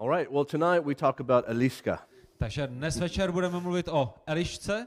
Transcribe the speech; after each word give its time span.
All 0.00 0.08
right, 0.08 0.30
well, 0.32 0.44
tonight 0.44 0.84
we 0.84 0.94
talk 0.94 1.20
about 1.20 1.44
Eliska. 1.48 1.98
Takže 2.38 2.66
dnes 2.66 2.98
večer 2.98 3.32
budeme 3.32 3.60
mluvit 3.60 3.88
o 3.88 4.14
Elišce 4.26 4.86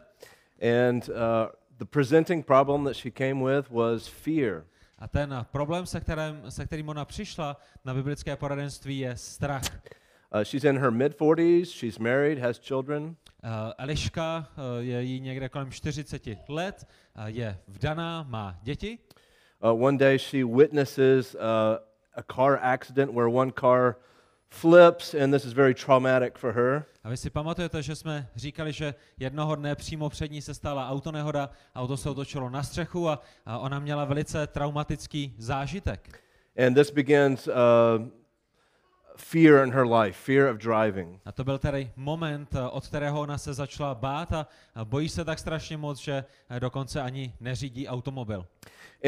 And 0.83 1.09
uh, 1.09 1.47
the 1.77 1.85
presenting 1.85 2.45
problem 2.45 2.83
that 2.83 2.95
she 2.95 3.11
came 3.11 3.43
with 3.43 3.69
was 3.71 4.07
fear. 4.07 4.63
a 4.99 5.07
ten 5.07 5.45
problém, 5.51 5.85
se, 5.85 5.99
kterým, 5.99 6.51
se 6.51 6.65
kterým 6.65 6.89
ona 6.89 7.05
přišla 7.05 7.57
na 7.85 7.93
biblické 7.93 8.35
poradenství, 8.35 8.99
je 8.99 9.17
strach. 9.17 9.63
Uh, 10.35 10.43
she's 10.43 10.63
in 10.63 10.77
her 10.77 10.91
mid 10.91 11.17
40s, 11.17 11.65
she's 11.65 11.99
married, 11.99 12.39
has 12.39 12.59
children, 12.59 13.15
Uh, 13.43 13.49
Eliška 13.77 14.47
uh, 14.57 14.63
je 14.79 15.03
jí 15.03 15.19
někde 15.19 15.49
kolem 15.49 15.71
40 15.71 16.27
let, 16.49 16.87
uh, 17.17 17.25
je 17.25 17.57
vdaná, 17.67 18.23
má 18.29 18.59
děti. 18.63 18.97
Uh, 19.63 19.85
one 19.85 19.97
day 19.97 20.19
she 20.19 20.45
witnesses 20.45 21.35
uh, 21.35 21.39
a 22.15 22.23
car 22.35 22.59
accident 22.61 23.11
where 23.13 23.27
one 23.27 23.51
car 23.59 23.95
flips, 24.51 25.13
and 25.13 25.33
this 25.33 25.45
is 25.45 25.53
very 25.53 25.73
traumatic 25.73 26.33
for 26.37 26.51
her. 26.53 26.85
A 27.03 27.09
vy 27.09 27.17
si 27.17 27.29
pamatujete, 27.29 27.81
že 27.81 27.95
jsme 27.95 28.27
říkali, 28.35 28.73
že 28.73 28.95
jednoho 29.19 29.55
dne 29.55 29.75
přímo 29.75 30.09
před 30.09 30.31
ní 30.31 30.41
se 30.41 30.53
stala 30.53 30.89
autonehoda, 30.89 31.49
auto 31.75 31.97
se 31.97 32.09
otočilo 32.09 32.49
na 32.49 32.63
střechu 32.63 33.09
a, 33.09 33.21
a 33.45 33.57
ona 33.57 33.79
měla 33.79 34.05
velice 34.05 34.47
traumatický 34.47 35.35
zážitek. 35.37 36.23
And 36.67 36.73
this 36.73 36.91
begins 36.91 37.47
uh, 37.47 37.53
fear 39.15 39.63
in 39.63 39.71
her 39.71 39.85
life, 39.85 40.17
fear 40.17 40.47
of 40.47 40.57
driving. 40.57 41.19
A 41.25 41.31
to 41.31 41.43
byl 41.43 41.57
tedy 41.57 41.91
moment, 41.95 42.55
eh, 42.55 42.61
od 42.69 42.87
kterého 42.87 43.21
ona 43.21 43.37
se 43.37 43.53
začala 43.53 43.95
bát 43.95 44.31
a 44.33 44.47
bojí 44.83 45.09
se 45.09 45.25
tak 45.25 45.39
strašně 45.39 45.77
moc, 45.77 45.99
že 45.99 46.25
eh, 46.49 46.59
dokonce 46.59 47.01
ani 47.01 47.33
neřídí 47.39 47.87
automobil. 47.87 48.45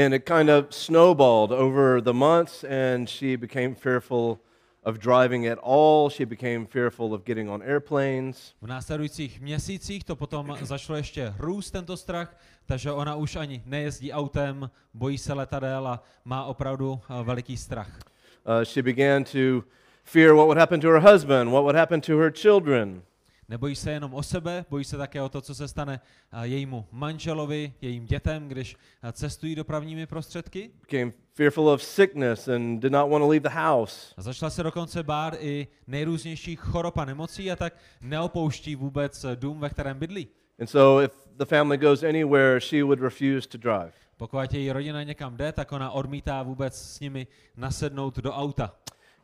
And 0.05 0.13
it 0.13 0.25
kind 0.25 0.49
of 0.49 0.66
snowballed 0.69 1.52
over 1.52 2.02
the 2.02 2.13
months, 2.13 2.63
and 2.63 3.09
she 3.09 3.38
became 3.38 3.75
fearful 3.75 4.39
of 4.85 4.97
driving 4.97 5.47
at 5.47 5.59
all. 5.61 6.09
She 6.09 6.25
became 6.25 6.66
fearful 6.66 7.13
of 7.13 7.23
getting 7.23 7.49
on 7.49 7.63
airplanes. 7.63 8.53
V 8.61 8.67
následujících 8.67 9.41
měsících 9.41 10.03
to 10.03 10.16
potom 10.16 10.58
začalo 10.61 10.97
ještě 10.97 11.33
růst 11.38 11.71
tento 11.71 11.97
strach, 11.97 12.38
takže 12.66 12.91
ona 12.91 13.16
už 13.16 13.35
ani 13.35 13.63
nejezdí 13.66 14.11
autem, 14.11 14.69
bojí 14.93 15.17
se 15.17 15.33
letadel 15.33 15.88
a 15.88 16.03
má 16.25 16.45
opravdu 16.45 16.99
eh, 17.09 17.23
veliký 17.23 17.58
strach. 17.58 17.99
Uh, 18.45 18.63
she 18.63 18.83
began 18.83 19.23
to 19.23 19.63
fear 20.03 20.33
what 20.33 20.47
would 20.47 20.58
happen 20.58 20.80
to 20.80 20.88
her 20.88 20.99
husband, 20.99 21.52
what 21.52 21.63
would 21.63 21.75
happen 21.75 22.02
to 22.02 22.17
her 22.17 22.31
children. 22.31 23.02
Nebojí 23.49 23.75
se 23.75 23.91
jenom 23.91 24.13
o 24.13 24.23
sebe, 24.23 24.66
bojí 24.69 24.83
se 24.83 24.97
také 24.97 25.22
o 25.22 25.30
to, 25.30 25.41
co 25.41 25.55
se 25.55 25.67
stane 25.67 25.99
jejímu 26.41 26.86
manželovi, 26.91 27.73
jejím 27.81 28.05
dětem, 28.05 28.47
když 28.47 28.75
cestují 29.11 29.55
dopravními 29.55 30.05
prostředky. 30.05 30.72
Became 30.81 31.11
fearful 31.33 31.69
of 31.69 31.83
sickness 31.83 32.47
and 32.47 32.80
did 32.80 32.91
not 32.91 33.11
want 33.11 33.21
to 33.21 33.27
leave 33.27 33.49
the 33.49 33.55
house. 33.55 34.14
A 34.17 34.21
začala 34.21 34.49
se 34.49 34.64
dokonce 34.64 35.03
bát 35.03 35.33
i 35.39 35.67
nejrůznějších 35.88 36.59
chorob 36.59 36.97
a 36.97 37.05
nemocí 37.05 37.52
a 37.52 37.55
tak 37.55 37.73
neopouští 38.02 38.75
vůbec 38.75 39.23
eh, 39.23 39.36
dům, 39.36 39.59
ve 39.59 39.69
kterém 39.69 39.99
bydlí. 39.99 40.27
And 40.59 40.67
so, 40.67 41.05
if 41.05 41.11
the 41.38 41.45
family 41.45 41.77
goes 41.77 42.03
anywhere, 42.03 42.61
she 42.61 42.83
would 42.83 42.99
refuse 42.99 43.47
to 43.47 43.58
drive. 43.58 43.91
Pokud 44.17 44.53
její 44.53 44.71
rodina 44.71 45.03
někam 45.03 45.38
jde, 45.38 45.52
tak 45.52 45.71
ona 45.71 45.91
odmítá 45.91 46.44
vůbec 46.44 46.81
s 46.81 46.99
nimi 46.99 47.27
nasednout 47.58 48.17
do 48.17 48.33
auta. 48.33 48.75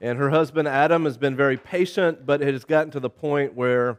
And 0.10 0.18
her 0.18 0.30
husband 0.30 0.68
Adam 0.68 1.06
has 1.06 1.18
been 1.18 1.36
very 1.36 1.58
patient, 1.58 2.20
but 2.22 2.42
it 2.42 2.54
has 2.54 2.66
gotten 2.66 2.90
to 2.92 3.00
the 3.00 3.10
point 3.10 3.52
where 3.58 3.98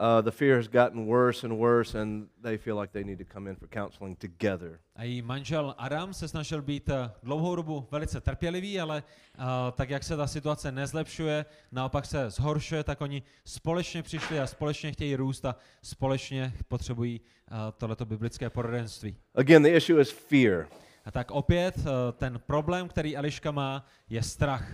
uh, 0.00 0.22
the 0.22 0.30
fear 0.30 0.56
has 0.56 0.68
gotten 0.68 1.06
worse 1.06 1.46
and 1.46 1.58
worse, 1.58 1.94
and 1.94 2.28
they 2.42 2.58
feel 2.58 2.80
like 2.80 2.92
they 2.92 3.04
need 3.04 3.18
to 3.18 3.34
come 3.34 3.50
in 3.50 3.56
for 3.56 3.68
counseling 3.68 4.16
together. 4.16 4.80
A 4.96 5.04
její 5.04 5.22
manžel 5.22 5.74
Adam 5.78 6.14
se 6.14 6.28
snažil 6.28 6.62
být 6.62 6.88
eh, 6.88 7.10
dlouhou 7.22 7.56
dobu 7.56 7.88
velice 7.90 8.20
trpělivý, 8.20 8.80
ale 8.80 9.02
uh, 9.38 9.44
tak 9.72 9.90
jak 9.90 10.04
se 10.04 10.16
ta 10.16 10.26
situace 10.26 10.72
nezlepšuje, 10.72 11.44
naopak 11.72 12.06
se 12.06 12.30
zhoršuje, 12.30 12.84
tak 12.84 13.00
oni 13.00 13.22
společně 13.44 14.02
přišli 14.02 14.40
a 14.40 14.46
společně 14.46 14.92
chtějí 14.92 15.16
růst 15.16 15.44
a 15.44 15.56
společně 15.82 16.52
potřebují 16.68 17.20
uh, 17.20 17.56
tohleto 17.78 18.04
biblické 18.04 18.50
poradenství. 18.50 19.16
Again, 19.34 19.62
the 19.62 19.68
issue 19.68 20.00
is 20.00 20.10
fear. 20.10 20.66
A 21.04 21.10
tak 21.10 21.30
opět 21.30 21.76
uh, 21.78 21.84
ten 22.12 22.40
problém, 22.46 22.88
který 22.88 23.16
Eliška 23.16 23.50
má, 23.50 23.86
je 24.08 24.22
strach. 24.22 24.72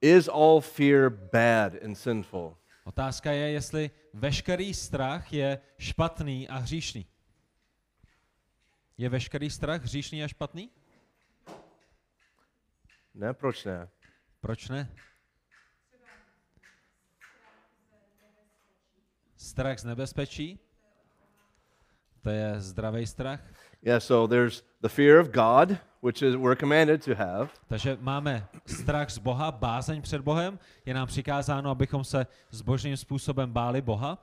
Is 0.00 0.28
all 0.28 0.60
fear 0.60 1.10
bad 1.10 1.72
and 1.84 1.94
sinful? 1.94 2.59
Otázka 2.90 3.32
je, 3.32 3.50
jestli 3.50 3.90
veškerý 4.12 4.74
strach 4.74 5.32
je 5.32 5.60
špatný 5.78 6.48
a 6.48 6.56
hříšný. 6.56 7.06
Je 8.98 9.08
veškerý 9.08 9.50
strach 9.50 9.82
hříšný 9.82 10.24
a 10.24 10.28
špatný? 10.28 10.70
Ne, 13.14 13.34
proč 13.34 13.64
ne? 13.64 13.88
Proč 14.40 14.68
ne? 14.68 14.96
Strach 19.36 19.78
z 19.78 19.84
nebezpečí? 19.84 20.58
To 22.20 22.30
je 22.30 22.60
zdravý 22.60 23.06
strach. 23.06 23.40
Yeah, 23.82 24.02
so 24.02 24.26
there's 24.26 24.64
the 24.82 24.88
fear 24.88 25.18
of 25.18 25.28
God, 25.28 25.78
which 26.00 26.22
is 26.22 26.36
we're 26.36 26.56
commanded 26.56 27.04
to 27.04 27.14
have. 27.14 27.48
Takže 27.68 27.98
máme 28.00 28.46
strach 28.66 29.10
z 29.10 29.18
Boha, 29.18 29.52
bázeň 29.52 30.02
před 30.02 30.22
Bohem. 30.22 30.58
Je 30.86 30.94
nám 30.94 31.06
přikázáno, 31.06 31.70
abychom 31.70 32.04
se 32.04 32.26
zbožným 32.50 32.96
způsobem 32.96 33.52
báli 33.52 33.80
Boha. 33.82 34.18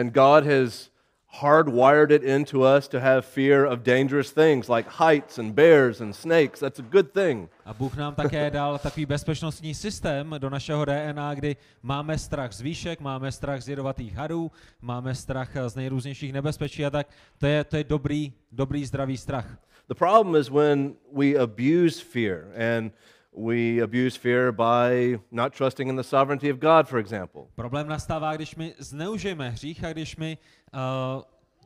And 0.00 0.12
God 0.12 0.46
has 0.46 0.90
hardwired 1.32 2.10
it 2.10 2.22
into 2.22 2.76
us 2.76 2.88
to 2.88 3.00
have 3.00 3.22
fear 3.22 3.64
of 3.66 3.82
dangerous 3.82 4.32
things 4.32 4.68
like 4.68 4.88
heights 4.98 5.38
and 5.38 5.54
bears 5.54 6.00
and 6.00 6.16
snakes. 6.16 6.60
That's 6.60 6.78
a 6.78 6.82
good 6.82 7.12
thing. 7.12 7.50
A 7.64 7.74
Bůh 7.74 7.96
nám 7.96 8.14
také 8.14 8.50
dal 8.50 8.78
takový 8.78 9.06
bezpečnostní 9.06 9.74
systém 9.74 10.34
do 10.38 10.50
našeho 10.50 10.84
DNA, 10.84 11.34
kdy 11.34 11.56
máme 11.82 12.18
strach 12.18 12.52
z 12.52 12.60
výšek, 12.60 13.00
máme 13.00 13.32
strach 13.32 13.62
z 13.62 13.68
jedovatých 13.68 14.14
hadů, 14.14 14.50
máme 14.80 15.14
strach 15.14 15.50
z 15.66 15.74
nejrůznějších 15.74 16.32
nebezpečí 16.32 16.86
a 16.86 16.90
tak. 16.90 17.06
To 17.38 17.46
je, 17.46 17.64
to 17.64 17.76
je 17.76 17.84
dobrý, 17.84 18.32
dobrý, 18.52 18.86
zdravý 18.86 19.16
strach. 19.16 19.56
The 19.90 19.94
problem 19.98 20.36
is 20.36 20.50
when 20.50 20.94
we 21.12 21.36
abuse 21.36 22.00
fear, 22.00 22.52
and 22.54 22.92
we 23.32 23.82
abuse 23.82 24.18
fear 24.18 24.52
by 24.52 25.18
not 25.32 25.52
trusting 25.52 25.88
in 25.88 25.96
the 25.96 26.04
sovereignty 26.04 26.48
of 26.48 26.60
God, 26.60 26.88
for 26.88 26.98
example. 27.00 27.48
Problém 27.54 27.88
nastává, 27.88 28.36
když 28.36 28.56
my 28.56 28.74
zneužijeme 28.78 29.50
hřích 29.50 29.84
a 29.84 29.92
když 29.92 30.16
my 30.16 30.38
uh, 30.74 31.22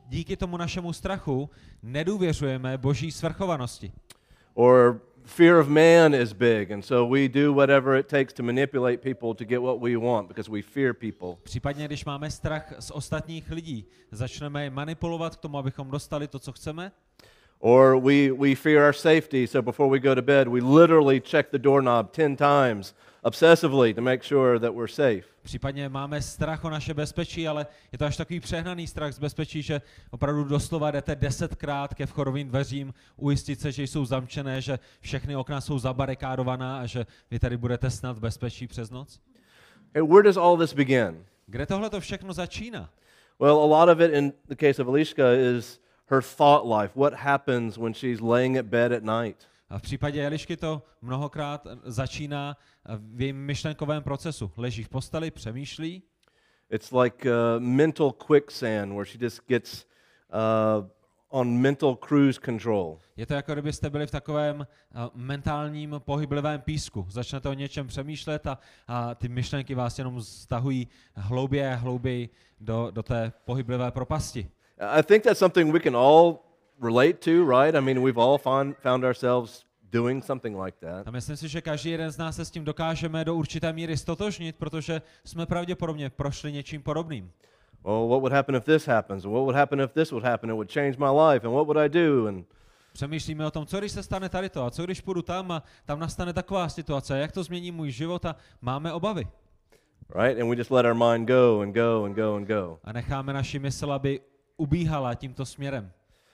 díky 0.09 0.37
tomu 0.37 0.57
našemu 0.57 0.93
strachu 0.93 1.49
nedůvěřujeme 1.83 2.77
boží 2.77 3.11
svrchovanosti. 3.11 3.91
Or 4.53 5.01
fear 5.23 5.59
of 5.59 5.67
man 5.67 6.15
is 6.15 6.33
big, 6.33 6.71
and 6.71 6.81
so 6.81 7.15
we 7.15 7.29
do 7.29 7.53
whatever 7.53 7.99
it 7.99 8.07
takes 8.07 8.33
to 8.33 8.43
manipulate 8.43 8.97
people 8.97 9.33
to 9.33 9.45
get 9.45 9.61
what 9.61 9.81
we 9.81 9.97
want 9.97 10.27
because 10.27 10.51
we 10.51 10.61
fear 10.61 10.93
people. 10.93 11.35
Případně, 11.43 11.85
když 11.85 12.05
máme 12.05 12.31
strach 12.31 12.73
z 12.79 12.91
ostatních 12.91 13.51
lidí, 13.51 13.85
začneme 14.11 14.63
je 14.63 14.69
manipulovat 14.69 15.35
k 15.35 15.39
tomu, 15.39 15.57
abychom 15.57 15.91
dostali 15.91 16.27
to, 16.27 16.39
co 16.39 16.51
chceme. 16.51 16.91
Or 17.59 17.97
we, 17.97 18.31
we 18.31 18.55
fear 18.55 18.83
our 18.83 18.93
safety, 18.93 19.47
so 19.47 19.61
before 19.61 19.89
we 19.89 19.99
go 19.99 20.15
to 20.15 20.21
bed, 20.21 20.47
we 20.47 20.61
literally 20.61 21.21
check 21.21 21.51
the 21.51 21.57
doorknob 21.57 22.11
10 22.11 22.35
times 22.35 22.93
obsessively 23.23 23.93
to 23.93 24.01
make 24.01 24.23
sure 24.23 24.59
that 24.59 24.73
we're 24.73 24.87
safe. 24.87 25.23
Případně 25.43 25.89
máme 25.89 26.21
strach 26.21 26.65
o 26.65 26.69
naše 26.69 26.93
bezpečí, 26.93 27.47
ale 27.47 27.67
je 27.91 27.97
to 27.97 28.05
až 28.05 28.17
takový 28.17 28.39
přehnaný 28.39 28.87
strach 28.87 29.13
z 29.13 29.19
bezpečí, 29.19 29.61
že 29.61 29.81
opravdu 30.11 30.43
doslova 30.43 30.91
jdete 30.91 31.15
desetkrát 31.15 31.93
ke 31.93 32.05
vchodovým 32.05 32.47
dveřím, 32.47 32.93
ujistit 33.17 33.61
se, 33.61 33.71
že 33.71 33.83
jsou 33.83 34.05
zamčené, 34.05 34.61
že 34.61 34.79
všechny 34.99 35.35
okna 35.35 35.61
jsou 35.61 35.79
zabarikádovaná 35.79 36.79
a 36.79 36.85
že 36.85 37.05
vy 37.31 37.39
tady 37.39 37.57
budete 37.57 37.89
snad 37.89 38.17
v 38.17 38.19
bezpečí 38.19 38.67
přes 38.67 38.89
noc. 38.89 39.19
And 39.95 40.09
where 40.09 40.23
does 40.23 40.37
all 40.37 40.57
this 40.57 40.73
begin? 40.73 41.25
Kde 41.47 41.65
tohle 41.65 41.89
to 41.89 41.99
všechno 41.99 42.33
začíná? 42.33 42.89
Well, 43.39 43.59
a 43.59 43.65
lot 43.65 43.89
of 43.89 43.99
it 43.99 44.13
in 44.13 44.33
the 44.47 44.55
case 44.55 44.81
of 44.81 44.87
Elishka 44.87 45.33
is 45.33 45.79
her 46.07 46.21
thought 46.21 46.81
life. 46.81 46.99
What 46.99 47.13
happens 47.13 47.77
when 47.77 47.93
she's 47.93 48.21
laying 48.21 48.57
at 48.57 48.65
bed 48.65 48.91
at 48.91 49.03
night? 49.03 49.47
A 49.69 49.79
v 49.79 49.81
případě 49.81 50.25
Elišky 50.25 50.57
to 50.57 50.81
mnohokrát 51.01 51.67
začíná 51.83 52.57
v 52.97 53.21
jejím 53.21 53.45
myšlenkovém 53.45 54.03
procesu. 54.03 54.51
Leží 54.57 54.83
v 54.83 54.89
posteli, 54.89 55.31
přemýšlí, 55.31 56.03
It's 56.69 56.91
like 56.91 57.25
uh, 57.25 57.59
mental 57.59 58.11
quicksand 58.11 58.93
where 58.93 59.05
she 59.05 59.17
just 59.17 59.41
gets 59.47 59.85
uh, 60.33 60.87
on 61.29 61.61
mental 61.61 61.95
cruise 61.95 62.39
control. 62.39 62.99
Je 63.17 63.25
to 63.25 63.33
jako 63.33 63.53
kdybyste 63.53 63.89
byli 63.89 64.07
v 64.07 64.11
takovém 64.11 64.59
uh, 64.59 64.65
mentálním 65.13 65.95
pohyblivém 65.99 66.61
písku. 66.61 67.05
Začnete 67.09 67.49
o 67.49 67.53
něčem 67.53 67.87
přemýšlet 67.87 68.47
a, 68.47 68.57
a 68.87 69.15
ty 69.15 69.27
myšlenky 69.27 69.75
vás 69.75 69.99
jenom 69.99 70.21
stahují 70.21 70.87
hlouběji 71.15 71.67
a 71.67 71.75
hlouběji 71.75 72.29
do, 72.59 72.91
do 72.91 73.03
té 73.03 73.33
pohyblivé 73.45 73.91
propasti. 73.91 74.49
I 74.79 75.01
think 75.03 75.23
that's 75.23 75.39
something 75.39 75.73
we 75.73 75.79
can 75.79 75.95
all 75.95 76.39
relate 76.81 77.19
to, 77.31 77.45
right? 77.45 77.75
I 77.75 77.79
mean, 77.79 78.01
we've 78.01 78.17
all 78.21 78.37
found, 78.37 78.75
found 78.83 79.03
ourselves 79.03 79.65
doing 79.91 80.23
something 80.23 80.57
like 80.63 80.77
that. 80.81 81.07
A 81.07 81.11
myslím 81.11 81.37
si, 81.37 81.47
že 81.47 81.61
každý 81.61 81.89
jeden 81.91 82.11
z 82.11 82.17
nás 82.17 82.35
se 82.35 82.45
s 82.45 82.51
tím 82.51 82.65
dokážeme 82.65 83.25
do 83.25 83.35
určité 83.35 83.73
míry 83.73 83.97
stotožnit, 83.97 84.55
protože 84.55 85.01
jsme 85.23 85.45
pravděpodobně 85.45 86.09
prošli 86.09 86.51
něčím 86.51 86.81
podobným. 86.83 87.31
Well, 87.83 88.07
what 88.07 88.19
would 88.19 88.33
happen 88.33 88.55
if 88.55 88.65
this 88.65 88.85
happens? 88.87 89.25
And 89.25 89.31
what 89.33 89.41
would 89.43 89.55
happen 89.55 89.81
if 89.81 89.93
this 89.93 90.11
would 90.11 90.23
happen? 90.23 90.49
It 90.49 90.53
would 90.53 90.71
change 90.71 90.97
my 90.97 91.09
life. 91.09 91.47
And 91.47 91.53
what 91.55 91.67
would 91.67 91.77
I 91.77 91.89
do? 91.89 92.27
And 92.27 92.45
Přemýšlíme 92.93 93.45
o 93.45 93.51
tom, 93.51 93.65
co 93.65 93.79
když 93.79 93.91
se 93.91 94.03
stane 94.03 94.29
tady 94.29 94.49
to 94.49 94.65
a 94.65 94.71
co 94.71 94.83
když 94.83 95.01
půjdu 95.01 95.21
tam 95.21 95.51
a 95.51 95.63
tam 95.85 95.99
nastane 95.99 96.33
taková 96.33 96.69
situace, 96.69 97.19
jak 97.19 97.31
to 97.31 97.43
změní 97.43 97.71
můj 97.71 97.91
život 97.91 98.25
a 98.25 98.35
máme 98.61 98.93
obavy. 98.93 99.27
right? 100.15 100.41
And 100.41 100.49
we 100.49 100.55
just 100.55 100.71
let 100.71 100.85
our 100.85 100.93
mind 100.93 101.27
go 101.27 101.61
and 101.61 101.73
go 101.75 102.03
and 102.05 102.15
go 102.15 102.35
and 102.35 102.47
go. 102.47 102.79
A 102.83 102.91
necháme 102.93 103.33
naši 103.33 103.59
mysl, 103.59 103.91
aby 103.91 104.19
ubíhala 104.57 105.15
tímto 105.15 105.45
směrem. 105.45 105.91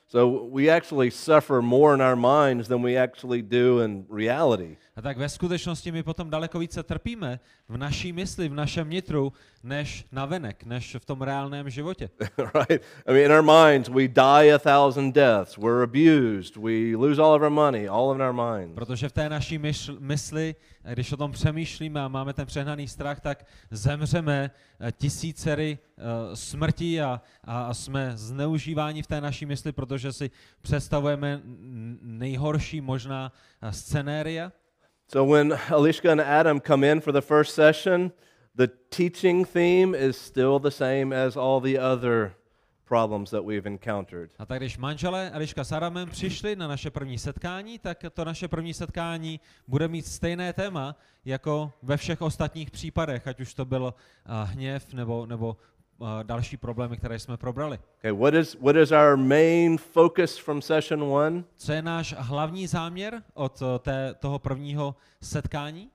So 0.07 0.27
we 0.51 0.69
actually 0.69 1.09
suffer 1.09 1.62
more 1.62 1.94
in 1.94 2.01
our 2.01 2.18
minds 2.18 2.68
than 2.68 2.81
we 2.81 2.97
actually 2.97 3.41
do 3.41 3.79
in 3.79 4.06
reality. 4.09 4.75
A 4.95 5.01
tak 5.01 5.17
ve 5.17 5.29
skutečnosti 5.29 5.91
my 5.91 6.03
potom 6.03 6.29
daleko 6.29 6.59
více 6.59 6.83
trpíme 6.83 7.39
v 7.69 7.77
naší 7.77 8.13
mysli, 8.13 8.49
v 8.49 8.53
našem 8.53 8.89
nitru, 8.89 9.33
než 9.63 10.05
navenek, 10.11 10.63
než 10.63 10.95
v 10.99 11.05
tom 11.05 11.21
reálném 11.21 11.69
životě. 11.69 12.09
right? 12.38 12.83
I 13.07 13.13
mean, 13.13 13.25
in 13.25 13.31
our 13.31 13.41
minds, 13.41 13.89
we 13.89 14.07
die 14.07 14.53
a 14.53 14.59
thousand 14.59 15.15
deaths. 15.15 15.57
We're 15.57 15.83
abused. 15.83 16.57
We 16.57 16.95
lose 16.95 17.21
all 17.21 17.33
of 17.33 17.41
our 17.41 17.49
money, 17.49 17.88
all 17.88 18.15
in 18.15 18.21
our 18.21 18.33
minds. 18.33 18.75
Protože 18.75 19.09
v 19.09 19.11
té 19.11 19.29
naší 19.29 19.57
myšl, 19.57 19.97
mysli, 19.99 20.55
když 20.93 21.11
o 21.11 21.17
tom 21.17 21.31
přemýšlíme 21.31 22.01
a 22.01 22.07
máme 22.07 22.33
ten 22.33 22.45
přehnaný 22.45 22.88
strach, 22.88 23.19
tak 23.19 23.45
zemřeme 23.71 24.51
eh, 24.79 24.91
tisícery 24.91 25.77
uh, 25.97 26.03
smrtí 26.33 27.01
a, 27.01 27.21
a, 27.43 27.63
a 27.63 27.73
jsme 27.73 28.11
zneužíváni 28.15 29.03
v 29.03 29.07
té 29.07 29.21
naší 29.21 29.45
mysli, 29.45 29.71
protože 29.71 30.13
si 30.13 30.31
představujeme 30.61 31.41
nejhorší 32.01 32.81
možná 32.81 33.31
eh, 33.61 33.73
scenéria. 33.73 34.51
So 35.13 35.25
when 35.25 35.51
Alishka 35.69 36.09
and 36.09 36.21
Adam 36.21 36.61
come 36.61 36.85
in 36.85 37.01
for 37.01 37.11
the 37.11 37.21
first 37.21 37.53
session, 37.53 38.13
the 38.55 38.69
teaching 38.89 39.43
theme 39.43 39.93
is 39.93 40.15
still 40.15 40.57
the 40.57 40.71
same 40.71 41.11
as 41.11 41.35
all 41.35 41.59
the 41.59 41.77
other 41.77 42.31
problems 42.85 43.29
that 43.31 43.43
we've 43.43 43.67
encountered. 43.67 44.29
A 44.39 44.45
tak 44.45 44.59
když 44.59 44.77
manželé 44.77 45.29
Eliška 45.29 45.63
s 45.63 45.71
Adamem 45.71 46.09
přišli 46.09 46.55
na 46.55 46.67
naše 46.67 46.89
první 46.89 47.17
setkání, 47.17 47.79
tak 47.79 48.05
to 48.13 48.25
naše 48.25 48.47
první 48.47 48.73
setkání 48.73 49.39
bude 49.67 49.87
mít 49.87 50.05
stejné 50.05 50.53
téma 50.53 50.95
jako 51.25 51.73
ve 51.83 51.97
všech 51.97 52.21
ostatních 52.21 52.71
případech, 52.71 53.27
ať 53.27 53.39
už 53.39 53.53
to 53.53 53.65
byl 53.65 53.83
uh, 53.83 54.49
hněv 54.49 54.93
nebo, 54.93 55.25
nebo 55.25 55.57
další 56.24 56.57
problémy, 56.57 56.98
které 56.98 57.19
jsme 57.19 57.38
probrali. 57.38 57.80
Okay, 57.98 58.12
what 58.12 58.33
is 58.33 58.56
what 58.56 58.75
is 58.75 58.92
our 58.92 59.18
main 59.18 59.77
focus 59.77 60.38
from 60.38 60.62
session 60.62 61.03
1? 61.24 61.44
Co 61.56 61.71
je 61.71 61.81
náš 61.81 62.15
hlavní 62.18 62.68
záměr 62.68 63.24
od 63.33 63.62
uh, 63.62 63.68
té, 63.80 64.13
toho 64.19 64.39
prvního 64.39 64.95
setkání? 65.21 65.92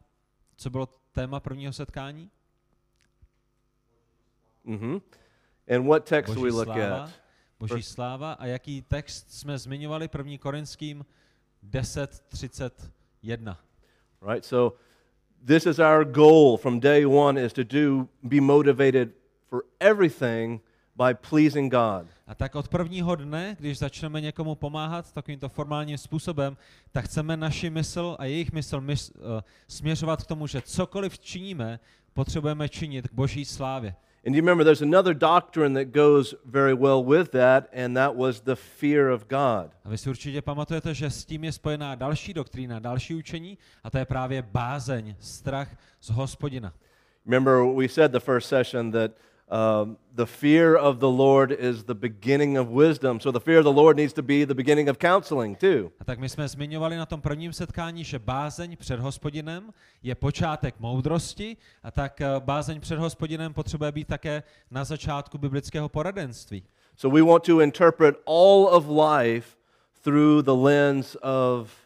Co 0.56 0.70
bylo 0.70 0.88
téma 1.12 1.40
prvního 1.40 1.72
setkání? 1.72 2.30
Mhm. 4.64 5.00
And 5.74 5.86
what 5.86 6.04
text 6.04 6.34
do 6.34 6.40
we 6.40 6.50
Boží 6.50 6.56
look 6.56 6.64
sláva, 6.64 7.04
at? 7.04 7.10
Boží 7.58 7.82
sláva 7.82 8.32
a 8.32 8.46
jaký 8.46 8.82
text 8.82 9.34
jsme 9.34 9.58
zmiňovali 9.58 10.08
1. 10.18 10.38
Korinským 10.38 11.06
10.31. 11.70 13.56
Right? 14.22 14.44
So 14.44 14.76
this 15.46 15.66
is 15.66 15.78
our 15.78 16.04
goal 16.04 16.56
from 16.56 16.80
day 16.80 17.06
1 17.06 17.40
is 17.40 17.52
to 17.52 17.64
do 17.64 18.08
be 18.22 18.40
motivated 18.40 19.25
for 19.56 19.64
everything 19.80 20.60
by 20.96 21.14
pleasing 21.30 21.72
God. 21.72 22.06
A 22.26 22.34
tak 22.34 22.54
od 22.54 22.68
prvního 22.68 23.16
dne, 23.16 23.56
když 23.60 23.78
začneme 23.78 24.20
někomu 24.20 24.54
pomáhat 24.54 25.12
takovýmto 25.12 25.48
formálním 25.48 25.98
způsobem, 25.98 26.56
tak 26.92 27.04
chceme 27.04 27.36
naši 27.36 27.70
mysl 27.70 28.16
a 28.18 28.24
jejich 28.24 28.52
mysl 28.52 28.80
mys, 28.80 29.10
uh, 29.10 29.22
směřovat 29.68 30.22
k 30.22 30.26
tomu, 30.26 30.46
že 30.46 30.62
cokoliv 30.62 31.18
činíme, 31.18 31.80
potřebujeme 32.14 32.68
činit 32.68 33.08
k 33.08 33.12
boží 33.12 33.44
slávě. 33.44 33.94
And 34.26 34.34
you 34.34 34.40
remember 34.40 34.64
there's 34.64 34.82
another 34.82 35.14
doctrine 35.14 35.84
that 35.84 35.94
goes 35.94 36.34
very 36.44 36.74
well 36.74 37.04
with 37.04 37.30
that, 37.30 37.68
and 37.84 37.94
that 37.94 38.16
was 38.16 38.40
the 38.40 38.54
fear 38.54 39.10
of 39.10 39.26
God. 39.28 39.70
A 39.84 39.88
vy 39.88 39.98
si 39.98 40.10
určitě 40.10 40.42
pamatujete, 40.42 40.94
že 40.94 41.10
s 41.10 41.24
tím 41.24 41.44
je 41.44 41.52
spojená 41.52 41.94
další 41.94 42.34
doktrína, 42.34 42.78
další 42.78 43.14
učení, 43.14 43.58
a 43.84 43.90
to 43.90 43.98
je 43.98 44.04
právě 44.04 44.42
bázeň, 44.42 45.14
strach 45.20 45.76
z 46.00 46.10
hospodina. 46.10 46.72
Remember, 47.26 47.64
we 47.76 47.88
said 47.88 48.12
the 48.12 48.20
first 48.20 48.48
session 48.48 48.92
that 48.92 49.10
um, 49.48 49.96
the 50.14 50.26
fear 50.26 50.76
of 50.76 50.98
the 50.98 51.10
Lord 51.10 51.52
is 51.52 51.84
the 51.84 51.94
beginning 51.94 52.58
of 52.58 52.68
wisdom. 52.68 53.20
So 53.20 53.30
the 53.30 53.40
fear 53.40 53.58
of 53.58 53.64
the 53.64 53.72
Lord 53.72 53.96
needs 53.96 54.12
to 54.12 54.22
be 54.22 54.44
the 54.44 54.54
beginning 54.54 54.88
of 54.88 54.98
counseling, 54.98 55.56
too. 55.56 55.92
A 56.00 56.04
tak 56.04 56.18
my 56.18 56.28
jsme 56.28 56.48
zmiňovali 56.48 56.96
na 56.96 57.06
tom 57.06 57.20
prvním 57.20 57.52
setkání, 57.52 58.04
že 58.04 58.18
bázeň 58.18 58.76
před 58.76 59.00
hospodinem 59.00 59.72
je 60.02 60.14
počátek 60.14 60.74
moudrosti 60.80 61.56
a 61.82 61.90
tak 61.90 62.20
eh, 62.20 62.26
bázeň 62.38 62.80
před 62.80 62.98
hospodinem 62.98 63.52
potřebuje 63.52 63.92
být 63.92 64.08
také 64.08 64.42
na 64.70 64.84
začátku 64.84 65.38
biblického 65.38 65.88
poradenství. 65.88 66.62
So 66.96 67.16
we 67.16 67.22
want 67.22 67.44
to 67.44 67.60
interpret 67.60 68.16
all 68.26 68.68
of 68.70 68.88
life 68.88 69.56
through 70.02 70.42
the 70.42 70.52
lens 70.52 71.16
of 71.22 71.85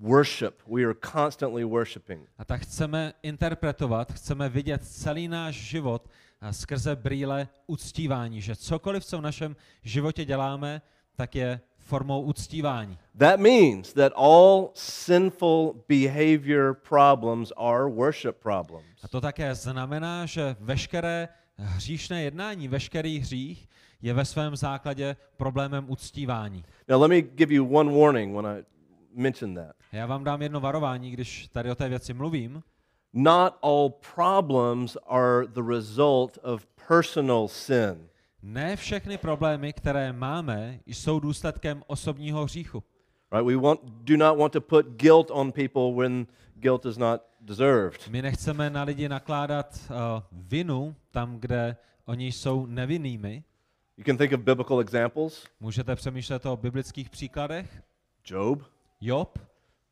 worship. 0.00 0.62
We 0.66 0.84
are 0.84 0.94
constantly 1.12 1.64
worshiping. 1.64 2.28
A 2.38 2.44
tak 2.44 2.60
chceme 2.60 3.12
interpretovat, 3.22 4.12
chceme 4.12 4.48
vidět 4.48 4.84
celý 4.84 5.28
náš 5.28 5.54
život 5.54 6.08
skrze 6.50 6.96
brýle 6.96 7.48
uctívání, 7.66 8.40
že 8.40 8.56
cokoliv, 8.56 9.04
co 9.04 9.18
v 9.18 9.22
našem 9.22 9.56
životě 9.82 10.24
děláme, 10.24 10.82
tak 11.16 11.34
je 11.34 11.60
formou 11.78 12.22
uctívání. 12.22 12.98
That 13.18 13.40
means 13.40 13.92
that 13.92 14.12
all 14.16 14.70
sinful 14.74 15.84
behavior 15.88 16.74
problems 16.88 17.52
are 17.56 17.84
worship 17.84 18.36
problems. 18.36 18.86
A 19.02 19.08
to 19.08 19.20
také 19.20 19.54
znamená, 19.54 20.26
že 20.26 20.56
veškeré 20.60 21.28
hříšné 21.56 22.22
jednání, 22.22 22.68
veškerý 22.68 23.18
hřích 23.18 23.68
je 24.02 24.14
ve 24.14 24.24
svém 24.24 24.56
základě 24.56 25.16
problémem 25.36 25.84
uctívání. 25.90 26.64
Now, 26.88 27.02
let 27.02 27.08
me 27.08 27.20
give 27.20 27.54
you 27.54 27.76
one 27.76 27.92
warning 28.00 28.36
when 28.36 28.46
I 28.46 28.64
mention 29.14 29.54
that. 29.54 29.76
Já 29.92 30.06
vám 30.06 30.24
dám 30.24 30.42
jedno 30.42 30.60
varování, 30.60 31.10
když 31.10 31.48
tady 31.48 31.70
o 31.70 31.74
té 31.74 31.88
věci 31.88 32.14
mluvím. 32.14 32.62
Not 33.12 33.58
all 33.62 33.90
problems 34.14 34.96
are 35.06 35.46
the 35.46 35.62
result 35.62 36.38
of 36.42 36.66
personal 36.88 37.48
sin. 37.48 38.08
Ne 38.42 38.76
všechny 38.76 39.18
problémy, 39.18 39.72
které 39.72 40.12
máme, 40.12 40.80
jsou 40.86 41.20
důsledkem 41.20 41.82
osobního 41.86 42.44
hříchu. 42.44 42.82
Right? 43.32 43.46
We 43.46 43.56
want, 43.56 43.80
do 43.84 44.16
not 44.16 44.38
want 44.38 44.52
to 44.52 44.60
put 44.60 44.86
guilt 44.86 45.30
on 45.30 45.52
people 45.52 46.02
when 46.02 46.26
guilt 46.54 46.86
is 46.86 46.96
not 46.98 47.22
deserved. 47.40 48.08
My 48.08 48.22
nechceme 48.22 48.70
na 48.70 48.82
lidi 48.82 49.08
nakládat 49.08 49.78
uh, 49.90 49.96
vinu 50.32 50.94
tam, 51.10 51.36
kde 51.40 51.76
oni 52.04 52.32
jsou 52.32 52.66
nevinnými. 52.66 53.44
You 53.96 54.04
can 54.04 54.16
think 54.16 54.32
of 54.32 54.40
biblical 54.40 54.80
examples 54.80 55.44
Můžete 55.60 55.96
přemýšlet 55.96 56.46
o 56.46 56.56
biblických 56.56 57.10
příkladech. 57.10 57.82
Job, 58.26 58.62
Job, 59.00 59.38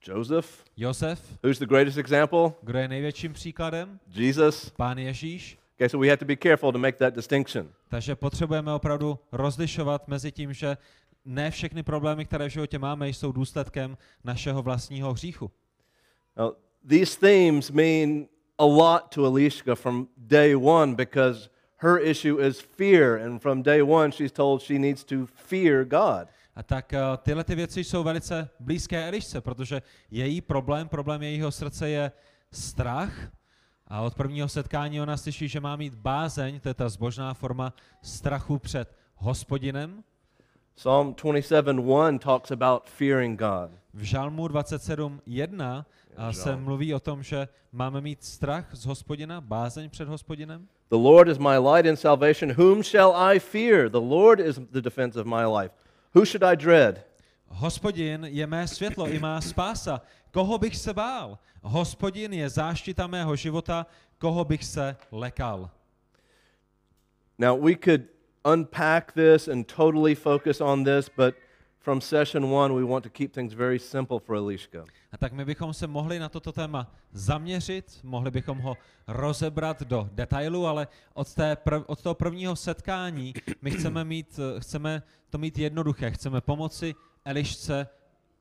Joseph. 0.08 0.64
Josef, 0.76 1.38
Who's 1.42 1.59
the 1.59 1.66
greatest 1.66 1.99
example? 1.99 2.52
kdo 2.62 2.78
je 2.78 2.88
největším 2.88 3.33
příkladem? 3.33 4.00
Jesus. 4.11 4.71
Pán 4.71 4.99
Ježíš. 4.99 5.59
Okay, 5.76 5.88
so 5.88 5.99
we 5.99 6.09
have 6.09 6.16
to 6.16 6.25
be 6.25 6.37
careful 6.37 6.73
to 6.73 6.78
make 6.78 6.99
that 6.99 7.14
distinction. 7.14 7.68
Takže 7.88 8.16
potřebujeme 8.16 8.73
opravdu 8.73 9.18
rozlišovat 9.33 10.09
mezi 10.09 10.33
tím, 10.33 10.52
že 10.52 10.76
ne 11.25 11.50
všechny 11.50 11.83
problémy, 11.83 12.25
které 12.25 12.49
v 12.49 12.52
životě 12.52 12.78
máme, 12.78 13.09
jsou 13.09 13.33
důsledkem 13.33 13.97
našeho 14.25 14.62
vlastního 14.62 15.12
hříchu. 15.12 15.50
Now, 16.37 16.52
these 16.88 17.21
themes 17.21 17.71
mean 17.71 18.26
a 18.59 18.64
lot 18.64 19.02
to 19.14 19.26
Alishka 19.26 19.75
from 19.75 20.09
day 20.16 20.54
one 20.56 20.94
because 20.94 21.50
her 21.76 21.99
issue 22.02 22.47
is 22.47 22.61
fear, 22.61 23.21
and 23.23 23.42
from 23.42 23.62
day 23.62 23.83
one, 23.83 24.12
she's 24.12 24.33
told 24.33 24.62
she 24.62 24.78
needs 24.78 25.04
to 25.04 25.26
fear 25.26 25.85
God. 25.85 26.28
A 26.59 26.62
tak 26.62 26.93
uh, 26.93 27.17
tyhle 27.17 27.45
ty 27.45 27.55
věci 27.55 27.85
jsou 27.85 28.05
velice 28.05 28.49
blízké 28.61 29.09
Elišce, 29.09 29.41
protože 29.41 29.83
její 30.11 30.41
problém, 30.41 30.88
problém 30.88 31.23
jejího 31.23 31.50
srdce 31.50 31.88
je 31.88 32.12
strach. 32.53 33.12
A 33.87 34.00
od 34.00 34.15
prvního 34.15 34.49
setkání 34.49 35.00
ona 35.00 35.17
slyší, 35.17 35.49
že 35.49 35.61
má 35.61 35.77
mít 35.77 35.95
bázeň, 35.95 36.61
to 36.61 36.69
je 36.69 36.75
ta 36.75 36.88
zbožná 36.88 37.35
forma 37.35 37.73
strachu 38.03 38.59
před 38.59 38.95
hospodinem. 39.15 40.05
Psalm 40.75 41.15
27:1 41.15 42.19
talks 42.19 42.50
about 42.50 42.83
fearing 42.88 43.38
God. 43.38 43.71
V 43.95 44.03
Žalmu 44.03 44.47
27.1 44.47 45.85
a 46.17 46.33
se 46.33 46.57
mluví 46.57 46.95
o 46.95 47.00
tom, 47.00 47.23
že 47.23 47.49
máme 47.73 48.00
mít 48.00 48.25
strach 48.25 48.67
z 48.73 48.87
hospodina, 48.87 49.41
bázeň 49.41 49.91
před 49.91 50.09
hospodinem. 50.09 50.69
The 50.91 50.97
Lord 50.97 51.29
is 51.29 51.38
my 51.38 51.59
light 51.59 51.87
and 51.87 51.97
salvation. 51.97 52.53
Whom 52.53 52.83
shall 52.83 53.12
I 53.17 53.38
fear? 53.38 53.88
The 53.88 53.99
Lord 53.99 54.41
is 54.41 54.61
the 54.71 54.81
defense 54.81 55.21
of 55.21 55.27
my 55.27 55.45
life. 55.61 55.88
Who 56.18 56.25
should 56.25 56.42
I 56.42 56.56
dread? 56.56 57.04
Hospodin 57.46 58.25
je 58.25 58.46
mé 58.46 58.68
světlo 58.68 59.08
i 59.08 59.18
má 59.18 59.40
spása. 59.40 60.00
Koho 60.30 60.58
bych 60.58 60.76
se 60.76 60.94
bál? 60.94 61.38
Hospodin 61.62 62.32
je 62.32 62.48
záštita 62.48 63.06
mého 63.06 63.37
života. 63.37 63.87
Koho 64.18 64.44
bych 64.44 64.64
se 64.64 64.96
lekal? 65.12 65.70
Now, 67.38 67.60
we 67.60 67.75
could 67.84 68.02
unpack 68.44 69.12
this 69.12 69.48
and 69.48 69.72
totally 69.76 70.14
focus 70.14 70.60
on 70.60 70.84
this, 70.84 71.08
but 71.16 71.34
from 71.88 72.00
session 72.00 72.50
one, 72.50 72.75
we 72.75 72.85
want 72.85 73.02
to 73.02 73.11
keep 73.11 73.33
things 73.33 73.54
very 73.54 73.78
simple 73.78 74.21
for 74.21 74.37
Alishka. 74.37 74.85
A 75.12 75.16
tak 75.16 75.33
my 75.33 75.45
bychom 75.45 75.75
se 75.75 75.87
mohli 75.87 76.18
na 76.18 76.28
toto 76.28 76.52
téma 76.52 76.92
zaměřit, 77.12 78.00
mohli 78.02 78.30
bychom 78.30 78.59
ho 78.59 78.76
rozebrat 79.07 79.83
do 79.83 80.09
detailu, 80.12 80.66
ale 80.66 80.88
od, 81.14 81.35
té 81.35 81.57
prv, 81.57 81.83
od 81.87 82.02
toho 82.02 82.14
prvního 82.14 82.57
setkání 82.57 83.35
my 83.62 83.71
chceme, 83.71 84.04
mít, 84.04 84.40
chceme 84.59 85.02
to 85.30 85.38
mít 85.38 85.59
jednoduché, 85.59 86.11
chceme 86.11 86.40
pomoci 86.40 86.95
Elišce 87.25 87.87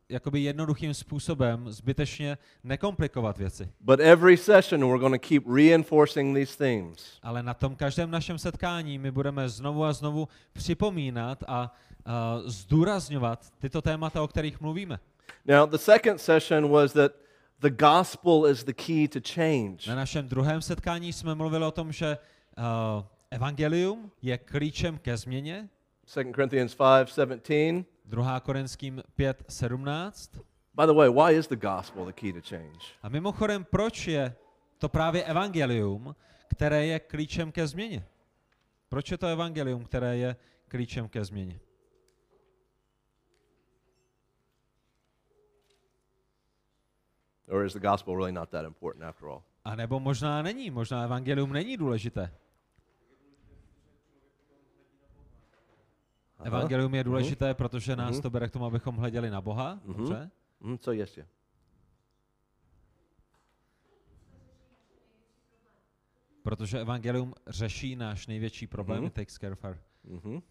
jakoby 0.10 0.40
jednoduchým 0.40 0.94
způsobem 0.94 1.72
zbytečně 1.72 2.38
nekomplikovat 2.64 3.38
věci. 3.38 3.70
But 3.80 4.00
every 4.00 4.38
session, 4.38 4.82
we're 4.82 5.00
going 5.00 5.22
to 5.22 5.28
keep 5.28 5.44
reinforcing 5.56 6.38
these 6.38 6.58
themes. 6.58 7.20
Ale 7.24 7.44
na 7.44 7.54
tom 7.54 7.76
každém 7.76 8.12
našem 8.12 8.38
setkání 8.38 8.98
my 8.98 9.12
budeme 9.12 9.50
znovu 9.50 9.84
a 9.84 9.94
znovu 9.94 10.28
připomínat 10.54 11.44
a, 11.48 11.76
a 12.06 12.40
zdůrazňovat 12.46 13.54
tyto 13.60 13.82
témata, 13.82 14.22
o 14.22 14.28
kterých 14.28 14.62
mluvíme. 14.62 15.00
Now, 15.46 15.70
the 15.70 15.78
second 15.78 16.22
session 16.22 16.70
was 16.70 16.94
that 16.94 17.12
the 17.60 17.70
gospel 17.70 18.46
is 18.52 18.64
the 18.64 18.74
key 18.74 19.08
to 19.08 19.20
change. 19.34 19.90
Na 19.90 19.96
našem 19.96 20.28
druhém 20.28 20.62
setkání 20.62 21.14
jsme 21.14 21.36
mluvili 21.36 21.66
o 21.66 21.72
tom, 21.72 21.92
že 21.92 22.18
uh, 22.18 23.04
evangelium 23.32 24.12
je 24.22 24.38
klíčem 24.38 24.98
ke 24.98 25.18
změně. 25.18 25.70
2 26.16 26.34
Corinthians 26.34 26.78
5:17. 26.78 27.86
2. 28.08 28.40
Korinským 28.40 29.04
5.17. 29.20 30.42
By 30.74 30.86
the 30.86 30.94
way, 30.94 31.10
why 31.10 31.38
is 31.38 31.48
the 31.48 31.56
gospel 31.56 32.06
the 32.06 32.14
key 32.14 32.34
to 32.34 32.42
change? 32.42 32.80
A 33.02 33.10
mimochodem, 33.10 33.64
proč 33.64 34.08
je 34.08 34.36
to 34.78 34.90
právě 34.90 35.24
evangelium, 35.24 36.16
které 36.48 36.86
je 36.86 37.00
klíčem 37.00 37.52
ke 37.52 37.68
změně? 37.68 38.06
Proč 38.90 39.12
je 39.12 39.18
to 39.18 39.28
evangelium, 39.28 39.86
které 39.86 40.18
je 40.18 40.36
klíčem 40.68 41.10
ke 41.10 41.26
změně? 41.26 41.60
Or 47.50 47.66
is 47.66 47.74
the 47.74 47.80
gospel 47.80 48.16
really 48.16 48.32
not 48.32 48.50
that 48.50 48.66
important 48.66 49.04
after 49.04 49.28
all? 49.30 49.44
A 49.66 49.76
nebo 49.76 50.00
možná 50.00 50.42
není, 50.42 50.72
možná 50.72 51.04
evangelium 51.04 51.54
není 51.54 51.78
důležité. 51.78 52.32
Evangelium 56.44 56.96
je 56.96 57.04
důležité, 57.04 57.54
protože 57.54 57.96
nás 57.96 58.12
Mhm. 58.14 58.22
to 58.22 58.30
bere 58.30 58.48
k 58.48 58.52
tomu, 58.52 58.66
abychom 58.66 58.96
hleděli 58.96 59.30
na 59.30 59.42
Boha. 59.42 59.80
Mhm. 59.86 59.98
Dobře? 59.98 60.32
Mm, 60.60 60.78
so 60.78 60.92
yes, 61.00 61.18
yeah. 61.18 61.30
Protože 66.44 66.80
evangelium 66.82 67.34
řeší 67.48 67.96
náš 67.96 68.28
největší 68.28 68.68
problém. 68.68 68.98
Mhm. 69.00 69.08
It 69.08 69.14
takes 69.14 69.36
care 69.38 69.54
of 69.54 69.64
our 69.64 69.78
hmm 70.24 70.42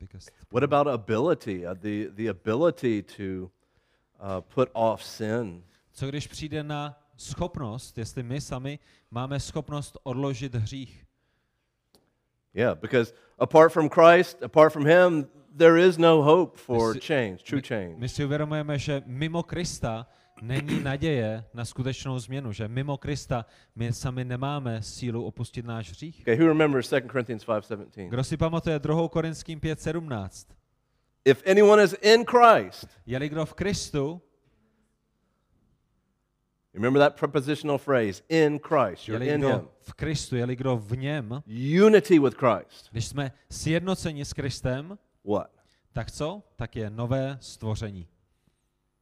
biggest 0.00 0.30
What 0.52 0.62
about 0.62 0.86
ability? 0.86 1.66
Uh, 1.66 1.74
the 1.74 2.10
the 2.10 2.28
ability 2.30 3.02
to 3.02 3.22
uh, 3.44 4.40
put 4.54 4.68
off 4.72 5.04
sin. 5.04 5.64
Co 5.92 6.08
když 6.08 6.26
přijde 6.26 6.62
na 6.62 7.00
schopnost, 7.16 7.98
jestli 7.98 8.22
my 8.22 8.40
sami 8.40 8.78
máme 9.10 9.40
schopnost 9.40 9.98
odložit 10.02 10.54
hřích? 10.54 11.03
Yeah, 12.54 12.74
because 12.80 13.12
apart 13.38 13.72
from 13.72 13.88
Christ, 13.88 14.42
apart 14.42 14.72
from 14.72 14.86
Him, 14.86 15.26
there 15.56 15.78
is 15.88 15.98
no 15.98 16.22
hope 16.22 16.56
for 16.56 16.94
si- 16.94 17.00
change, 17.00 17.42
true 17.42 17.58
My, 17.58 17.62
change. 17.62 17.94
my 17.98 18.08
si 18.08 18.24
uvědomujeme, 18.24 18.78
že 18.78 19.02
mimo 19.06 19.42
Krista 19.42 20.06
není 20.42 20.80
naděje 20.82 21.44
na 21.54 21.64
skutečnou 21.64 22.18
změnu, 22.18 22.52
že 22.52 22.68
mimo 22.68 22.96
Krista 22.96 23.46
my 23.76 23.92
sami 23.92 24.24
nemáme 24.24 24.82
sílu 24.82 25.24
opustit 25.24 25.64
náš 25.66 25.90
hřích. 25.90 26.20
Okay, 26.20 26.36
who 26.36 26.46
remembers 26.48 26.90
2 26.90 27.00
Corinthians 27.10 27.44
5:17? 27.46 28.08
Kdo 28.08 28.24
si 28.24 28.36
pamatuje 28.36 28.78
2. 28.78 29.08
Korinským 29.08 29.60
5.17? 29.60 30.46
If 31.24 31.42
anyone 31.50 31.82
is 31.84 31.94
in 32.02 32.24
Christ, 32.24 32.88
Je-li 33.06 33.28
kdo 33.28 33.46
v 33.46 33.54
Kristu, 33.54 34.20
remember 36.74 37.02
that 37.02 37.16
prepositional 37.16 37.78
phrase, 37.78 38.22
in 38.28 38.58
Christ. 38.58 39.08
You're 39.08 39.24
in 39.34 39.44
Him. 39.44 39.68
v 39.80 39.92
Kristu, 39.92 40.36
je-li 40.36 40.56
kdo 40.56 40.76
v 40.76 40.96
něm, 40.96 41.42
Unity 41.86 42.18
with 42.18 42.34
Christ. 42.36 42.88
když 42.92 43.06
jsme 43.06 43.32
sjednoceni 43.50 44.24
s 44.24 44.32
Kristem, 44.32 44.98
What? 45.24 45.50
tak 45.92 46.10
co? 46.10 46.42
Tak 46.56 46.76
je 46.76 46.90
nové 46.90 47.38
stvoření. 47.40 48.06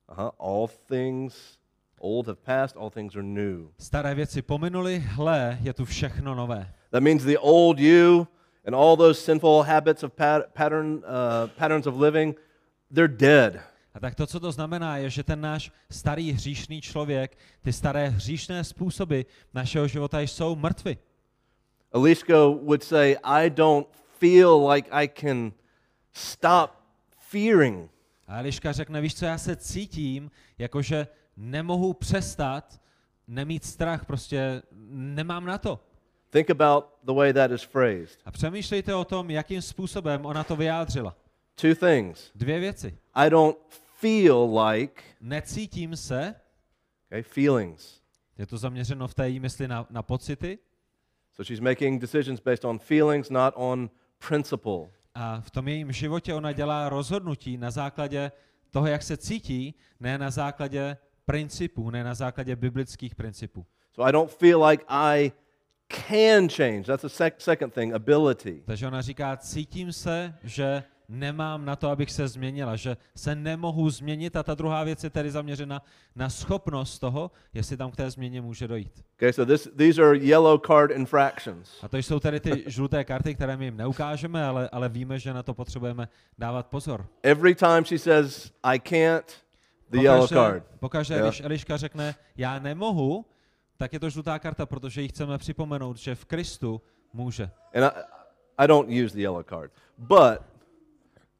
Uh-huh. 0.09 0.31
All 0.39 0.69
things 0.89 1.59
old 1.99 2.27
have 2.27 2.37
passed, 2.45 2.77
all 2.77 2.91
things 2.91 3.15
are 3.17 3.23
new. 3.23 3.69
Staré 3.79 4.15
věci 4.15 4.43
pominuly, 4.43 4.99
hle, 5.07 5.59
je 5.63 5.73
tu 5.73 5.85
všechno 5.85 6.35
nové. 6.35 6.75
That 6.91 7.03
means 7.03 7.23
the 7.25 7.39
old 7.39 7.79
you 7.79 8.27
and 8.67 8.75
all 8.75 8.97
those 8.97 9.21
sinful 9.21 9.63
habits 9.63 10.03
of 10.03 10.13
pat- 10.13 10.47
pattern, 10.53 10.95
uh, 10.95 11.51
patterns 11.57 11.87
of 11.87 11.97
living, 11.97 12.37
they're 12.95 13.17
dead. 13.17 13.61
A 13.95 14.01
tak 14.01 14.15
to, 14.15 14.27
co 14.27 14.41
to 14.41 14.53
znamená, 14.53 14.97
je, 14.97 15.11
že 15.11 15.23
ten 15.23 15.41
náš 15.41 15.73
starý 15.91 16.33
hříšný 16.33 16.81
člověk, 16.81 17.39
ty 17.63 17.73
staré 17.73 18.09
hříšné 18.09 18.65
způsoby 18.65 19.21
našeho 19.55 19.89
života 19.89 20.21
jsou 20.21 20.57
mrtvy. 20.57 20.99
Elisko 21.93 22.55
would 22.63 22.83
say, 22.83 23.17
I 23.23 23.51
don't 23.51 23.89
feel 24.19 24.69
like 24.69 24.91
I 24.91 25.09
can 25.09 25.53
stop 26.13 26.71
fearing. 27.19 27.91
A 28.27 28.39
Eliška 28.39 28.73
řekne, 28.73 29.01
víš 29.01 29.15
co, 29.15 29.25
já 29.25 29.39
se 29.39 29.57
cítím, 29.57 30.31
jakože 30.59 31.07
nemohu 31.37 31.93
přestat 31.93 32.81
nemít 33.29 33.65
strach, 33.65 34.05
prostě 34.05 34.63
nemám 34.91 35.45
na 35.45 35.59
to. 35.59 35.81
Think 36.31 36.51
about 36.51 36.85
the 37.03 37.13
way 37.13 37.33
that 37.33 37.51
is 37.51 37.67
phrased. 37.67 38.19
A 38.25 38.31
přemýšlejte 38.31 38.95
o 38.95 39.05
tom, 39.05 39.31
jakým 39.31 39.63
způsobem 39.63 40.27
ona 40.27 40.45
to 40.45 40.57
vyjádřila. 40.57 41.17
Two 41.55 41.75
things. 41.75 42.31
Dvě 42.35 42.61
věci. 42.61 42.99
I 43.15 43.31
don't 43.31 43.57
feel 44.03 44.59
like, 44.59 45.03
Necítím 45.21 45.97
se, 45.97 46.35
okay, 47.07 47.23
feelings. 47.23 48.01
je 48.39 48.47
to 48.47 48.59
zaměřeno 48.59 49.09
v 49.09 49.15
té 49.15 49.29
jí 49.29 49.41
mysli 49.41 49.69
na, 49.69 49.87
na 49.91 50.03
pocity, 50.03 50.59
So 51.35 51.45
she's 51.45 51.61
making 51.61 52.01
decisions 52.01 52.41
based 52.41 52.65
on 52.65 52.79
feelings, 52.79 53.31
not 53.31 53.55
on 53.57 53.91
principle. 54.29 54.91
A 55.15 55.41
v 55.41 55.51
tom 55.51 55.69
jejím 55.69 55.93
životě 55.93 56.35
ona 56.35 56.53
dělá 56.53 56.89
rozhodnutí 56.89 57.57
na 57.57 57.71
základě 57.71 58.33
toho, 58.71 58.87
jak 58.87 59.03
se 59.03 59.17
cítí, 59.17 59.75
ne 60.01 60.19
na 60.19 60.31
základě 60.31 60.97
principů, 61.25 61.91
ne 61.91 62.05
na 62.05 62.15
základě 62.15 62.57
biblických 62.57 63.15
principů. 63.15 63.67
So 63.95 64.09
I 64.09 64.13
don't 64.13 64.31
feel 64.31 64.65
like 64.65 64.85
I 64.89 65.33
can 65.89 66.49
change. 66.49 66.83
That's 66.83 67.03
the 67.03 67.09
sec- 67.09 67.39
second 67.39 67.75
thing, 67.75 67.95
ability. 67.95 68.63
Takže 68.67 68.87
ona 68.87 69.03
říká, 69.03 69.37
cítím 69.37 69.93
se, 69.93 70.35
že 70.43 70.83
nemám 71.09 71.65
na 71.65 71.77
to, 71.77 71.91
abych 71.91 72.11
se 72.11 72.29
změnila, 72.29 72.77
že 72.77 72.97
se 73.17 73.35
nemohu 73.35 73.91
změnit 73.91 74.37
a 74.37 74.43
ta 74.43 74.55
druhá 74.55 74.85
věc 74.85 75.05
je 75.05 75.11
tedy 75.11 75.31
zaměřena 75.31 75.83
na 76.17 76.31
schopnost 76.31 76.99
toho, 76.99 77.31
jestli 77.55 77.77
tam 77.77 77.91
k 77.91 77.97
té 77.97 78.11
změně 78.11 78.41
může 78.41 78.69
dojít. 78.69 79.05
Okay, 79.15 79.33
so 79.33 79.53
this, 79.53 79.69
these 79.77 80.03
are 80.03 80.17
yellow 80.17 80.61
card 80.67 80.91
infractions. 80.91 81.71
A 81.83 81.89
to 81.89 81.97
jsou 81.97 82.21
tedy 82.21 82.41
ty 82.41 82.65
žluté 82.67 83.05
karty, 83.05 83.35
které 83.35 83.57
my 83.57 83.65
jim 83.65 83.77
neukážeme, 83.77 84.45
ale, 84.45 84.69
ale 84.73 84.89
víme, 84.89 85.19
že 85.19 85.35
na 85.35 85.43
to 85.43 85.55
potřebujeme 85.55 86.09
dávat 86.39 86.67
pozor. 86.67 87.07
Every 87.23 87.55
time 87.55 87.85
she 87.85 87.99
says, 87.99 88.53
I 88.63 88.81
can't, 88.81 89.45
the 89.91 89.99
yellow 89.99 90.29
card. 90.29 90.65
pokaždé 90.81 91.19
Jo. 91.19 91.27
když 91.27 91.41
Eliška 91.41 91.77
řekne, 91.77 92.15
já 92.37 92.59
nemohu, 92.59 93.25
tak 93.77 93.93
je 93.93 94.01
to 94.01 94.11
žlutá 94.11 94.39
karta, 94.39 94.67
protože 94.67 95.03
jí 95.03 95.09
chceme 95.09 95.39
připomenout, 95.39 95.97
že 95.97 96.15
v 96.15 96.25
Kristu 96.25 96.83
může. 97.13 97.51
And 97.75 97.85
I, 97.85 97.91
I 98.59 98.67
don't 98.69 98.91
use 99.05 99.15
the 99.15 99.23
yellow 99.23 99.43
card. 99.43 99.73
But 99.99 100.52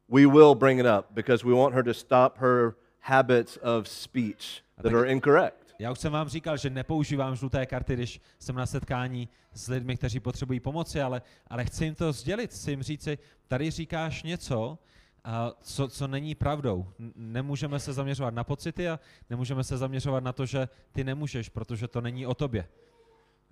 we 0.09 0.25
will 0.25 0.55
bring 0.55 0.79
it 0.79 0.85
up 0.85 1.05
because 1.11 1.45
we 1.45 1.53
want 1.53 1.73
her 1.75 1.83
to 1.83 1.93
stop 1.93 2.37
her 2.37 2.75
habits 2.99 3.57
of 3.57 3.87
speech 3.87 4.63
that 4.81 4.93
are 4.93 5.11
incorrect. 5.11 5.63
Já 5.79 5.91
už 5.91 5.99
jsem 5.99 6.11
vám 6.11 6.29
říkal, 6.29 6.57
že 6.57 6.69
nepoužívám 6.69 7.35
žluté 7.35 7.65
karty, 7.65 7.93
když 7.93 8.21
jsem 8.39 8.55
na 8.55 8.65
setkání 8.65 9.29
s 9.53 9.67
lidmi, 9.67 9.97
kteří 9.97 10.19
potřebují 10.19 10.59
pomoci, 10.59 11.01
ale, 11.01 11.21
ale 11.47 11.65
chci 11.65 11.85
jim 11.85 11.95
to 11.95 12.11
sdělit, 12.11 12.51
chci 12.51 12.71
jim 12.71 12.83
říci, 12.83 13.17
tady 13.47 13.71
říkáš 13.71 14.23
něco, 14.23 14.77
a 15.23 15.51
co, 15.61 15.87
co 15.87 16.07
není 16.07 16.35
pravdou. 16.35 16.87
Nemůžeme 17.15 17.79
se 17.79 17.93
zaměřovat 17.93 18.33
na 18.33 18.43
pocity 18.43 18.89
a 18.89 18.99
nemůžeme 19.29 19.63
se 19.63 19.77
zaměřovat 19.77 20.23
na 20.23 20.33
to, 20.33 20.45
že 20.45 20.67
ty 20.91 21.03
nemůžeš, 21.03 21.49
protože 21.49 21.87
to 21.87 22.01
není 22.01 22.27
o 22.27 22.33
tobě. 22.33 22.67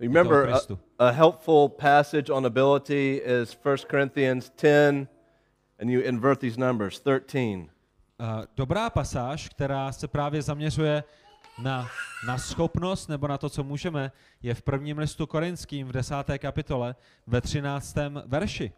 Remember, 0.00 0.52
a, 0.52 0.58
a 0.98 1.10
helpful 1.10 1.68
passage 1.68 2.32
on 2.32 2.46
ability 2.46 3.22
is 3.42 3.58
1 3.64 3.76
Corinthians 3.90 4.50
10, 4.62 5.08
and 5.82 5.90
you 5.90 6.00
invert 6.00 6.40
these 6.40 6.60
numbers 6.60 7.00
13. 7.00 7.70
Uh, 8.20 8.44
dobrá 8.56 8.90
pasáž, 8.90 9.48
která 9.48 9.92
se 9.92 10.08
právě 10.08 10.42
zaměřuje 10.42 11.04
na, 11.62 11.88
na 12.26 12.38
schopnost 12.38 13.08
nebo 13.08 13.28
na 13.28 13.38
to, 13.38 13.48
co 13.48 13.64
můžeme, 13.64 14.12
je 14.42 14.54
v 14.54 14.62
prvním 14.62 14.98
listu 14.98 15.26
Korinským 15.26 15.86
v 15.86 15.92
desáté 15.92 16.38
kapitole 16.38 16.94
ve 17.26 17.40
třináctém 17.40 18.22
verši, 18.26 18.72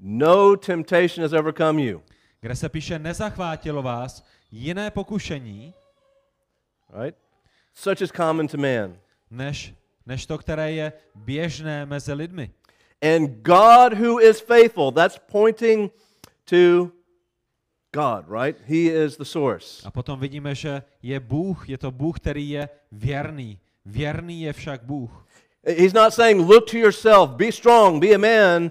No 0.00 0.56
temptation 0.56 1.22
has 1.22 1.32
ever 1.32 1.52
come 1.52 1.82
you, 1.82 2.02
kde 2.40 2.56
se 2.56 2.68
píše, 2.68 2.98
nezachvátilo 2.98 3.82
vás 3.82 4.24
jiné 4.50 4.90
pokušení, 4.90 5.74
right? 7.02 7.18
Such 7.74 8.00
is 8.00 8.12
common 8.16 8.48
to 8.48 8.56
man. 8.56 8.98
než, 9.30 9.74
než 10.06 10.26
to, 10.26 10.38
které 10.38 10.72
je 10.72 10.92
běžné 11.14 11.86
mezi 11.86 12.12
lidmi. 12.12 12.50
And 13.02 13.28
God, 13.30 13.92
who 13.92 14.20
is 14.20 14.40
faithful, 14.40 14.92
that's 14.92 15.18
pointing 15.18 15.92
to 16.50 16.92
God, 17.92 18.26
right? 18.28 18.56
He 18.66 18.90
is 18.90 19.16
the 19.16 19.24
source. 19.24 19.82
A 19.84 19.90
potom 19.90 20.20
vidíme, 20.20 20.54
že 20.54 20.82
je 21.02 21.20
Bůh, 21.20 21.68
je 21.68 21.78
to 21.78 21.90
Bůh, 21.90 22.20
který 22.20 22.50
je 22.50 22.68
věrný. 22.92 23.58
Věrný 23.84 24.42
je 24.42 24.52
však 24.52 24.82
Bůh. 24.82 25.26
He's 25.66 25.92
not 25.92 26.14
saying, 26.14 26.48
look 26.48 26.70
to 26.70 26.76
yourself, 26.76 27.30
be 27.30 27.52
strong, 27.52 28.00
be 28.00 28.14
a 28.14 28.18
man, 28.18 28.70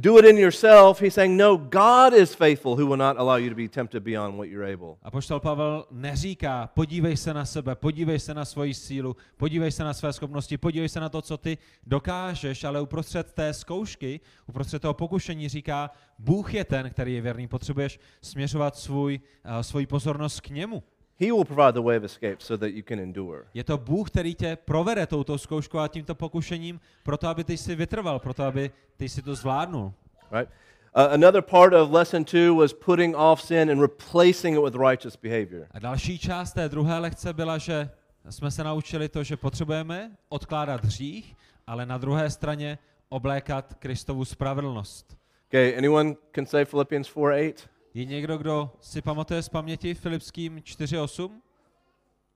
do 0.00 0.18
it 0.18 0.24
in 0.24 0.38
yourself. 0.38 1.00
He's 1.00 1.14
saying, 1.14 1.36
no, 1.36 1.56
God 1.56 2.14
is 2.14 2.34
faithful 2.34 2.76
who 2.76 2.86
will 2.86 2.96
not 2.96 3.18
allow 3.18 3.36
you 3.36 3.48
to 3.48 3.56
be 3.56 3.68
tempted 3.68 4.04
beyond 4.04 4.38
what 4.38 4.48
you're 4.48 4.72
able. 4.72 4.98
A 5.02 5.10
poštol 5.10 5.40
Pavel 5.40 5.86
neříká, 5.90 6.70
podívej 6.74 7.16
se 7.16 7.34
na 7.34 7.44
sebe, 7.44 7.74
podívej 7.74 8.18
se 8.18 8.34
na 8.34 8.44
svoji 8.44 8.74
sílu, 8.74 9.16
podívej 9.36 9.72
se 9.72 9.84
na 9.84 9.94
své 9.94 10.12
schopnosti, 10.12 10.58
podívej 10.58 10.88
se 10.88 11.00
na 11.00 11.08
to, 11.08 11.22
co 11.22 11.36
ty 11.36 11.58
dokážeš, 11.86 12.64
ale 12.64 12.80
uprostřed 12.80 13.32
té 13.32 13.54
zkoušky, 13.54 14.20
uprostřed 14.46 14.82
toho 14.82 14.94
pokušení 14.94 15.48
říká, 15.48 15.90
Bůh 16.18 16.54
je 16.54 16.64
ten, 16.64 16.90
který 16.90 17.14
je 17.14 17.20
věrný, 17.20 17.48
potřebuješ 17.48 18.00
směřovat 18.22 18.76
svůj, 18.76 19.20
uh, 19.44 19.60
svoji 19.60 19.86
pozornost 19.86 20.40
k 20.40 20.48
němu. 20.48 20.82
He 21.20 21.32
will 21.32 21.44
provide 21.44 21.72
the 21.72 21.82
way 21.82 21.96
of 21.96 22.04
escape 22.04 22.36
so 22.38 22.56
that 22.56 22.74
you 22.74 22.82
can 22.88 23.00
endure. 23.00 23.44
Je 23.54 23.64
to 23.64 23.78
Bůh, 23.78 24.10
který 24.10 24.34
tě 24.34 24.56
provede 24.56 25.06
touto 25.06 25.38
zkouškou 25.38 25.78
a 25.78 25.88
tímto 25.88 26.14
pokušením, 26.14 26.80
proto 27.02 27.28
aby 27.28 27.44
ty 27.44 27.56
si 27.56 27.74
vytrval, 27.74 28.18
proto 28.18 28.44
aby 28.44 28.70
ty 28.96 29.08
si 29.08 29.22
to 29.22 29.34
zvládnul. 29.34 29.92
Right? 30.30 30.50
Uh, 30.96 31.12
another 31.12 31.42
part 31.42 31.74
of 31.74 31.90
lesson 31.90 32.24
two 32.24 32.54
was 32.54 32.72
putting 32.72 33.16
off 33.16 33.42
sin 33.42 33.70
and 33.70 33.80
replacing 33.80 34.56
it 34.56 34.62
with 34.62 34.74
righteous 34.74 35.16
behavior. 35.16 35.66
A 35.70 35.78
další 35.78 36.18
část 36.18 36.52
té 36.52 36.68
druhé 36.68 36.98
lekce 36.98 37.32
byla, 37.32 37.58
že 37.58 37.90
jsme 38.30 38.50
se 38.50 38.64
naučili 38.64 39.08
to, 39.08 39.22
že 39.22 39.36
potřebujeme 39.36 40.10
odkládat 40.28 40.84
hřích, 40.84 41.36
ale 41.66 41.86
na 41.86 41.98
druhé 41.98 42.30
straně 42.30 42.78
oblékat 43.08 43.74
Kristovu 43.74 44.24
spravedlnost. 44.24 45.16
Okay, 45.48 45.78
anyone 45.78 46.14
can 46.34 46.46
say 46.46 46.64
Philippians 46.64 47.08
4 47.08 47.20
8? 47.20 47.77
Je 47.94 48.04
někdo, 48.04 48.38
kdo 48.38 48.70
si 48.80 49.02
pamatuje 49.02 49.42
z 49.42 49.48
paměti 49.48 49.94
Filipským 49.94 50.56
4.8? 50.58 51.30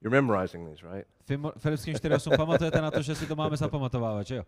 You're 0.03 0.23
memorizing 0.23 0.69
these, 0.69 0.87
right? 0.95 1.07
Filipským 1.59 1.95
4.8 1.95 2.37
pamatujete 2.37 2.81
na 2.81 2.91
to, 2.91 3.03
že 3.03 3.15
si 3.15 3.27
to 3.27 3.37
máme 3.37 3.57
zapamatovávat, 3.57 4.27
že 4.27 4.37
jo? 4.37 4.45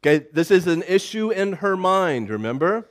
Okay, 0.00 0.20
this 0.20 0.50
is 0.50 0.66
an 0.66 0.82
issue 0.86 1.34
in 1.34 1.54
her 1.54 1.76
mind, 1.76 2.30
remember? 2.30 2.84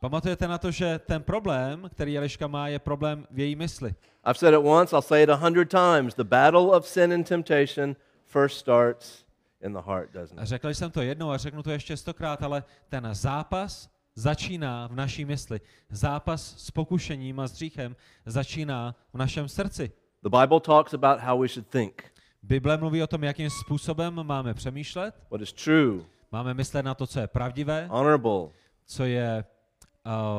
Pamatujete 0.00 0.48
na 0.48 0.58
to, 0.58 0.70
že 0.70 0.98
ten 0.98 1.22
problém, 1.22 1.88
který 1.94 2.18
Eliška 2.18 2.46
má, 2.46 2.68
je 2.68 2.78
problém 2.78 3.26
v 3.30 3.38
její 3.38 3.56
mysli. 3.56 3.94
I've 4.26 4.38
said 4.38 4.54
it 4.54 4.60
once, 4.64 4.96
I'll 4.96 5.02
say 5.02 5.22
it 5.22 5.28
a 5.30 5.36
hundred 5.36 5.70
times. 5.70 6.14
The 6.14 6.24
battle 6.24 6.60
of 6.76 6.86
sin 6.86 7.12
and 7.12 7.28
temptation 7.28 7.96
first 8.24 8.58
starts 8.58 9.24
in 9.60 9.72
the 9.72 9.80
heart, 9.80 10.10
doesn't 10.12 10.38
A 10.38 10.42
it? 10.42 10.48
řekl 10.48 10.68
jsem 10.68 10.90
to 10.90 11.02
jednou 11.02 11.30
a 11.30 11.36
řeknu 11.36 11.62
to 11.62 11.70
ještě 11.70 11.96
stokrát, 11.96 12.42
ale 12.42 12.64
ten 12.88 13.08
zápas 13.12 13.89
začíná 14.14 14.86
v 14.86 14.94
naší 14.94 15.24
mysli. 15.24 15.60
Zápas 15.90 16.54
s 16.66 16.70
pokušením 16.70 17.40
a 17.40 17.46
s 17.46 17.52
hříchem 17.52 17.96
začíná 18.26 18.94
v 19.12 19.18
našem 19.18 19.48
srdci. 19.48 19.92
The 20.22 20.28
Bible 20.40 20.60
talks 20.60 20.94
about 20.94 21.20
how 21.20 21.40
we 21.40 21.48
should 21.48 21.68
think, 21.68 22.04
Bible 22.42 22.76
mluví 22.76 23.02
o 23.02 23.06
tom, 23.06 23.24
jakým 23.24 23.50
způsobem 23.50 24.14
máme 24.22 24.54
přemýšlet. 24.54 25.14
what 25.30 25.40
is 25.40 25.52
true, 25.52 26.04
Máme 26.32 26.54
myslet 26.54 26.82
na 26.82 26.94
to, 26.94 27.06
co 27.06 27.20
je 27.20 27.26
pravdivé, 27.26 27.86
honorable, 27.90 28.48
co 28.86 29.04
je, 29.04 29.44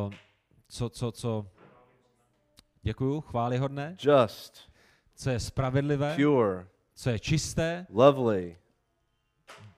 uh, 0.06 0.14
co, 0.70 0.90
co, 0.90 1.12
co, 1.12 1.48
děkuju, 2.82 3.22
chválihodné, 3.22 3.96
just, 4.00 4.70
co 5.16 5.30
je 5.30 5.40
spravedlivé, 5.40 6.16
pure, 6.16 6.68
co 6.96 7.10
je 7.10 7.20
čisté, 7.20 7.88
lovely, 7.90 8.58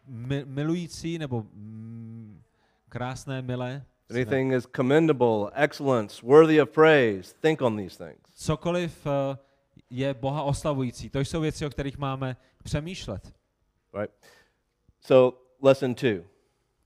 mi, 0.06 0.46
milující 0.46 1.18
nebo 1.18 1.42
mm, 1.54 2.43
krásné, 2.94 3.42
milé. 3.42 3.84
anything 4.10 4.54
is 4.54 4.68
commendable, 4.68 5.50
excellence, 5.56 6.22
worthy 6.22 6.62
of 6.62 6.70
praise. 6.70 7.34
Think 7.42 7.62
on 7.62 7.78
these 7.78 7.98
things. 7.98 8.22
Cokoliv 8.36 9.06
uh, 9.06 9.38
je 9.90 10.14
Boha 10.14 10.44
oslavující. 10.44 11.10
To 11.10 11.20
jsou 11.20 11.42
věci, 11.42 11.66
o 11.66 11.70
kterých 11.70 11.98
máme 11.98 12.38
přemýšlet. 12.64 13.34
Right? 13.94 14.14
So, 15.02 15.38
lesson 15.62 15.96
two. 15.96 16.24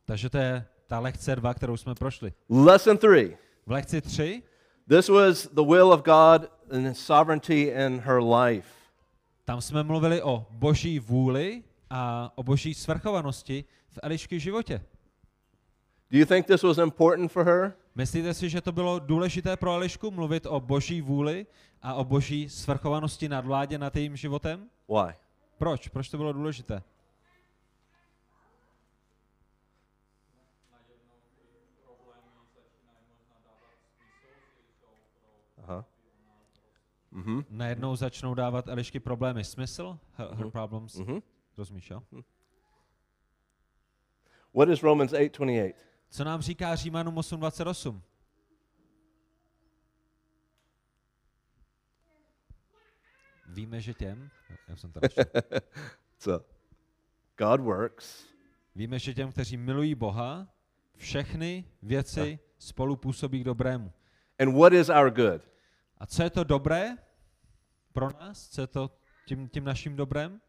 Takže 0.05 0.29
to 0.29 0.37
je 0.37 0.65
ta 0.87 0.99
lekce 0.99 1.35
2, 1.35 1.53
kterou 1.53 1.77
jsme 1.77 1.95
prošli. 1.95 2.33
Lesson 2.49 2.97
three. 2.97 3.37
V 3.65 3.71
lekci 3.71 4.01
3 4.01 4.43
This 4.89 5.09
was 5.09 5.47
the 5.47 5.63
will 5.63 5.91
of 5.91 6.01
God 6.01 6.51
and 6.71 6.87
His 6.87 6.99
sovereignty 6.99 7.61
in 7.63 7.99
her 7.99 8.21
life. 8.23 8.67
tam 9.45 9.61
jsme 9.61 9.83
mluvili 9.83 10.21
o 10.21 10.45
boží 10.49 10.99
vůli 10.99 11.63
a 11.89 12.31
o 12.35 12.43
boží 12.43 12.73
svrchovanosti 12.73 13.65
v 13.89 13.99
Elišky 14.03 14.39
životě. 14.39 14.81
Do 16.11 16.17
you 16.17 16.25
think 16.25 16.45
this 16.45 16.63
was 16.63 16.77
important 16.77 17.31
for 17.31 17.45
her? 17.45 17.73
Myslíte 17.95 18.33
si, 18.33 18.49
že 18.49 18.61
to 18.61 18.71
bylo 18.71 18.99
důležité 18.99 19.57
pro 19.57 19.73
Elišku 19.73 20.11
mluvit 20.11 20.45
o 20.45 20.59
boží 20.59 21.01
vůli 21.01 21.45
a 21.81 21.93
o 21.93 22.03
boží 22.03 22.49
svrchovanosti 22.49 23.29
nad 23.29 23.45
vládě 23.45 23.77
nad 23.77 23.95
jejím 23.95 24.15
životem? 24.15 24.69
Why? 24.89 25.13
Proč? 25.57 25.87
Proč 25.87 26.09
to 26.09 26.17
bylo 26.17 26.33
důležité? 26.33 26.83
Uh-huh. 35.67 35.85
Mm-hmm. 37.13 37.45
Najednou 37.49 37.95
začnou 37.95 38.33
dávat 38.33 38.67
Elišky 38.67 38.99
problémy 38.99 39.43
smysl? 39.43 39.99
Her, 40.13 40.27
her 40.33 40.49
problems? 40.49 40.95
Mm-hmm. 40.95 41.21
Rozumíš, 41.57 41.89
jo? 41.89 42.03
What 44.53 44.69
is 44.69 44.83
Romans 44.83 45.13
8:28? 45.13 45.86
Co 46.09 46.23
nám 46.23 46.41
říká 46.41 46.75
Římanům 46.75 47.15
8.28? 47.15 48.01
Víme, 53.49 53.81
že 53.81 53.93
těm, 53.93 54.29
já 54.67 54.75
jsem 54.75 54.91
našel. 55.01 55.23
So, 56.19 56.45
God 57.37 57.61
works 57.61 58.25
Víme, 58.75 58.99
že 58.99 59.13
těm, 59.13 59.31
kteří 59.31 59.57
milují 59.57 59.95
Boha, 59.95 60.47
všechny 60.95 61.65
věci 61.81 62.39
spolu 62.57 62.95
působí 62.95 63.41
k 63.41 63.43
dobrému. 63.43 63.93
And 64.39 64.57
what 64.57 64.73
is 64.73 64.89
our 64.89 65.09
good? 65.11 65.41
A 65.97 66.05
co 66.05 66.23
je 66.23 66.29
to 66.29 66.43
dobré 66.43 66.97
pro 67.93 68.09
nás? 68.19 68.49
Co 68.49 68.61
je 68.61 68.67
to 68.67 68.97
tím, 69.27 69.49
tím 69.49 69.63
naším 69.63 69.95
dobrem? 69.95 70.41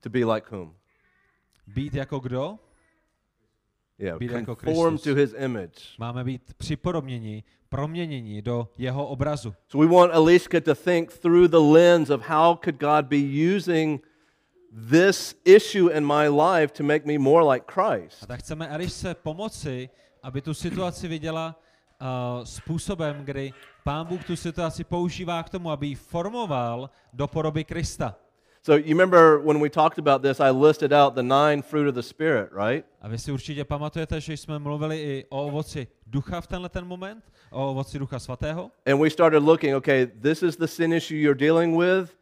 To 0.00 0.10
be 0.10 0.24
like 0.24 0.56
whom? 0.56 0.76
Být 1.66 1.94
jako 1.94 2.18
kdo? 2.18 2.58
Yeah, 3.98 4.18
like 4.20 4.44
conform 4.44 4.96
Christus. 4.98 5.02
to 5.14 5.20
his 5.20 5.34
image. 5.38 5.96
Máme 5.98 6.24
být 6.24 6.54
připodobněni, 6.58 7.44
proměněni 7.68 8.42
do 8.42 8.68
jeho 8.78 9.06
obrazu. 9.06 9.54
So 9.68 9.86
we 9.86 9.94
want 9.96 10.12
Eliska 10.14 10.60
to 10.60 10.74
think 10.74 11.12
through 11.12 11.48
the 11.50 11.56
lens 11.72 12.10
of 12.10 12.28
how 12.28 12.56
could 12.64 12.80
God 12.80 13.06
be 13.06 13.16
using 13.56 14.00
this 14.90 15.34
issue 15.44 15.88
in 15.92 16.06
my 16.06 16.28
life 16.28 16.74
to 16.74 16.84
make 16.84 17.06
me 17.06 17.18
more 17.18 17.52
like 17.54 17.64
A 17.68 17.72
Christ. 17.72 18.26
tak 18.26 18.40
chceme 18.40 18.68
Elišce 18.68 19.14
pomoci, 19.14 19.88
aby 20.22 20.40
tu 20.42 20.54
situaci 20.54 21.08
viděla 21.08 21.60
uh, 22.00 22.44
způsobem, 22.44 23.24
kdy 23.24 23.52
Pán 23.84 24.06
Bůh 24.06 24.24
tu 24.24 24.36
situaci 24.36 24.84
používá 24.84 25.42
k 25.42 25.50
tomu, 25.50 25.70
aby 25.70 25.86
ji 25.86 25.94
formoval 25.94 26.90
do 27.12 27.26
podoby 27.26 27.64
Krista. 27.64 28.16
So 28.66 28.74
you 28.74 28.96
remember 28.96 29.38
when 29.38 29.60
we 29.60 29.70
talked 29.70 29.98
about 29.98 30.22
this, 30.22 30.40
I 30.40 30.50
listed 30.50 30.92
out 30.92 31.14
the 31.14 31.22
nine 31.22 31.62
fruit 31.62 31.86
of 31.86 31.94
the 31.94 32.02
Spirit, 32.02 32.50
right? 32.52 32.84
A 33.00 33.08
vy 33.08 33.18
si 33.18 33.32
určitě 33.32 33.64
pamatujete, 33.64 34.20
že 34.20 34.32
jsme 34.32 34.58
mluvili 34.58 34.98
i 34.98 35.24
o 35.28 35.46
ovoci 35.46 35.86
ducha 36.06 36.40
v 36.40 36.46
tenhle 36.46 36.68
ten 36.68 36.84
moment, 36.84 37.24
o 37.50 37.70
ovoci 37.70 37.98
ducha 37.98 38.18
svatého. 38.18 38.70
And 38.86 39.00
we 39.00 39.10
started 39.10 39.42
looking, 39.42 39.74
okay, 39.76 40.06
this 40.06 40.42
is 40.42 40.56
the 40.56 40.66
sin 40.66 40.92
issue 40.92 41.14
you're 41.14 41.38
dealing 41.38 41.78
with. 41.78 42.16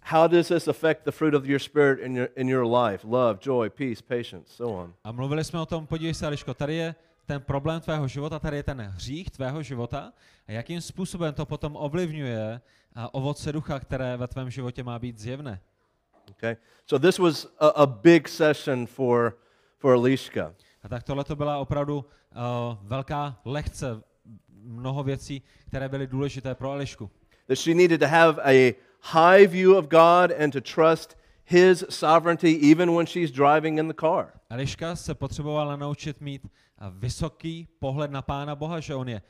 How 0.00 0.28
does 0.28 0.48
this 0.48 0.68
affect 0.68 1.04
the 1.04 1.10
fruit 1.10 1.34
of 1.34 1.46
your 1.46 1.60
spirit 1.60 2.00
in 2.00 2.16
your, 2.16 2.28
in 2.36 2.48
your 2.48 2.66
life? 2.66 3.08
Love, 3.08 3.40
joy, 3.40 3.70
peace, 3.70 4.02
patience, 4.02 4.52
so 4.54 4.82
on. 4.82 4.94
A 5.04 5.12
mluvili 5.12 5.44
jsme 5.44 5.60
o 5.60 5.66
tom, 5.66 5.86
podívej 5.86 6.14
se, 6.14 6.26
Eliško, 6.26 6.54
tady 6.54 6.74
je 6.74 6.94
ten 7.26 7.40
problém 7.40 7.80
tvého 7.80 8.08
života, 8.08 8.38
tady 8.38 8.56
je 8.56 8.62
ten 8.62 8.80
hřích 8.80 9.30
tvého 9.30 9.62
života 9.62 10.12
a 10.48 10.52
jakým 10.52 10.80
způsobem 10.80 11.34
to 11.34 11.46
potom 11.46 11.76
ovlivňuje 11.76 12.60
ovoce 13.12 13.52
ducha, 13.52 13.80
které 13.80 14.16
ve 14.16 14.28
tvém 14.28 14.50
životě 14.50 14.82
má 14.82 14.98
být 14.98 15.18
zjevné. 15.18 15.60
Okay? 16.30 16.56
So 16.86 17.08
this 17.08 17.18
was 17.18 17.46
a, 17.58 17.68
a 17.68 17.86
big 17.86 18.28
session 18.28 18.86
for, 18.86 19.38
for 19.78 19.94
Eliška. 19.94 20.54
A 20.82 20.88
tak 20.88 21.02
tohle 21.02 21.24
to 21.24 21.36
byla 21.36 21.58
opravdu 21.58 21.96
uh, 21.98 22.76
velká 22.82 23.40
lekce, 23.44 24.02
mnoho 24.62 25.02
věcí, 25.02 25.42
které 25.68 25.88
byly 25.88 26.06
důležité 26.06 26.54
pro 26.54 26.72
Elišku. 26.72 27.10
That 27.46 27.58
she 27.58 27.74
needed 27.74 28.00
to 28.00 28.06
have 28.06 28.42
a 28.42 28.74
high 29.00 29.46
view 29.46 29.76
of 29.76 29.84
God 29.84 30.40
and 30.42 30.50
to 30.50 30.60
trust 30.60 31.16
his 31.44 31.84
sovereignty 31.88 32.70
even 32.72 32.96
when 32.96 33.06
she's 33.06 33.30
driving 33.30 33.78
in 33.78 33.88
the 33.88 33.94
car. 34.00 34.32
Eliška 34.50 34.96
se 34.96 35.14
potřebovala 35.14 35.76
naučit 35.76 36.20
mít 36.20 36.44
uh, 36.44 36.50
vysoký 36.90 37.68
pohled 37.78 38.10
na 38.10 38.22
Pána 38.22 38.54
Boha, 38.54 38.80
že 38.80 38.94
on 38.94 39.08
je, 39.08 39.22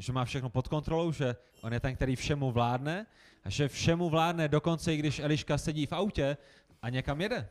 že 0.00 0.12
má 0.12 0.24
všechno 0.24 0.48
pod 0.50 0.68
kontrolou, 0.68 1.12
že 1.12 1.36
on 1.62 1.72
je 1.72 1.80
ten, 1.80 1.96
který 1.96 2.16
všemu 2.16 2.52
vládne 2.52 3.06
a 3.44 3.50
že 3.50 3.68
všemu 3.68 4.10
vládne 4.10 4.48
dokonce 4.48 4.94
i 4.94 4.96
když 4.96 5.18
Eliška 5.18 5.58
sedí 5.58 5.86
v 5.86 5.92
autě 5.92 6.36
a 6.82 6.88
někam 6.88 7.20
jede. 7.20 7.48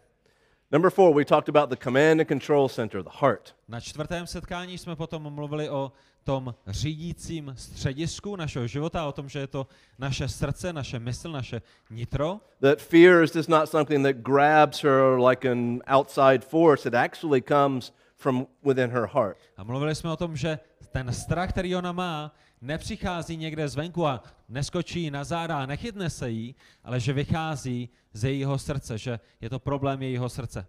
Number 0.72 0.92
four, 0.92 1.16
we 1.16 1.26
talked 1.26 1.50
about 1.50 1.70
the 1.70 1.84
command 1.84 2.20
and 2.20 2.28
control 2.28 2.70
center, 2.70 3.04
the 3.04 3.10
heart. 3.20 3.56
Na 3.68 3.80
čtvrtém 3.80 4.28
setkání 4.28 4.78
jsme 4.78 4.96
potom 4.96 5.34
mluvili 5.34 5.70
o 5.70 5.92
tom 6.24 6.56
řídícím 6.68 7.54
středisku 7.58 8.36
našeho 8.36 8.68
života, 8.68 9.08
o 9.08 9.12
tom, 9.12 9.30
že 9.30 9.40
je 9.40 9.48
to 9.48 9.68
naše 10.00 10.28
srdce, 10.28 10.74
naše 10.74 11.00
mysl, 11.00 11.32
naše 11.32 11.62
nitro. 11.90 12.40
That 12.62 12.80
fear 12.80 13.24
is 13.24 13.36
just 13.36 13.50
not 13.50 13.70
something 13.70 14.06
that 14.06 14.16
grabs 14.16 14.82
her 14.82 15.20
like 15.30 15.52
an 15.52 15.82
outside 15.98 16.40
force. 16.46 16.88
It 16.88 16.94
actually 16.94 17.42
comes 17.42 17.94
from 18.16 18.48
within 18.64 18.90
her 18.90 19.08
heart. 19.08 19.38
A 19.58 19.64
mluvili 19.64 19.96
jsme 19.96 20.12
o 20.12 20.18
tom, 20.18 20.38
že 20.38 20.60
ten 20.92 21.14
strach, 21.14 21.50
který 21.50 21.76
ona 21.76 21.92
má, 21.92 22.34
nepřichází 22.62 23.38
někde 23.38 23.68
zvenku 23.68 24.08
a 24.08 24.24
neskočí 24.50 25.12
na 25.12 25.24
záda 25.24 25.60
a 25.60 25.66
nechytne 25.66 26.10
se 26.10 26.30
jí, 26.30 26.56
ale 26.84 27.00
že 27.00 27.14
vychází 27.14 27.90
z 28.14 28.24
jejího 28.24 28.58
srdce, 28.58 28.98
že 28.98 29.20
je 29.42 29.50
to 29.50 29.60
problém 29.60 30.02
jejího 30.02 30.30
srdce. 30.30 30.66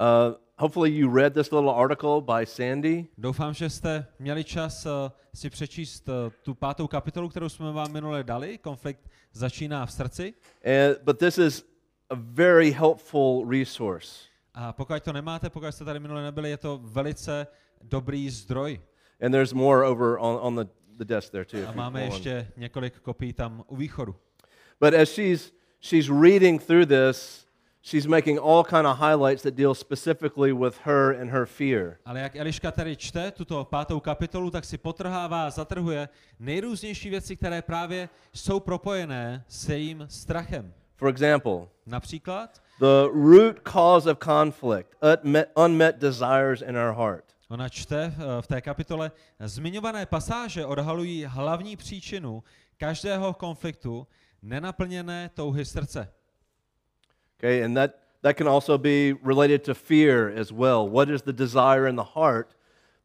Uh, 0.00 0.34
hopefully, 0.58 0.90
you 0.90 1.16
read 1.16 1.34
this 1.34 1.50
little 1.50 1.74
article 1.74 2.20
by 2.20 2.46
Sandy. 2.46 3.06
Doufám, 3.18 3.54
že 3.54 3.70
jste 3.70 4.06
měli 4.18 4.44
čas 4.44 4.86
uh, 4.86 4.92
si 5.34 5.50
přečíst 5.50 6.08
uh, 6.08 6.14
tu 6.42 6.54
pátou 6.54 6.86
kapitolu, 6.86 7.28
kterou 7.28 7.48
jsme 7.48 7.72
vám 7.72 7.92
minule 7.92 8.24
dali. 8.24 8.58
Konflikt 8.58 9.10
začíná 9.32 9.86
v 9.86 9.92
srdci. 9.92 10.34
And, 10.64 11.02
but 11.02 11.18
this 11.18 11.38
is 11.38 11.64
a 12.10 12.14
very 12.18 12.70
helpful 12.70 13.50
resource. 13.50 14.08
A 14.54 14.72
pokud 14.72 15.02
to 15.02 15.12
nemáte, 15.12 15.50
pokud 15.50 15.72
jste 15.72 15.84
tady 15.84 16.00
minule 16.00 16.22
nebyli, 16.22 16.50
je 16.50 16.56
to 16.56 16.80
velice 16.82 17.46
dobrý 17.82 18.30
zdroj. 18.30 18.80
And 19.22 19.34
there's 19.34 19.54
more 19.54 19.84
over 19.84 20.18
on, 20.18 20.38
on 20.40 20.54
the, 20.56 20.68
the 20.98 21.04
desk 21.04 21.32
there 21.32 21.44
too. 21.44 21.66
A 21.68 21.72
máme 21.72 22.04
ještě 22.04 22.48
několik 22.56 22.98
kopií 23.00 23.32
tam 23.32 23.64
u 23.66 23.76
východu. 23.76 24.14
But 24.80 24.94
as 24.94 25.08
she's 25.08 25.52
she's 25.80 26.08
reading 26.08 26.62
through 26.66 26.86
this, 26.86 27.46
she's 27.82 28.06
making 28.06 28.38
all 28.38 28.64
kind 28.64 28.86
of 28.86 28.98
highlights 28.98 29.42
that 29.42 29.54
deal 29.54 29.74
specifically 29.74 30.52
with 30.52 30.78
her 30.84 31.20
and 31.20 31.30
her 31.30 31.46
fear. 31.46 31.96
Ale 32.04 32.20
jak 32.20 32.36
Eliška 32.36 32.70
tady 32.70 32.96
čte 32.96 33.30
tuto 33.30 33.64
pátou 33.64 34.00
kapitolu, 34.00 34.50
tak 34.50 34.64
si 34.64 34.78
potrhává 34.78 35.50
zatrhuje 35.50 36.08
nejrůznější 36.38 37.10
věci, 37.10 37.36
které 37.36 37.62
právě 37.62 38.08
jsou 38.32 38.60
propojené 38.60 39.44
s 39.48 39.68
jejím 39.68 40.06
strachem. 40.08 40.72
For 40.96 41.08
example, 41.08 41.68
Například 41.86 42.62
the 42.80 43.08
root 43.12 43.60
cause 43.72 44.10
of 44.10 44.18
conflict, 44.18 44.96
unmet, 45.02 45.50
unmet 45.56 45.96
desires 45.98 46.62
in 46.62 46.76
our 46.76 46.94
heart. 46.94 47.24
Ona 47.52 47.68
čte 47.68 48.04
eh, 48.04 48.42
v 48.42 48.46
té 48.46 48.60
kapitole, 48.60 49.12
zmiňované 49.40 50.06
pasáže 50.06 50.66
odhalují 50.66 51.24
hlavní 51.24 51.76
příčinu 51.76 52.42
každého 52.76 53.34
konfliktu, 53.34 54.06
nenaplněné 54.42 55.30
touhy 55.34 55.64
srdce. 55.64 56.12
Okay, 57.38 57.64
and 57.64 57.74
that 57.74 57.90
that 58.22 58.36
can 58.36 58.48
also 58.48 58.78
be 58.78 59.14
related 59.24 59.62
to 59.64 59.74
fear 59.74 60.32
as 60.40 60.52
well. 60.52 60.88
What 60.88 61.08
is 61.08 61.22
the 61.22 61.32
desire 61.32 61.88
in 61.88 61.96
the 61.96 62.06
heart 62.14 62.56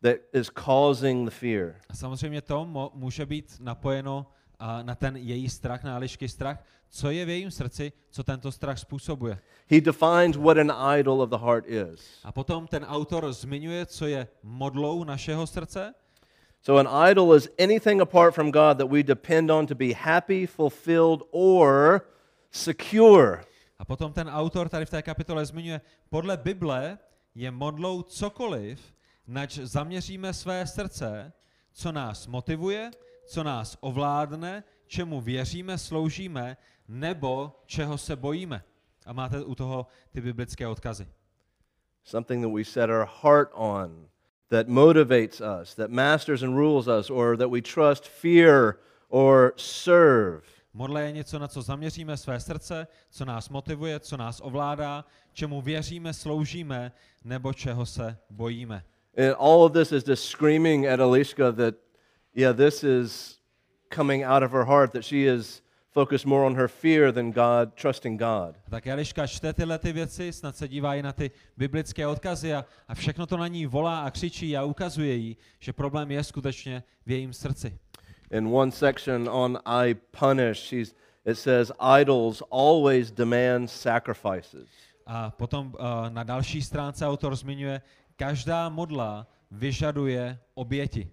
that 0.02 0.18
is 0.34 0.50
causing 0.50 1.26
the 1.26 1.36
fear? 1.36 1.76
A 1.90 1.96
samozřejmě 1.96 2.42
to 2.42 2.66
mo- 2.66 2.92
může 2.94 3.26
být 3.26 3.58
napojeno 3.60 4.26
a 4.60 4.84
na 4.84 4.96
ten 4.96 5.18
její 5.18 5.50
strach, 5.50 5.84
na 5.84 5.96
Elišky 5.96 6.30
strach, 6.30 6.64
co 6.90 7.12
je 7.12 7.26
v 7.26 7.30
jejím 7.30 7.52
srdci, 7.52 7.92
co 8.10 8.24
tento 8.24 8.52
strach 8.52 8.80
způsobuje. 8.80 9.40
He 9.68 9.82
defines 9.82 10.36
what 10.36 10.58
an 10.58 11.00
idol 11.00 11.22
of 11.22 11.30
the 11.30 11.38
heart 11.38 11.66
is. 11.68 12.20
A 12.24 12.32
potom 12.32 12.68
ten 12.68 12.84
autor 12.86 13.34
zmiňuje, 13.34 13.86
co 13.86 14.08
je 14.08 14.28
modlou 14.44 15.04
našeho 15.04 15.48
srdce. 15.48 15.94
So 16.62 16.90
an 16.90 17.10
idol 17.12 17.36
is 17.36 17.50
anything 17.60 18.02
apart 18.02 18.36
from 18.36 18.52
God 18.52 18.78
that 18.78 18.90
we 18.90 19.04
depend 19.04 19.52
on 19.52 19.68
to 19.68 19.76
be 19.76 19.94
happy, 19.94 20.48
fulfilled, 20.48 21.24
or 21.32 22.02
secure. 22.52 23.44
A 23.80 23.86
potom 23.86 24.14
ten 24.14 24.30
autor 24.30 24.70
tady 24.70 24.86
v 24.86 24.90
té 24.90 25.02
kapitole 25.02 25.46
zmiňuje, 25.46 25.82
podle 26.10 26.38
Bible 26.38 26.98
je 27.36 27.52
modlou 27.52 28.02
cokoliv, 28.02 28.80
nač 29.28 29.58
zaměříme 29.58 30.34
své 30.34 30.68
srdce, 30.68 31.34
co 31.74 31.92
nás 31.92 32.28
motivuje, 32.28 32.92
co 33.26 33.44
nás 33.44 33.78
ovládne, 33.80 34.64
čemu 34.88 35.22
věříme, 35.22 35.78
sloužíme, 35.78 36.58
nebo 36.88 37.60
čeho 37.66 37.98
se 37.98 38.16
bojíme. 38.16 38.64
A 39.06 39.14
máte 39.14 39.44
u 39.44 39.56
toho 39.56 39.88
ty 40.12 40.22
biblické 40.22 40.68
odkazy. 40.68 41.08
Something 42.04 42.44
that 42.44 42.54
we 42.54 42.64
set 42.64 42.90
our 42.90 43.08
heart 43.22 43.50
on, 43.54 44.08
that 44.50 44.68
motivates 44.68 45.42
us, 45.62 45.76
that 45.76 45.90
masters 45.90 46.44
and 46.44 46.56
rules 46.56 46.88
us, 46.88 47.10
or 47.10 47.38
that 47.38 47.52
we 47.52 47.62
trust, 47.62 48.08
fear, 48.08 48.80
or 49.10 49.54
serve. 49.58 50.42
Modle 50.74 51.04
je 51.04 51.12
něco, 51.12 51.40
na 51.40 51.48
co 51.48 51.62
zaměříme 51.62 52.18
své 52.18 52.40
srdce, 52.40 52.88
co 53.10 53.26
nás 53.26 53.50
motivuje, 53.50 54.00
co 54.00 54.18
nás 54.18 54.42
ovládá, 54.44 55.06
čemu 55.34 55.62
věříme, 55.62 56.14
sloužíme, 56.14 56.92
nebo 57.24 57.54
čeho 57.54 57.86
se 57.86 58.18
bojíme. 58.30 58.84
And 59.18 59.36
all 59.40 59.64
of 59.64 59.74
this 59.74 59.92
is 59.92 60.08
just 60.08 60.24
screaming 60.24 60.88
at 60.88 61.00
Elishka 61.00 61.52
that, 61.52 61.76
yeah, 62.36 62.56
this 62.58 62.84
is 62.84 63.37
coming 63.90 64.24
out 64.24 64.44
of 64.44 64.52
her 64.52 64.66
heart, 64.66 64.92
that 64.92 65.04
she 65.04 65.36
is 65.36 65.62
focused 65.98 66.26
more 66.26 66.46
on 66.46 66.56
her 66.56 66.68
fear 66.68 67.12
than 67.12 67.32
God, 67.32 67.74
trusting 67.76 68.20
God. 68.20 68.56
Tak 68.70 68.88
Eliška 68.88 69.28
čte 69.28 69.54
tyhle 69.54 69.80
ty 69.80 69.94
věci, 69.94 70.34
snad 70.34 70.56
se 70.58 70.68
dívá 70.68 70.96
i 70.96 71.02
na 71.02 71.14
ty 71.14 71.32
biblické 71.58 72.08
odkazy 72.08 72.54
a, 72.54 72.66
a 72.88 72.96
všechno 72.96 73.26
to 73.26 73.38
na 73.38 73.48
ní 73.48 73.66
volá 73.66 74.02
a 74.02 74.12
křičí 74.12 74.58
a 74.58 74.64
ukazuje 74.64 75.16
jí, 75.16 75.38
že 75.60 75.74
problém 75.74 76.12
je 76.12 76.24
skutečně 76.24 76.84
v 77.06 77.12
jejím 77.12 77.34
srdci. 77.34 77.78
In 78.32 78.48
one 78.48 78.72
section 78.72 79.30
on 79.30 79.60
I 79.66 79.94
punish, 79.94 80.60
she's, 80.60 80.96
it 81.26 81.38
says, 81.38 81.72
idols 82.02 82.44
always 82.52 83.12
demand 83.12 83.70
sacrifices. 83.70 84.68
A 85.06 85.32
potom 85.32 85.68
uh, 85.68 86.10
na 86.10 86.24
další 86.24 86.62
stránce 86.62 87.08
autor 87.08 87.36
zmiňuje, 87.36 87.82
každá 88.16 88.70
modla 88.70 89.28
vyžaduje 89.52 90.40
oběti. 90.54 91.10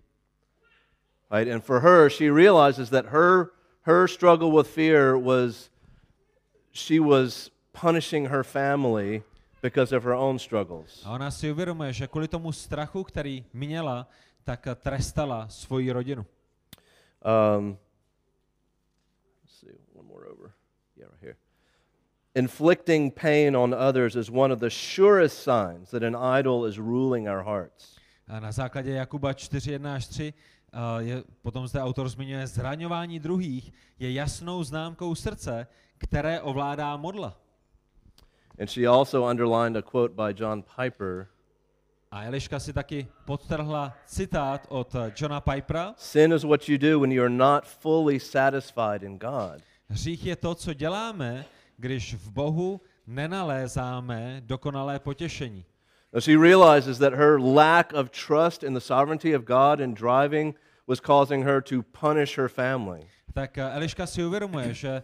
Right? 1.34 1.48
And 1.48 1.64
for 1.64 1.80
her, 1.80 2.08
she 2.08 2.30
realizes 2.30 2.90
that 2.90 3.06
her, 3.06 3.50
her 3.82 4.06
struggle 4.06 4.52
with 4.52 4.68
fear 4.68 5.18
was 5.18 5.68
she 6.70 7.00
was 7.00 7.50
punishing 7.72 8.26
her 8.26 8.44
family 8.44 9.24
because 9.60 9.90
of 9.90 10.04
her 10.04 10.14
own 10.14 10.38
struggles. 10.38 11.02
A 11.04 11.10
ona 11.10 11.30
si 11.30 11.50
uvědomuje, 11.50 11.92
že 11.92 12.06
kvůli 12.06 12.28
tomu 12.28 12.52
strachu, 12.52 13.04
který 13.04 13.44
měla, 13.52 14.08
tak 14.44 14.68
trestala 14.76 15.48
svoji 15.48 15.92
rodinu. 15.92 16.26
Um, 17.24 17.78
let's 19.42 19.60
see, 19.60 19.78
one 19.94 20.08
more 20.08 20.26
over. 20.26 20.52
Yeah, 20.96 21.08
right 21.10 21.22
here. 21.22 21.36
Inflicting 22.34 23.14
pain 23.14 23.56
on 23.56 23.74
others 23.74 24.16
is 24.16 24.30
one 24.30 24.52
of 24.52 24.60
the 24.60 24.70
surest 24.70 25.42
signs 25.42 25.90
that 25.90 26.02
an 26.02 26.16
idol 26.38 26.64
is 26.68 26.78
ruling 26.78 27.28
our 27.28 27.42
hearts. 27.42 27.96
A 28.28 28.40
na 28.40 28.52
základě 28.52 28.90
Jakuba 28.90 29.32
4.1 29.32 29.94
až 29.94 30.06
3 30.06 30.32
uh, 30.32 30.53
je, 30.98 31.24
potom 31.42 31.66
zde 31.68 31.80
autor 31.80 32.08
zmiňuje, 32.08 32.46
zraňování 32.46 33.20
druhých 33.20 33.72
je 33.98 34.12
jasnou 34.12 34.62
známkou 34.62 35.14
srdce, 35.14 35.66
které 35.98 36.40
ovládá 36.40 36.96
modla. 36.96 37.36
And 38.60 38.70
she 38.70 38.86
also 38.86 39.30
underlined 39.30 39.76
a 39.76 39.82
quote 39.82 40.14
by 40.14 40.34
John 40.42 40.62
Piper 40.62 41.26
A 42.10 42.22
Eliška 42.22 42.60
si 42.60 42.72
taky 42.72 43.06
podtrhla 43.24 43.92
citát 44.06 44.66
od 44.68 44.94
eh, 44.94 45.12
Johna 45.16 45.40
Pipera. 45.40 45.94
Sin 45.96 46.32
is 46.32 46.44
what 46.44 46.68
you 46.68 46.78
do 46.78 47.00
when 47.00 47.12
you 47.12 47.22
are 47.22 47.34
not 47.34 47.64
fully 47.64 48.20
satisfied 48.20 49.02
in 49.02 49.18
God. 49.18 49.62
Hřích 49.88 50.26
je 50.26 50.36
to, 50.36 50.54
co 50.54 50.74
děláme, 50.74 51.44
když 51.76 52.14
v 52.14 52.30
Bohu 52.30 52.80
nenalézáme 53.06 54.42
dokonalé 54.44 54.98
potěšení. 54.98 55.64
She 56.20 56.36
realizes 56.36 56.98
that 56.98 57.12
her 57.12 57.40
lack 57.40 57.92
of 57.92 58.10
trust 58.10 58.62
in 58.62 58.74
the 58.74 58.80
sovereignty 58.80 59.34
of 59.34 59.44
God 59.44 59.80
in 59.80 59.94
driving 59.94 60.54
was 60.86 61.00
causing 61.00 61.42
her 61.42 61.60
to 61.62 61.82
punish 61.82 62.36
her 62.36 62.48
family. 62.48 63.06
Tak 63.32 63.58
eh, 63.58 63.74
Eliška 63.74 64.06
si 64.06 64.24
uvědomuje, 64.24 64.74
že 64.74 65.02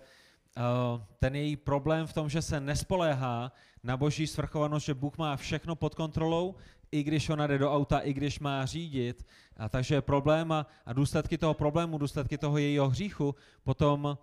uh, 0.56 1.00
ten 1.18 1.36
její 1.36 1.56
problém 1.56 2.06
v 2.06 2.12
tom, 2.12 2.28
že 2.28 2.42
se 2.42 2.60
nespoléhá 2.60 3.52
na 3.82 3.96
boží 3.96 4.26
svrchovanost, 4.26 4.86
že 4.86 4.94
Bůh 4.94 5.18
má 5.18 5.36
všechno 5.36 5.76
pod 5.76 5.94
kontrolou, 5.94 6.54
i 6.92 7.02
když 7.02 7.28
ona 7.28 7.46
jde 7.46 7.58
do 7.58 7.72
auta, 7.72 7.98
i 7.98 8.12
když 8.12 8.40
má 8.40 8.66
řídit. 8.66 9.26
A 9.56 9.68
takže 9.68 10.00
problém 10.00 10.52
a 10.86 10.92
důsledky 10.92 11.38
toho 11.38 11.54
problému, 11.54 11.98
důsledky 11.98 12.38
toho 12.38 12.58
jejího 12.58 12.88
hříchu 12.88 13.34
potom 13.62 14.18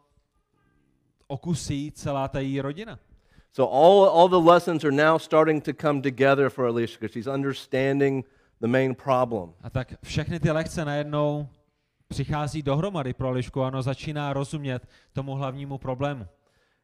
okusí 1.28 1.91
celá 1.91 2.28
ta 2.28 2.39
její 2.39 2.62
rodina. 2.62 3.00
So 3.51 3.65
all, 3.65 4.05
all 4.05 4.29
the 4.29 4.51
lessons 4.51 4.86
are 4.86 4.91
now 4.91 5.17
starting 5.17 5.62
to 5.62 5.73
come 5.73 6.01
together 6.01 6.49
for 6.49 6.67
Alicia 6.67 6.97
because 6.99 7.13
she's 7.13 7.27
understanding 7.27 8.23
the 8.62 8.67
main 8.67 8.95
problem. 8.95 9.53
A 9.63 9.69
tak 9.69 9.93
všechny 10.03 10.39
ty 10.39 10.51
lekce 10.51 10.86
najednou 10.86 11.47
přichází 12.07 12.62
dohromady 12.62 13.13
pro 13.13 13.29
Elišku 13.29 13.63
a 13.63 13.67
ono 13.67 13.81
začíná 13.81 14.33
rozumět 14.33 14.88
tomu 15.13 15.36
hlavnímu 15.36 15.77
problému. 15.77 16.27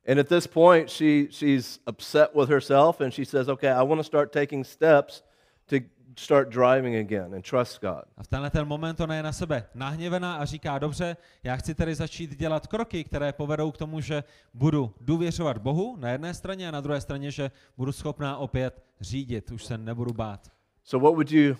And 0.08 0.20
at 0.20 0.28
this 0.28 0.48
point, 0.48 0.90
she, 0.90 1.28
she's 1.30 1.80
upset 1.88 2.36
with 2.36 2.50
herself 2.50 3.02
and 3.02 3.14
she 3.14 3.26
says, 3.26 3.48
Okay, 3.48 3.70
I 3.70 3.84
want 3.84 4.00
to 4.00 4.04
start 4.04 4.34
taking 4.34 4.66
steps 4.66 5.24
to 5.68 5.80
start 6.20 6.50
driving 6.50 6.96
again 6.96 7.36
and 7.36 7.50
trust 7.50 7.82
God. 7.82 8.04
A 8.18 8.24
v 8.24 8.28
tenhle 8.28 8.50
ten 8.50 8.68
moment 8.68 9.00
ona 9.00 9.16
je 9.16 9.24
na 9.24 9.32
sebe 9.32 9.66
nahněvená 9.76 10.36
a 10.36 10.46
říká, 10.46 10.80
dobře, 10.80 11.18
já 11.44 11.56
chci 11.56 11.76
tedy 11.76 11.96
začít 11.96 12.36
dělat 12.36 12.68
kroky, 12.68 13.04
které 13.04 13.34
povedou 13.34 13.72
k 13.72 13.78
tomu, 13.78 14.02
že 14.02 14.24
budu 14.54 14.94
důvěřovat 15.02 15.58
Bohu 15.58 15.98
na 16.00 16.10
jedné 16.10 16.34
straně 16.34 16.68
a 16.68 16.72
na 16.72 16.82
druhé 16.82 17.02
straně, 17.02 17.32
že 17.32 17.52
budu 17.78 17.92
schopná 17.92 18.38
opět 18.38 18.84
řídit, 19.02 19.52
už 19.52 19.66
se 19.66 19.78
nebudu 19.78 20.14
bát. 20.14 20.52
So, 20.84 21.04
what 21.04 21.14
would 21.14 21.32
you 21.32 21.56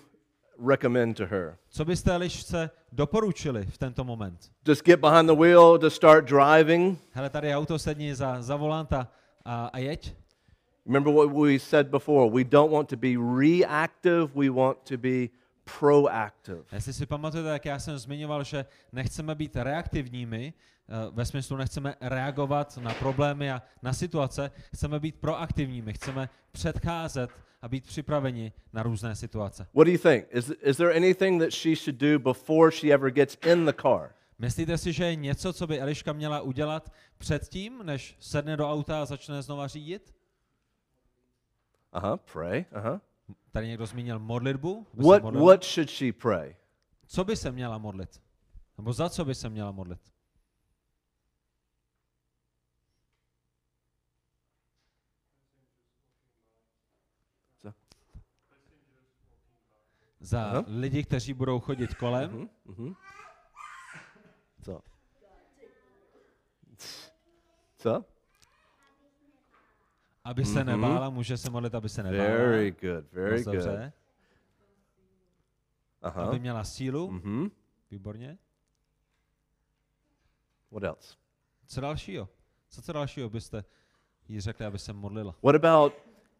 recommend 0.68 1.16
to 1.16 1.26
her? 1.26 1.56
Co 1.68 1.84
byste 1.84 2.14
Elišce 2.14 2.70
doporučili 2.92 3.66
v 3.66 3.78
tento 3.78 4.04
moment? 4.04 4.52
Just 4.68 4.84
get 4.84 5.00
behind 5.00 5.26
the 5.26 5.36
wheel 5.36 5.78
to 5.78 5.90
start 5.90 6.24
driving? 6.24 6.98
Hele, 7.10 7.30
tady 7.30 7.54
auto, 7.54 7.78
sedni 7.78 8.14
za, 8.14 8.42
za 8.42 8.56
volant 8.56 8.92
a, 8.92 9.08
a, 9.44 9.66
a 9.66 9.78
jeď. 9.78 10.23
Remember 10.86 11.14
what 11.14 11.32
we 11.32 11.58
said 11.58 11.86
before. 11.86 12.30
We 12.30 12.44
don't 12.44 12.70
want 12.70 12.88
to 12.88 12.96
be 12.96 13.16
reactive, 13.16 14.28
we 14.34 14.50
want 14.50 14.84
to 14.84 14.98
be 14.98 15.30
proactive. 15.64 16.64
Jestli 16.72 16.92
si 16.92 17.06
pamatujete, 17.06 17.48
jak 17.48 17.64
já 17.64 17.78
jsem 17.78 17.98
zmiňoval, 17.98 18.44
že 18.44 18.64
nechceme 18.92 19.34
být 19.34 19.56
reaktivními, 19.56 20.52
eh, 20.88 21.10
ve 21.10 21.24
smyslu 21.24 21.56
nechceme 21.56 21.94
reagovat 22.00 22.76
na 22.76 22.94
problémy 22.94 23.52
a 23.52 23.62
na 23.82 23.92
situace, 23.92 24.50
chceme 24.74 25.00
být 25.00 25.14
proaktivními, 25.14 25.92
chceme 25.92 26.28
předcházet 26.52 27.30
a 27.62 27.68
být 27.68 27.86
připraveni 27.86 28.52
na 28.72 28.82
různé 28.82 29.16
situace. 29.16 29.66
What 29.74 29.86
do 29.86 29.92
you 29.92 29.98
think? 29.98 30.26
Is, 30.30 30.52
is 30.62 30.76
there 30.76 30.96
anything 30.96 31.42
that 31.42 31.50
she 31.50 31.76
should 31.76 32.00
do 32.00 32.18
before 32.18 32.70
she 32.70 32.94
ever 32.94 33.10
gets 33.10 33.38
in 33.46 33.64
the 33.64 33.72
car? 33.82 34.10
Myslíte 34.38 34.78
si, 34.78 34.92
že 34.92 35.04
je 35.04 35.14
něco, 35.16 35.52
co 35.52 35.66
by 35.66 35.80
Eliška 35.80 36.12
měla 36.12 36.40
udělat 36.40 36.92
předtím, 37.18 37.80
než 37.82 38.16
sedne 38.20 38.56
do 38.56 38.70
auta 38.70 39.02
a 39.02 39.04
začne 39.04 39.42
znova 39.42 39.66
řídit? 39.68 40.14
Uh 41.94 42.00
huh. 42.02 42.16
Pray. 42.32 42.64
Uh 42.72 42.82
huh. 42.92 43.00
Tady 43.52 43.66
někdo 43.68 43.86
zmínil 43.86 44.18
modlitbu. 44.18 44.86
aby 44.92 45.02
se 45.02 45.08
What, 45.08 45.22
modlila. 45.22 45.46
what 45.46 45.64
should 45.64 45.90
she 45.90 46.12
pray? 46.12 46.56
Co 47.06 47.24
by 47.24 47.36
se 47.36 47.52
měla 47.52 47.78
modlit? 47.78 48.22
Nebo 48.78 48.92
za 48.92 49.08
co 49.08 49.24
by 49.24 49.34
se 49.34 49.48
měla 49.48 49.72
modlit? 49.72 50.00
Co? 57.58 57.72
Za 60.20 60.44
Aha. 60.44 60.64
lidi, 60.66 61.04
kteří 61.04 61.32
budou 61.34 61.60
chodit 61.60 61.94
kolem. 61.94 62.30
Mhm, 62.30 62.48
mhm. 62.64 62.94
Co? 64.62 64.80
Co? 67.76 68.04
Aby 70.24 70.44
se 70.44 70.64
Mhm. 70.64 70.66
nebála, 70.66 71.10
může 71.10 71.36
se 71.36 71.50
modlit, 71.50 71.74
aby 71.74 71.88
se 71.88 72.02
nebála. 72.02 72.24
Very 72.30 72.70
good. 72.70 73.12
Very 73.12 73.36
Moc 73.36 73.44
good. 73.44 73.54
dobře. 73.54 73.92
Uh 76.04 76.18
Aby 76.18 76.38
měla 76.38 76.64
sílu. 76.64 77.10
Mm-hmm. 77.10 77.50
Výborně. 77.90 78.38
What 80.70 80.82
else? 80.84 81.14
Co 81.66 81.80
dalšího? 81.80 82.28
Co 82.68 82.82
co 82.82 82.92
dalšího 82.92 83.30
byste 83.30 83.64
jí 84.28 84.40
řekli, 84.40 84.66
aby 84.66 84.78
se 84.78 84.92
modlila? 84.92 85.34
What 85.42 85.54
about 85.64 85.92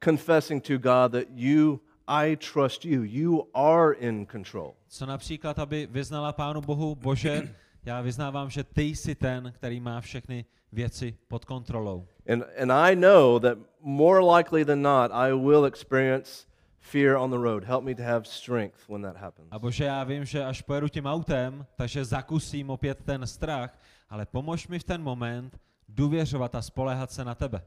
confessing 0.05 0.65
to 0.67 0.79
God 0.79 1.13
that 1.13 1.25
you, 1.31 1.81
I 2.07 2.37
trust 2.37 2.85
you, 2.85 3.03
you 3.03 3.49
are 3.55 3.95
in 3.95 4.27
control? 4.27 4.75
Co 4.89 5.07
například, 5.07 5.59
aby 5.59 5.87
vyznala 5.91 6.33
Pánu 6.33 6.61
Bohu, 6.61 6.95
Bože, 6.95 7.55
já 7.85 8.01
vyznávám, 8.01 8.51
že 8.51 8.65
ty 8.65 8.83
jsi 8.83 9.15
ten, 9.15 9.53
který 9.53 9.81
má 9.81 10.01
všechny 10.01 10.45
věci 10.75 11.19
pod 11.29 11.45
kontrolou. 11.45 12.07
And, 12.33 12.45
and 12.59 12.73
I 12.73 12.97
know 12.97 13.39
that 13.39 13.59
more 13.81 14.37
likely 14.37 14.65
than 14.65 14.83
not, 14.83 15.11
I 15.13 15.33
will 15.33 15.65
experience 15.65 16.47
fear 16.81 17.17
on 17.17 17.31
the 17.31 17.39
road. 17.39 17.65
Help 17.65 17.85
me 17.85 17.95
to 17.95 18.03
have 18.03 18.27
strength 18.27 18.89
when 18.89 19.03
that 19.03 19.17
happens. 19.17 19.49
A 19.51 19.59
Bože, 19.59 19.85
já 19.85 20.05
vím, 20.05 20.25
že 20.25 20.45
až 20.45 20.63
pojedu 20.63 20.89
tím 20.89 21.07
autem, 21.07 21.67
takže 21.77 22.05
zakusím 22.05 22.71
opět 22.71 22.99
ten 23.05 23.27
strach, 23.27 23.79
ale 24.11 24.27
pomož 24.27 24.69
mi 24.69 24.79
v 24.79 24.85
ten 24.85 25.03
moment 25.03 25.59
důvěřovat 25.89 26.55
a 26.55 26.63
spoléhat 26.63 27.11
se 27.11 27.25
na 27.25 27.35
tebe. 27.35 27.63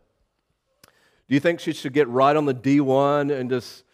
Do 1.29 1.35
you 1.35 1.39
think 1.39 1.59
she 1.59 1.73
should 1.73 1.93
get 1.93 2.07
right 2.07 2.37
on 2.37 2.45
the 2.45 2.53
D1 2.53 3.39
and 3.39 3.51
just 3.51 3.85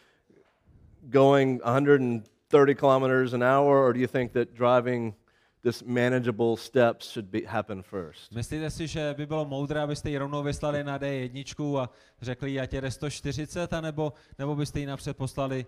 going 1.10 1.62
130 1.64 2.76
kilometers 2.76 3.34
an 3.34 3.44
hour, 3.44 3.88
or 3.88 3.94
do 3.94 4.00
you 4.00 4.08
think 4.08 4.32
that 4.34 4.54
driving 4.54 5.16
this 5.64 5.84
manageable 5.84 6.58
steps 6.58 7.12
should 7.14 7.26
be, 7.30 7.40
happen 7.46 7.84
first? 7.84 8.32
Myslíte 8.32 8.70
si, 8.70 8.88
že 8.88 9.14
by 9.18 9.26
bylo 9.26 9.46
moudré, 9.46 9.82
abyste 9.82 10.10
ji 10.10 10.18
rovnou 10.18 10.44
vyslali 10.44 10.84
na 10.84 11.00
D1 11.00 11.78
a 11.80 11.90
řekli 12.22 12.60
ať 12.60 12.74
jede 12.74 12.92
140, 12.92 13.74
anebo, 13.74 14.14
nebo 14.40 14.56
byste 14.56 14.80
ji 14.80 14.86
napřed 14.86 15.18
poslali 15.18 15.66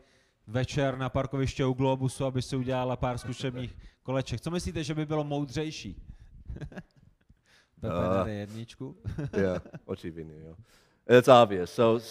večer 0.47 0.97
na 0.97 1.09
parkoviště 1.09 1.65
u 1.65 1.73
Globusu, 1.73 2.25
aby 2.25 2.41
si 2.41 2.55
udělala 2.55 2.95
pár 2.95 3.17
zkušebních 3.17 3.77
koleček. 4.03 4.41
Co 4.41 4.51
myslíte, 4.51 4.83
že 4.83 4.93
by 4.93 5.05
bylo 5.05 5.23
moudřejší? 5.23 6.01
Na 7.81 7.89
Uh. 7.89 8.27
D1. 8.27 8.95
yeah, 9.37 9.61
očividně, 9.85 10.35
jo. 10.39 10.55
It's 11.17 11.27
obvious. 11.27 11.73
So 11.73 12.05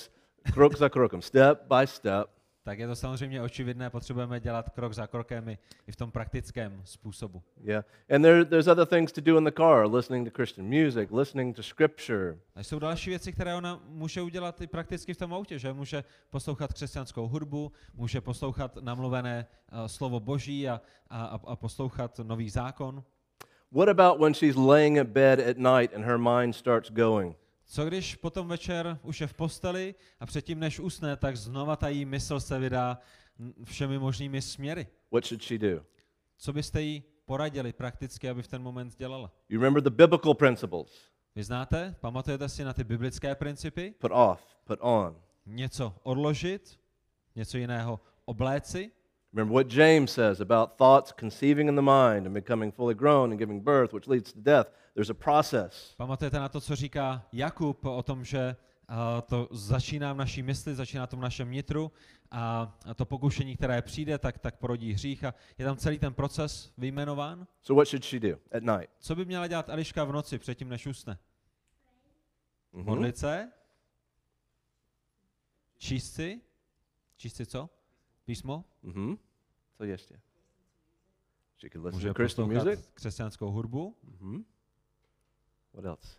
krok 0.52 0.76
za 0.76 0.88
krokem, 0.88 1.22
step 1.22 1.62
by 1.62 1.86
step. 1.86 2.26
Tak 2.64 2.78
je 2.78 2.86
to 2.86 2.96
samozřejmě 2.96 3.42
očividné, 3.42 3.90
potřebujeme 3.90 4.40
dělat 4.40 4.70
krok 4.70 4.92
za 4.92 5.06
krokem 5.06 5.48
i, 5.48 5.58
v 5.92 5.96
tom 5.96 6.10
praktickém 6.10 6.82
způsobu. 6.84 7.42
Yeah. 7.62 7.84
And 8.14 8.22
there, 8.22 8.44
there's 8.44 8.66
other 8.66 8.86
things 8.86 9.12
to 9.12 9.20
do 9.20 9.38
in 9.38 9.44
the 9.44 9.50
car, 9.56 9.86
listening 9.94 10.28
to 10.28 10.34
Christian 10.36 10.66
music, 10.66 11.10
listening 11.10 11.56
to 11.56 11.62
scripture. 11.62 12.38
A 12.54 12.60
jsou 12.60 12.78
další 12.78 13.10
věci, 13.10 13.32
které 13.32 13.54
ona 13.54 13.80
může 13.88 14.22
udělat 14.22 14.60
i 14.60 14.66
prakticky 14.66 15.14
v 15.14 15.16
tom 15.16 15.34
autě, 15.34 15.58
že 15.58 15.72
může 15.72 16.04
poslouchat 16.30 16.72
křesťanskou 16.72 17.28
hudbu, 17.28 17.72
může 17.94 18.20
poslouchat 18.20 18.76
namluvené 18.76 19.46
uh, 19.72 19.86
slovo 19.86 20.20
Boží 20.20 20.68
a, 20.68 20.80
a, 21.10 21.40
a 21.46 21.56
poslouchat 21.56 22.18
nový 22.18 22.50
zákon. 22.50 23.04
What 23.72 23.88
about 23.88 24.20
when 24.20 24.34
she's 24.34 24.56
laying 24.56 24.98
at 24.98 25.08
bed 25.08 25.40
at 25.40 25.58
night 25.58 25.94
and 25.94 26.04
her 26.04 26.18
mind 26.18 26.56
starts 26.56 26.90
going? 26.90 27.36
Co 27.74 27.84
když 27.84 28.16
potom 28.16 28.48
večer 28.48 28.98
už 29.02 29.20
je 29.20 29.26
v 29.26 29.34
posteli 29.34 29.94
a 30.20 30.26
předtím, 30.26 30.60
než 30.60 30.80
usne, 30.80 31.16
tak 31.16 31.36
znova 31.36 31.76
ta 31.76 31.88
jí 31.88 32.04
mysl 32.04 32.40
se 32.40 32.58
vydá 32.58 32.98
všemi 33.64 33.98
možnými 33.98 34.42
směry. 34.42 34.86
What 35.12 35.24
should 35.24 35.42
she 35.42 35.58
do? 35.58 35.84
Co 36.36 36.52
byste 36.52 36.82
jí 36.82 37.02
poradili 37.24 37.72
prakticky, 37.72 38.28
aby 38.28 38.42
v 38.42 38.48
ten 38.48 38.62
moment 38.62 38.96
dělala? 38.98 39.32
You 39.48 39.60
remember 39.60 39.82
the 39.82 39.90
biblical 39.90 40.34
principles 40.34 41.10
Vy 41.34 41.44
znáte, 41.44 41.96
pamatujete 42.00 42.48
si 42.48 42.64
na 42.64 42.72
ty 42.72 42.84
biblické 42.84 43.34
principy? 43.34 43.94
put 43.98 44.12
off, 44.14 44.56
put 44.64 44.78
on. 44.82 45.22
Něco 45.46 45.94
odložit, 46.02 46.80
něco 47.36 47.58
jiného 47.58 48.00
obléci. 48.24 48.90
Remember 49.34 49.54
what 49.54 49.68
James 49.68 50.12
says 50.12 50.40
about 50.40 50.78
thoughts 50.78 51.12
conceiving 51.12 51.68
in 51.68 51.74
the 51.74 51.82
mind 51.82 52.26
and 52.26 52.34
becoming 52.34 52.72
fully 52.72 52.94
grown 52.94 53.30
and 53.30 53.38
giving 53.38 53.60
birth, 53.60 53.92
which 53.92 54.06
leads 54.06 54.32
to 54.32 54.38
death. 54.38 54.66
There's 54.94 55.10
a 55.10 55.14
process. 55.14 55.94
Pamatujete 55.96 56.38
na 56.38 56.48
to, 56.48 56.60
co 56.60 56.76
říká 56.76 57.26
Jakub 57.32 57.84
o 57.84 58.02
tom, 58.02 58.24
že 58.24 58.56
uh, 58.90 58.96
to 59.20 59.48
začíná 59.50 60.12
v 60.12 60.16
naší 60.16 60.42
mysli, 60.42 60.74
začíná 60.74 61.06
to 61.06 61.16
v 61.16 61.20
našem 61.20 61.50
nitru 61.50 61.92
a, 62.30 62.76
a 62.86 62.94
to 62.94 63.04
pokušení, 63.04 63.56
které 63.56 63.82
přijde, 63.82 64.18
tak, 64.18 64.38
tak 64.38 64.56
porodí 64.56 64.92
hřích 64.92 65.24
a 65.24 65.34
je 65.58 65.64
tam 65.64 65.76
celý 65.76 65.98
ten 65.98 66.14
proces 66.14 66.72
vyjmenován. 66.78 67.46
So, 67.62 67.80
what 67.80 67.88
should 67.88 68.04
she 68.04 68.20
do 68.20 68.38
at 68.52 68.62
night? 68.62 68.90
Co 68.98 69.16
by 69.16 69.24
měla 69.24 69.46
dělat 69.46 69.68
Eliška 69.68 70.04
v 70.04 70.12
noci 70.12 70.38
předtím, 70.38 70.68
než 70.68 70.86
usne? 70.86 71.18
Mhm. 72.72 72.84
Modlit 72.84 73.18
se? 73.18 73.52
Číst 75.78 76.14
si? 76.14 76.40
Číst 77.16 77.36
si 77.36 77.46
co? 77.46 77.70
Písmo? 78.24 78.64
Mm-hmm. 78.84 79.18
So, 79.76 79.84
yes, 79.84 80.10
yeah. 80.10 80.20
She 81.58 81.70
could 81.70 81.84
listen 81.84 81.96
Může 81.98 82.08
to 82.08 82.14
Christian 82.14 82.52
music. 82.52 82.90
křesťanskou 82.94 83.50
hudbu. 83.50 83.96
Mm-hmm. 84.10 84.44
What 85.74 85.84
else? 85.84 86.18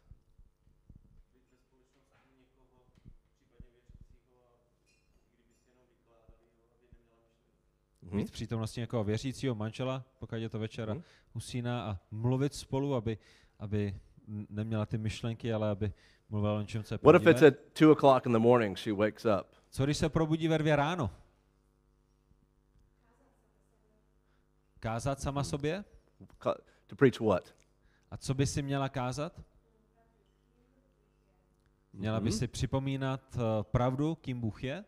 Mhm. 8.02 8.16
Mít 8.18 8.28
v 8.28 8.32
přítomnosti 8.32 8.82
někoho 8.82 9.04
věřícího 9.04 9.56
manžela, 9.56 10.04
pokud 10.20 10.36
je 10.36 10.50
to 10.50 10.60
večera, 10.60 10.94
Mhm. 10.94 11.04
usíná 11.34 11.86
a 11.86 11.98
mluvit 12.12 12.54
spolu, 12.54 12.96
aby, 12.96 13.18
aby 13.60 13.96
neměla 14.50 14.86
ty 14.86 14.98
myšlenky, 14.98 15.54
ale 15.54 15.70
aby 15.70 15.94
mluvila 16.30 16.58
o 16.58 16.62
něčem, 16.62 16.84
co 16.84 16.94
je 16.94 17.00
What 17.04 17.16
if 17.22 17.28
it's 17.28 17.42
at 17.42 17.54
two 17.74 17.92
o'clock 17.92 18.26
in 18.26 18.32
the 18.32 18.40
morning 18.40 18.78
she 18.78 18.94
wakes 18.94 19.26
up? 19.26 19.48
Co 19.70 19.84
když 19.86 19.98
se 19.98 20.10
probudí 20.10 20.48
ve 20.48 20.58
dvě 20.58 20.76
ráno? 20.76 21.10
Kázat 24.80 25.22
sama 25.22 25.44
sobě? 25.44 25.84
Ca- 26.42 26.56
To 26.88 26.96
preach 26.96 27.20
what? 27.20 27.56
A 28.12 28.18
co 28.18 28.34
by 28.34 28.46
si 28.48 28.62
měla 28.62 28.90
kázat? 28.90 29.42
Měla 31.94 32.20
by 32.20 32.30
Mhm. 32.30 32.38
si 32.38 32.48
připomínat 32.48 33.22
uh, 33.36 33.42
pravdu, 33.64 34.16
kým 34.16 34.40
Bůh 34.42 34.64
je? 34.64 34.84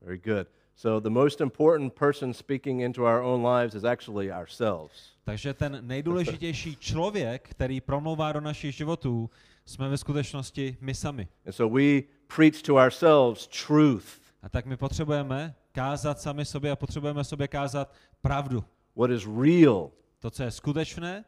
Very 0.00 0.18
good. 0.18 0.48
So, 0.74 1.00
the 1.00 1.10
most 1.10 1.40
important 1.40 1.92
person 1.94 2.34
speaking 2.34 2.80
into 2.80 3.02
our 3.02 3.22
own 3.22 3.46
lives 3.46 3.74
is 3.74 3.84
actually 3.84 4.32
ourselves. 4.32 5.12
Takže 5.24 5.54
ten 5.54 5.78
nejdůležitější 5.86 6.76
člověk, 6.76 7.48
který 7.48 7.80
promlouvá 7.80 8.32
do 8.32 8.40
našich 8.40 8.74
životů, 8.74 9.30
jsme 9.64 9.88
ve 9.88 9.96
skutečnosti 9.98 10.76
my 10.80 10.94
sami. 10.94 11.28
And 11.46 11.52
so, 11.52 11.74
we 11.78 12.02
preach 12.36 12.62
to 12.62 12.74
ourselves 12.74 13.46
truth, 13.66 14.20
A 14.42 14.48
tak 14.48 14.66
my 14.66 14.76
potřebujeme 14.76 15.54
kázat 15.72 16.20
sami 16.20 16.44
sobě 16.44 16.70
a 16.70 16.76
potřebujeme 16.76 17.24
sobě 17.24 17.48
kázat 17.48 17.94
pravdu. 18.20 18.64
What 18.96 19.10
is 19.10 19.26
real, 19.26 19.90
To, 20.18 20.30
co 20.30 20.42
je 20.42 20.50
skutečné, 20.50 21.24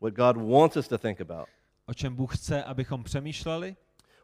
what 0.00 0.14
God 0.14 0.36
wants 0.36 0.76
us 0.76 0.88
to 0.88 0.98
think 0.98 1.20
about. 1.20 1.48
o 1.86 1.94
čem 1.94 2.14
Bůh 2.14 2.36
chce, 2.36 2.64
abychom 2.64 3.04
přemýšleli, 3.04 3.76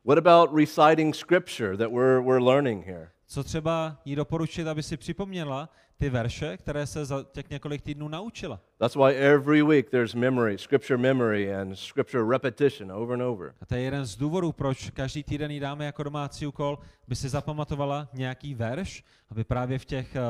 What 0.07 0.19
about 0.19 0.51
reciting 0.59 1.15
scripture 1.17 1.77
that 1.77 1.91
we're, 1.91 2.21
we're 2.21 2.45
learning 2.45 2.87
here? 2.87 3.11
Co 3.27 3.45
třeba 3.45 4.01
jí 4.05 4.17
doporučit, 4.17 4.67
aby 4.69 4.83
si 4.83 4.97
připomněla 4.97 5.69
ty 5.97 6.11
verše, 6.11 6.57
které 6.57 6.87
se 6.87 7.05
za 7.05 7.23
těch 7.33 7.51
několik 7.51 7.83
týdnů 7.83 8.09
naučila. 8.09 8.61
That's 8.79 8.95
why 8.97 9.15
every 9.15 9.63
week 9.63 9.91
there's 9.91 10.15
memory, 10.15 10.59
scripture 10.59 10.99
memory, 10.99 11.55
and 11.55 11.79
scripture 11.79 12.25
repetition 12.31 12.93
over 12.93 13.15
and 13.15 13.23
over. 13.23 13.55
A 13.61 13.67
to 13.67 13.75
je 13.75 13.81
jeden 13.81 14.05
z 14.05 14.17
důvodů, 14.17 14.53
proč 14.53 14.91
každý 14.91 15.23
týden 15.23 15.51
jí 15.51 15.61
dáme 15.61 15.85
jako 15.87 16.03
domácí 16.03 16.47
úkol, 16.47 16.79
by 17.09 17.17
si 17.17 17.29
zapamatovala 17.29 18.09
nějaký 18.13 18.55
verš, 18.55 19.05
aby 19.31 19.45
právě 19.45 19.79
v 19.79 19.85
těch 19.85 20.17
eh, 20.17 20.21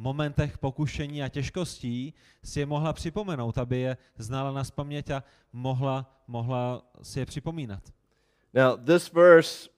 momentech 0.00 0.58
pokušení 0.58 1.22
a 1.22 1.28
těžkostí 1.28 2.14
si 2.44 2.60
je 2.60 2.66
mohla 2.66 2.92
připomenout, 2.92 3.58
aby 3.58 3.78
je 3.78 3.96
znala 4.16 4.52
na 4.52 4.62
paměť 4.74 5.10
a 5.10 5.24
mohla, 5.52 6.24
mohla 6.26 6.82
si 7.02 7.20
je 7.20 7.26
připomínat. 7.26 7.82
Now, 8.54 8.76
this 8.76 9.12
verse 9.12 9.68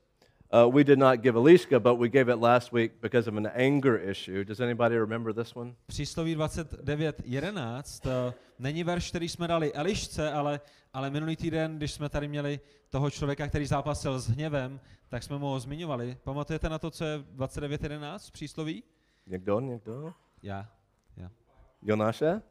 uh, 0.53 0.75
we 0.75 0.85
did 0.85 0.99
not 0.99 1.21
give 1.21 1.39
Eliska, 1.39 1.81
but 1.81 1.99
we 1.99 2.09
gave 2.09 2.33
it 2.33 2.41
last 2.41 2.73
week 2.73 2.93
because 3.03 3.31
of 3.31 3.37
an 3.37 3.51
anger 3.55 4.11
issue. 4.11 4.45
Does 4.45 4.61
anybody 4.61 4.99
remember 4.99 5.35
this 5.35 5.57
one? 5.57 5.75
Přísloví 5.87 6.37
29.11 6.37 8.27
uh, 8.27 8.33
není 8.59 8.85
verš, 8.85 9.09
který 9.09 9.29
jsme 9.29 9.49
dali 9.49 9.73
Elišce, 9.73 10.33
ale, 10.33 10.61
ale 10.93 11.11
minulý 11.11 11.37
týden, 11.37 11.77
když 11.77 11.93
jsme 11.93 12.09
tady 12.09 12.29
měli 12.29 12.61
toho 12.91 13.11
člověka, 13.11 13.49
který 13.49 13.67
zápasil 13.67 14.21
s 14.21 14.29
hněvem, 14.29 14.81
tak 15.09 15.23
jsme 15.23 15.39
mu 15.39 15.47
ho 15.47 15.61
zmiňovali. 15.61 16.17
Pamatujete 16.25 16.69
na 16.69 16.79
to, 16.79 16.91
co 16.91 17.05
je 17.05 17.19
29.11 17.19 18.33
přísloví? 18.33 18.83
Někdo, 19.27 19.61
někdo? 19.61 20.15
Já. 20.43 20.71
já. 21.17 21.31
Jonáše? 21.83 22.43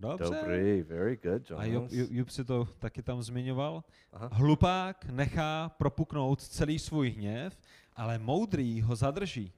Dobře. 0.00 0.24
Dobrý, 0.24 0.82
very 0.82 1.16
good, 1.16 1.52
A 1.56 1.64
Job, 1.64 1.86
Job, 1.90 2.08
Job 2.10 2.30
si 2.30 2.44
to 2.44 2.68
taky 2.78 3.02
tam 3.02 3.22
zmiňoval. 3.22 3.84
Aha. 4.12 4.28
Hlupák 4.32 5.04
nechá 5.04 5.68
propuknout 5.68 6.42
celý 6.42 6.78
svůj 6.78 7.10
hněv, 7.10 7.58
ale 7.96 8.18
moudrý 8.18 8.82
ho 8.82 8.96
zadrží. 8.96 9.52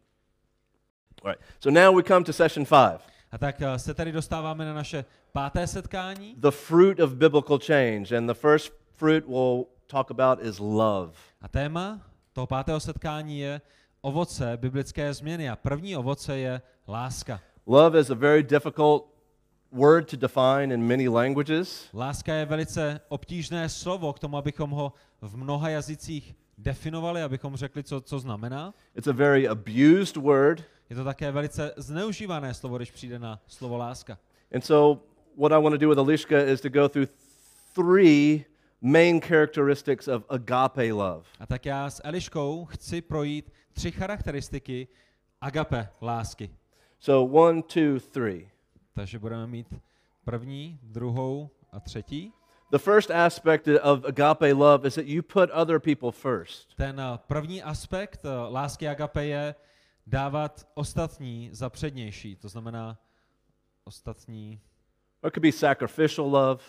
All 1.25 1.33
right. 1.33 1.45
So 1.61 1.81
now 1.81 1.97
we 1.97 2.03
come 2.03 2.25
to 2.25 2.33
session 2.33 2.65
five. 2.65 2.99
A 3.33 3.39
tak 3.39 3.63
eh, 3.63 3.79
se 3.79 3.95
tady 3.95 4.13
dostáváme 4.13 4.65
na 4.65 4.75
naše 4.75 5.05
páté 5.33 5.67
setkání. 5.67 6.35
The 6.39 6.51
fruit 6.51 7.01
of 7.01 7.15
biblical 7.15 7.59
change. 7.59 8.17
And 8.17 8.27
the 8.27 8.35
first 8.35 8.73
fruit 8.95 9.25
we'll 9.27 9.65
talk 9.87 10.11
about 10.11 10.47
is 10.47 10.59
love. 10.59 11.13
A 11.43 11.49
téma 11.49 12.01
toho 12.33 12.47
pátého 12.47 12.81
setkání 12.81 13.39
je 13.39 13.61
ovoce 14.01 14.57
biblické 14.57 15.15
změny. 15.15 15.51
A 15.51 15.57
první 15.57 15.97
ovoce 15.97 16.39
je 16.39 16.63
láska. 16.89 17.41
Love 17.67 18.01
is 18.01 18.11
a 18.11 18.15
very 18.15 18.43
difficult 18.43 19.05
word 19.73 20.11
to 20.11 20.17
define 20.17 20.75
in 20.75 20.87
many 20.87 21.09
languages. 21.09 21.89
Láska 21.95 22.35
je 22.35 22.47
velice 22.47 23.01
obtížné 23.09 23.69
slovo 23.69 24.13
k 24.13 24.19
tomu, 24.19 24.37
abychom 24.37 24.71
ho 24.71 24.93
v 25.21 25.37
mnoha 25.37 25.69
jazycích 25.69 26.35
definovali, 26.59 27.23
abychom 27.23 27.57
řekli, 27.57 27.83
co, 27.83 28.01
co 28.01 28.19
znamená. 28.19 28.75
It's 28.95 29.09
a 29.09 29.13
very 29.13 29.49
abused 29.49 30.17
word. 30.17 30.63
Je 30.91 30.97
to 30.97 31.05
také 31.05 31.31
velice 31.31 31.75
zneužívané 31.77 32.55
slovo, 32.55 32.77
když 32.77 32.91
přijde 32.91 33.19
na 33.19 33.41
slovo 33.47 33.77
láska. 33.77 34.19
And 34.55 34.65
so, 34.65 35.03
what 35.39 35.53
I 35.53 35.63
want 35.63 35.75
to 35.75 35.79
do 35.79 35.89
with 35.89 35.99
Alishka 35.99 36.45
is 36.45 36.61
to 36.61 36.69
go 36.69 36.89
through 36.89 37.09
three 37.75 38.45
main 38.83 39.21
characteristics 39.21 40.09
of 40.09 40.25
agape 40.29 40.93
love. 40.93 41.25
A 41.41 41.47
tak 41.47 41.67
já 41.67 41.91
s 41.91 42.01
Eliškou 42.05 42.65
chci 42.65 43.01
projít 43.03 43.53
tři 43.73 43.93
charakteristiky 43.93 44.89
agape 45.41 45.89
lásky. 46.01 46.51
So, 46.99 47.41
one, 47.41 47.63
two, 47.63 48.01
three. 48.13 48.51
Takže 48.93 49.19
budeme 49.19 49.47
mít 49.47 49.75
první, 50.25 50.79
druhou 50.83 51.51
a 51.73 51.81
třetí. 51.81 52.33
The 52.71 52.79
first 52.79 53.11
aspect 53.11 53.69
of 53.83 54.05
agape 54.05 54.53
love 54.53 54.89
is 54.89 54.95
that 54.95 55.07
you 55.07 55.23
put 55.23 55.51
other 55.53 55.81
people 55.81 56.13
first. 56.13 56.75
Ten 56.75 57.01
eh, 57.01 57.19
první 57.27 57.63
aspekt 57.63 58.25
eh, 58.25 58.29
lásky 58.49 58.89
agape 58.89 59.27
je 59.27 59.55
dávat 60.07 60.69
ostatní 60.75 61.49
za 61.53 61.71
přednější. 61.71 62.37
To 62.37 62.49
znamená 62.49 62.99
ostatní 63.85 64.61
Or 65.23 65.29
it 65.29 65.35
could 65.35 65.43
be 65.43 65.53
sacrificial 65.53 66.27
love. 66.27 66.65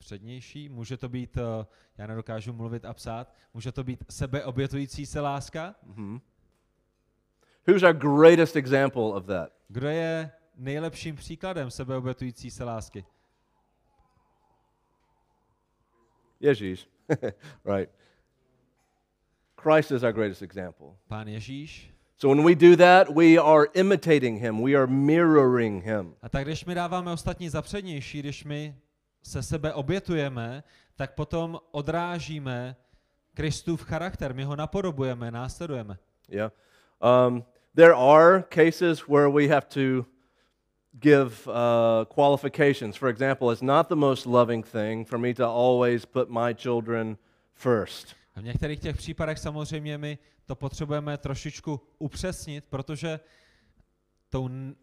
Přednější. 0.00 0.68
Může 0.68 0.96
to 0.96 1.08
být, 1.08 1.36
eh, 1.36 1.66
já 1.98 2.06
nedokážu 2.06 2.52
mluvit 2.52 2.84
a 2.84 2.94
psát, 2.94 3.34
může 3.54 3.72
to 3.72 3.84
být 3.84 4.04
sebeobětující 4.10 5.06
se 5.06 5.20
láska. 5.20 5.74
Who's 7.66 7.82
our 7.82 7.92
greatest 7.92 8.56
example 8.56 9.02
of 9.02 9.26
that? 9.26 9.52
Kdo 9.68 9.88
je 9.88 10.30
nejlepším 10.56 11.16
příkladem 11.16 11.70
sebeobětující 11.70 12.50
se 12.50 12.64
lásky? 12.64 13.04
Ježíš. 16.40 16.88
right. 17.64 17.90
Christ 19.56 19.90
is 19.90 20.02
our 20.02 20.12
greatest 20.12 20.42
example. 20.42 20.86
Pán 21.08 21.28
Ježíš. 21.28 21.94
So 22.16 22.34
when 22.34 22.44
we 22.44 22.54
do 22.54 22.76
that, 22.76 23.08
we 23.14 23.38
are 23.38 23.66
imitating 23.74 24.40
him, 24.40 24.62
we 24.62 24.74
are 24.74 24.86
mirroring 24.86 25.84
him. 25.84 26.14
A 26.22 26.28
tak 26.28 26.44
když 26.44 26.64
my 26.64 26.74
dáváme 26.74 27.12
ostatní 27.12 27.48
za 27.48 27.62
přednější, 27.62 28.18
když 28.18 28.44
my 28.44 28.76
se 29.22 29.42
sebe 29.42 29.72
obětujeme, 29.72 30.62
tak 30.96 31.14
potom 31.14 31.58
odrážíme 31.70 32.76
Kristův 33.34 33.82
charakter, 33.82 34.34
my 34.34 34.44
ho 34.44 34.56
napodobujeme, 34.56 35.30
následujeme. 35.30 35.98
Yeah. 36.28 36.52
Um, 37.28 37.44
there 37.74 37.94
are 37.94 38.42
cases 38.42 39.08
where 39.08 39.30
we 39.30 39.46
have 39.48 39.66
to 39.68 40.06
give 40.92 41.46
uh, 41.46 42.04
qualifications. 42.14 42.96
For 42.96 43.08
example, 43.08 43.52
it's 43.52 43.62
not 43.62 43.88
the 43.88 43.94
most 43.94 44.26
loving 44.26 44.66
thing 44.66 45.08
for 45.08 45.18
me 45.18 45.34
to 45.34 45.46
always 45.46 46.06
put 46.06 46.28
my 46.28 46.54
children 46.54 47.18
first. 47.54 48.16
A 48.34 48.40
v 48.40 48.44
některých 48.44 48.80
těch 48.80 48.96
případech 48.96 49.38
samozřejmě 49.38 49.98
my 49.98 50.18
to 50.46 50.56
potřebujeme 50.56 51.18
trošičku 51.18 51.80
upřesnit, 51.98 52.64
protože 52.70 53.20
n- 54.34 54.76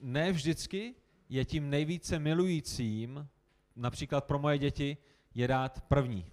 ne 0.00 0.32
vždycky 0.32 0.94
je 1.28 1.44
tím 1.44 1.70
nejvíce 1.70 2.18
milujícím, 2.18 3.28
například 3.76 4.24
pro 4.24 4.38
moje 4.38 4.58
děti, 4.58 4.96
je 5.34 5.48
dát 5.48 5.80
první. 5.80 6.26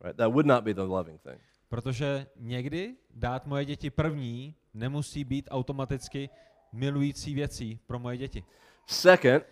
Right? 0.00 0.16
That 0.16 0.32
would 0.32 0.46
not 0.46 0.64
be 0.64 0.74
the 0.74 0.80
loving 0.80 1.22
thing. 1.22 1.40
Protože 1.68 2.26
někdy 2.36 2.96
dát 3.14 3.46
moje 3.46 3.64
děti 3.64 3.90
první 3.90 4.54
nemusí 4.74 5.24
být 5.24 5.48
automaticky 5.50 6.30
milující 6.72 7.34
věcí 7.34 7.78
pro 7.86 7.98
moje 7.98 8.16
děti. 8.16 8.44
Second, 8.86 9.44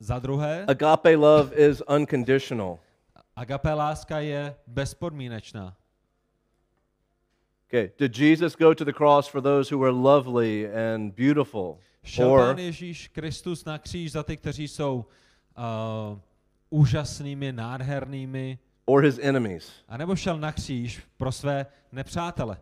Za 0.00 0.18
druhé, 0.18 0.64
agape 0.68 1.16
love 1.16 1.56
is 1.56 1.82
unconditional. 1.96 2.78
agape 3.36 3.74
láska 3.74 4.18
je 4.20 4.56
bezpodmínečná. 4.66 5.76
Okay, 7.68 7.90
did 7.98 8.18
Jesus 8.18 8.56
go 8.56 8.74
to 8.74 8.84
the 8.84 8.92
cross 8.92 9.28
for 9.28 9.42
those 9.42 9.74
who 9.74 9.80
were 9.80 9.92
lovely 9.92 10.68
and 10.94 11.14
beautiful? 11.14 11.78
Šel 12.04 12.30
Or 12.30 12.60
Ježíš 12.60 13.08
Kristus 13.08 13.64
na 13.64 13.78
kříž 13.78 14.12
za 14.12 14.22
ty, 14.22 14.36
kteří 14.36 14.68
jsou 14.68 15.04
uh, 15.58 16.18
úžasnými, 16.72 17.52
nádhernými, 17.52 18.58
or 18.84 19.04
his 19.04 19.18
enemies? 19.22 19.72
a 19.88 19.96
nebo 19.96 20.16
šel 20.16 20.38
na 20.38 20.52
kříž 20.52 21.02
pro 21.16 21.32
své 21.32 21.66
nepřátele. 21.92 22.56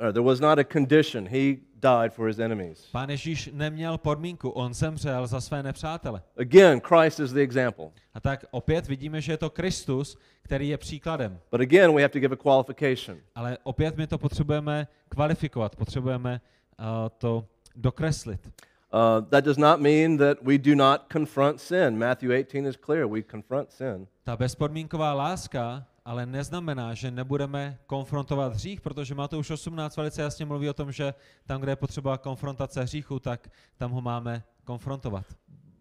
Uh, 0.00 0.12
there 0.12 0.24
was 0.24 0.40
not 0.40 0.58
a 0.58 0.64
condition. 0.64 1.26
He 1.26 1.56
died 1.74 2.12
for 2.12 2.26
his 2.26 2.38
enemies. 2.38 2.88
Pán 2.92 3.10
Ježíš 3.10 3.50
neměl 3.52 3.98
podmínku, 3.98 4.50
on 4.50 4.74
zemřel 4.74 5.26
za 5.26 5.40
své 5.40 5.62
nepřátele. 5.62 6.22
Again, 6.36 6.80
Christ 6.80 7.20
is 7.20 7.32
the 7.32 7.40
example. 7.40 7.90
A 8.14 8.20
tak 8.20 8.44
opět 8.50 8.86
vidíme, 8.88 9.20
že 9.20 9.32
je 9.32 9.36
to 9.36 9.50
Kristus, 9.50 10.18
který 10.42 10.68
je 10.68 10.78
příkladem. 10.78 11.40
But 11.50 11.60
again, 11.60 11.94
we 11.94 12.02
have 12.02 12.08
to 12.08 12.18
give 12.18 12.32
a 12.34 12.36
qualification. 12.36 13.18
Ale 13.34 13.58
opět 13.62 13.96
my 13.96 14.06
to 14.06 14.18
potřebujeme 14.18 14.88
kvalifikovat, 15.08 15.76
potřebujeme 15.76 16.40
uh, 16.78 16.86
to 17.18 17.46
dokreslit. 17.76 18.50
Uh, 18.92 19.20
that 19.30 19.44
does 19.44 19.58
not 19.58 19.80
mean 19.80 20.16
that 20.16 20.38
we 20.42 20.58
do 20.58 20.74
not 20.74 21.10
confront 21.12 21.60
sin. 21.60 21.98
Matthew 21.98 22.32
18 22.32 22.66
is 22.66 22.76
clear. 22.76 23.06
We 23.06 23.22
confront 23.22 23.72
sin. 23.72 24.06
Ta 24.24 24.36
bezpodmínková 24.36 25.14
láska 25.14 25.86
ale 26.06 26.26
neznamená, 26.26 26.94
že 26.94 27.10
nebudeme 27.10 27.78
konfrontovat 27.86 28.52
hřích, 28.52 28.80
protože 28.80 29.14
Matouš 29.14 29.50
18 29.50 29.96
velice 29.96 30.22
jasně 30.22 30.46
mluví 30.46 30.68
o 30.70 30.74
tom, 30.74 30.92
že 30.92 31.14
tam, 31.46 31.60
kde 31.60 31.72
je 31.72 31.76
potřeba 31.76 32.18
konfrontace 32.18 32.82
hříchu, 32.82 33.18
tak 33.18 33.50
tam 33.76 33.90
ho 33.90 34.00
máme 34.00 34.42
konfrontovat. 34.64 35.26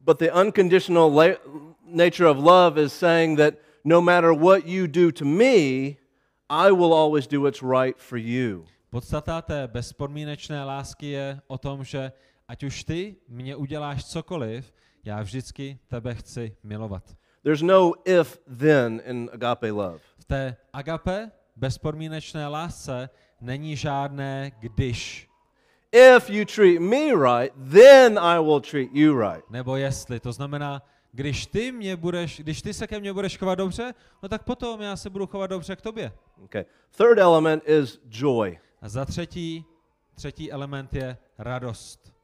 But 0.01 0.19
the 0.19 0.31
unconditional 0.31 1.11
nature 1.85 2.29
of 2.29 2.37
love 2.37 2.81
is 2.81 2.93
saying 2.93 3.39
that 3.39 3.53
no 3.83 4.01
matter 4.01 4.33
what 4.33 4.65
you 4.65 4.87
do 4.87 5.11
to 5.11 5.25
me, 5.25 5.95
I 6.49 6.71
will 6.71 6.93
always 6.93 7.27
do 7.27 7.41
what's 7.41 7.61
right 7.61 7.97
for 7.97 8.17
you. 8.17 8.65
Podstata 8.89 9.41
té 9.41 9.67
bezpodmínečné 9.67 10.63
lásky 10.63 11.10
je 11.10 11.41
o 11.47 11.58
tom, 11.58 11.83
že 11.83 12.12
ať 12.48 12.63
už 12.63 12.83
ty 12.83 13.15
mě 13.27 13.56
uděláš 13.56 14.06
cokoliv, 14.06 14.73
já 15.04 15.21
vždycky 15.21 15.79
tebe 15.87 16.15
chci 16.15 16.58
milovat. 16.63 17.17
There's 17.43 17.62
no 17.62 17.93
if 18.06 18.37
then 18.60 19.02
in 19.06 19.29
agape 19.33 19.71
love. 19.71 20.00
V 20.17 20.25
té 20.25 20.58
agape, 20.73 21.31
bezpodmínečné 21.56 22.48
lásce, 22.48 23.10
není 23.41 23.75
žádné 23.75 24.52
když. 24.60 25.29
if 25.91 26.29
you 26.29 26.46
treat 26.46 26.79
me 26.81 27.13
right, 27.13 27.54
then 27.71 28.19
I 28.19 28.39
will 28.39 28.60
treat 28.60 28.89
you 28.93 29.19
right. 29.19 29.50
Nebo 29.50 29.75
jestli. 29.75 30.19
To 30.19 30.31
znamená, 30.31 30.81
když 31.12 31.48
ty, 31.48 31.71
mě 31.71 31.96
budeš, 31.96 32.39
když 32.39 32.62
ty 32.62 32.73
se 32.73 32.87
ke 32.87 33.00
mně 33.00 33.13
budeš 33.13 33.37
chovat 33.37 33.56
dobře, 33.56 33.93
no 34.23 34.29
tak 34.29 34.43
potom 34.43 34.81
já 34.81 34.96
se 34.96 35.10
budu 35.10 35.27
chovat 35.27 35.48
dobře 35.48 35.75
k 35.75 35.81
tobě. 35.81 36.12
Okay. 36.43 36.65
Third 36.98 37.17
element 37.17 37.63
is 37.69 38.00
joy. 38.10 38.60
A 38.81 38.89
za 38.89 39.06
třetí, 39.06 39.65
třetí 40.15 40.52
element 40.52 40.93
je 40.93 41.17
radost. 41.37 42.14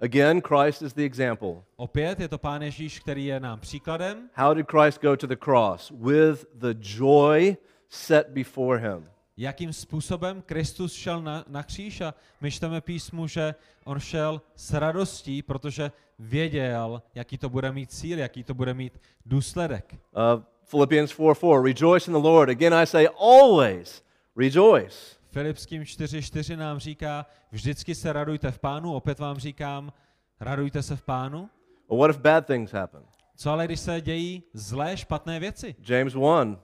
Again, 0.00 0.42
Christ 0.42 0.82
is 0.82 0.92
the 0.92 1.04
example. 1.04 1.62
Opět 1.76 2.20
je 2.20 2.28
to 2.28 2.38
Pán 2.38 2.62
Ježíš, 2.62 3.00
který 3.00 3.26
je 3.26 3.40
nám 3.40 3.60
příkladem. 3.60 4.30
How 4.34 4.54
did 4.54 4.66
Christ 4.70 5.02
go 5.02 5.16
to 5.16 5.26
the 5.26 5.36
cross? 5.36 5.90
With 5.90 6.44
the 6.54 6.74
joy 6.98 7.56
set 7.88 8.28
before 8.28 8.78
him. 8.78 9.08
Jakým 9.36 9.72
způsobem 9.72 10.42
Kristus 10.46 10.92
šel 10.92 11.22
na, 11.22 11.44
na 11.48 11.62
kříž 11.62 12.00
a 12.00 12.14
my 12.40 12.50
čteme 12.50 12.80
písmu, 12.80 13.26
že 13.26 13.54
on 13.84 13.98
šel 13.98 14.42
s 14.56 14.72
radostí, 14.72 15.42
protože 15.42 15.92
věděl, 16.18 17.02
jaký 17.14 17.38
to 17.38 17.48
bude 17.48 17.72
mít 17.72 17.92
cíl, 17.92 18.18
jaký 18.18 18.44
to 18.44 18.54
bude 18.54 18.74
mít 18.74 19.00
důsledek. 19.26 19.94
Uh, 19.94 20.42
Philippians 20.70 21.10
4 21.10 21.34
4. 21.34 21.62
Rejoice 21.62 22.10
in 22.10 22.12
the 22.12 22.28
Lord. 22.28 22.50
Again, 22.50 22.74
I 22.74 22.86
say 22.86 23.08
always 23.20 24.02
rejoice. 24.36 25.15
Filipským 25.36 25.82
4.4 25.82 26.56
nám 26.56 26.78
říká, 26.78 27.26
vždycky 27.50 27.94
se 27.94 28.12
radujte 28.12 28.50
v 28.50 28.58
pánu, 28.58 28.94
opět 28.94 29.18
vám 29.18 29.38
říkám, 29.38 29.92
radujte 30.40 30.82
se 30.82 30.96
v 30.96 31.02
pánu. 31.02 31.50
Well, 31.90 32.00
what 32.00 32.10
if 32.10 32.18
bad 32.18 32.46
things 32.46 32.72
happen? 32.72 33.02
Co 33.36 33.50
ale, 33.50 33.64
když 33.64 33.80
se 33.80 34.00
dějí 34.00 34.42
zlé, 34.52 34.96
špatné 34.96 35.40
věci? 35.40 35.76
James 35.88 36.14
1. 36.14 36.60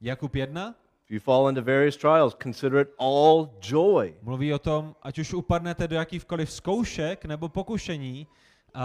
Jakub 0.00 0.34
1 0.34 0.74
If 1.04 1.10
you 1.10 1.20
fall 1.20 1.48
into 1.48 1.62
various 1.62 1.96
trials, 1.96 2.36
consider 2.42 2.80
it 2.80 2.88
all 2.98 3.50
joy. 3.60 4.14
mluví 4.22 4.54
o 4.54 4.58
tom, 4.58 4.96
ať 5.02 5.18
už 5.18 5.34
upadnete 5.34 5.88
do 5.88 5.96
jakýchkoliv 5.96 6.52
zkoušek 6.52 7.24
nebo 7.24 7.48
pokušení, 7.48 8.26
uh, 8.76 8.82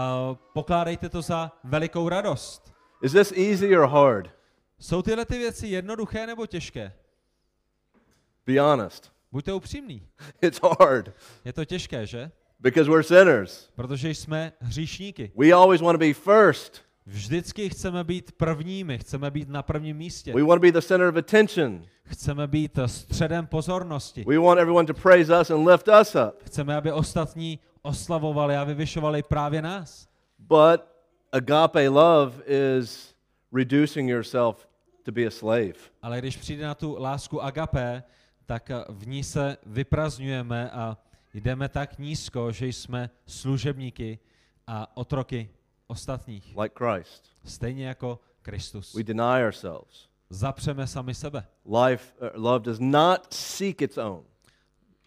pokládejte 0.52 1.08
to 1.08 1.22
za 1.22 1.52
velikou 1.64 2.08
radost. 2.08 2.72
Is 3.02 3.12
this 3.12 3.32
easy 3.32 3.78
or 3.78 3.88
hard? 3.88 4.30
Jsou 4.78 5.02
tyhle 5.02 5.24
ty 5.24 5.38
věci 5.38 5.66
jednoduché 5.66 6.26
nebo 6.26 6.46
těžké? 6.46 6.92
Be 8.46 8.60
honest. 8.60 9.12
Buďte 9.32 9.52
upřímní. 9.52 10.02
It's 10.42 10.60
hard 10.80 11.10
Je 11.44 11.52
to 11.52 11.64
těžké, 11.64 12.06
že? 12.06 12.30
because 12.60 12.90
we're 12.90 13.02
sinners. 13.02 13.68
Protože 13.74 14.10
jsme 14.10 14.52
hříšníky. 14.60 15.32
We 15.36 15.52
always 15.52 15.80
want 15.80 15.94
to 15.94 15.98
be 15.98 16.14
first. 16.14 16.82
Vždycky 17.06 17.68
chceme 17.68 18.04
být 18.04 18.32
prvními, 18.32 18.98
chceme 18.98 19.30
být 19.30 19.48
na 19.48 19.62
prvním 19.62 19.96
místě. 19.96 20.34
We 20.34 20.42
want 20.42 20.60
to 20.62 20.66
be 20.66 20.72
the 20.72 20.80
center 20.80 21.08
of 21.08 21.16
attention. 21.16 21.84
Chceme 22.04 22.46
být 22.46 22.78
středem 22.86 23.46
pozornosti. 23.46 24.24
We 24.28 24.38
want 24.38 24.60
everyone 24.60 24.86
to 24.86 24.94
praise 24.94 25.40
us 25.40 25.50
and 25.50 25.66
lift 25.68 25.88
us 26.00 26.14
up. 26.14 26.42
Chceme, 26.44 26.76
aby 26.76 26.92
ostatní 26.92 27.58
oslavovali 27.82 28.56
a 28.56 28.64
vyvyšovali 28.64 29.22
právě 29.22 29.62
nás. 29.62 30.08
But 30.38 30.80
agape 31.32 31.88
love 31.88 32.32
is 32.46 33.14
reducing 33.52 34.10
yourself 34.10 34.68
to 35.02 35.12
be 35.12 35.26
a 35.26 35.30
slave. 35.30 35.72
Ale 36.02 36.18
když 36.18 36.36
přijde 36.36 36.64
na 36.66 36.74
tu 36.74 36.96
lásku 36.98 37.42
agapé, 37.42 38.02
tak 38.46 38.70
eh, 38.70 38.84
v 38.88 39.06
ní 39.06 39.24
se 39.24 39.56
vyprazňujeme 39.66 40.70
a 40.70 40.96
jdeme 41.34 41.68
tak 41.68 41.98
nízko, 41.98 42.52
že 42.52 42.66
jsme 42.66 43.10
služebníky 43.26 44.18
a 44.66 44.96
otroky 44.96 45.50
ostatních. 45.86 46.56
like 46.62 46.74
Christ. 46.84 47.24
Stejně 47.44 47.86
jako 47.86 48.20
Kristus. 48.42 48.94
We 48.94 49.02
deny 49.02 49.44
ourselves. 49.46 50.08
Zapřeme 50.30 50.86
sami 50.86 51.14
sebe. 51.14 51.46
Life, 51.86 52.12
uh, 52.20 52.28
love 52.44 52.64
does 52.64 52.78
not 52.80 53.32
seek 53.34 53.82
its 53.82 53.98
own, 53.98 54.24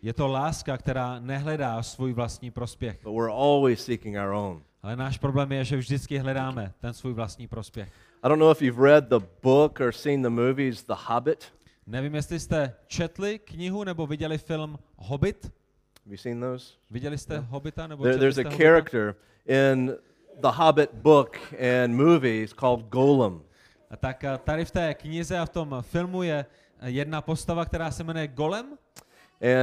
Je 0.01 0.13
to 0.13 0.27
láska, 0.27 0.77
která 0.77 1.19
nehledá 1.19 1.83
svůj 1.83 2.13
vlastní 2.13 2.51
prospěch. 2.51 2.99
but 3.03 3.13
we're 3.13 3.31
always 3.33 3.86
seeking 3.86 4.15
our 4.17 4.33
own. 4.33 4.63
Ale 4.83 4.95
náš 4.95 5.17
problém 5.17 5.51
je, 5.51 5.63
že 5.65 5.77
vždycky 5.77 6.17
hledáme 6.17 6.73
ten 6.79 6.93
svůj 6.93 7.13
vlastní 7.13 7.47
prospěch. 7.47 7.91
I 8.23 8.29
don't 8.29 8.39
know 8.39 8.51
if 8.51 8.61
you've 8.61 8.83
read 8.83 9.03
the 9.09 9.25
book 9.43 9.79
or 9.79 9.91
seen 9.91 10.21
the 10.21 10.29
movies 10.29 10.83
The 10.83 10.93
Hobbit. 11.07 11.53
Nevím, 11.88 12.15
jestli 12.15 12.39
jste 12.39 12.73
četli 12.88 13.39
knihu 13.39 13.83
nebo 13.83 14.07
viděli 14.07 14.38
film 14.38 14.79
Hobbit. 14.95 15.43
Have 15.43 16.11
you 16.13 16.17
seen 16.17 16.41
those? 16.41 16.73
Viděli 16.91 17.17
jste 17.17 17.39
Hobbita 17.39 17.88
nebo 17.88 18.03
There, 18.03 18.13
četli 18.13 18.19
there's 18.19 18.38
a 18.38 18.43
Hobbita? 18.43 18.63
character 18.63 19.15
in 19.45 19.93
the 20.41 20.47
Hobbit 20.47 20.93
book 20.93 21.38
and 21.83 21.93
movies 21.95 22.53
called 22.53 22.86
Golem. 22.89 23.41
A 23.89 23.95
tak 23.97 24.23
a 24.23 24.38
tady 24.38 24.65
v 24.65 24.71
té 24.71 24.93
knize 24.93 25.39
a 25.39 25.45
v 25.45 25.49
tom 25.49 25.75
filmu 25.81 26.23
je 26.23 26.45
eh, 26.79 26.89
jedna 26.89 27.21
postava, 27.21 27.65
která 27.65 27.91
se 27.91 28.03
jmenuje 28.03 28.27
Golem. 28.27 28.77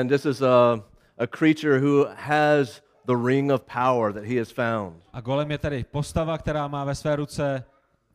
And 0.00 0.08
this 0.08 0.24
is 0.26 0.42
a, 0.42 0.84
a 1.18 1.26
creature 1.26 1.80
who 1.80 2.06
has 2.14 2.82
the 3.06 3.26
ring 3.26 3.52
of 3.52 3.62
power 3.62 4.12
that 4.12 4.24
he 4.24 4.38
has 4.38 4.50
found. 4.50 5.02
A 5.12 5.20
Golem 5.20 5.50
je 5.50 5.58
tedy 5.58 5.84
postava, 5.90 6.38
která 6.38 6.68
má 6.68 6.84
ve 6.84 6.94
své 6.94 7.16
ruce 7.16 7.64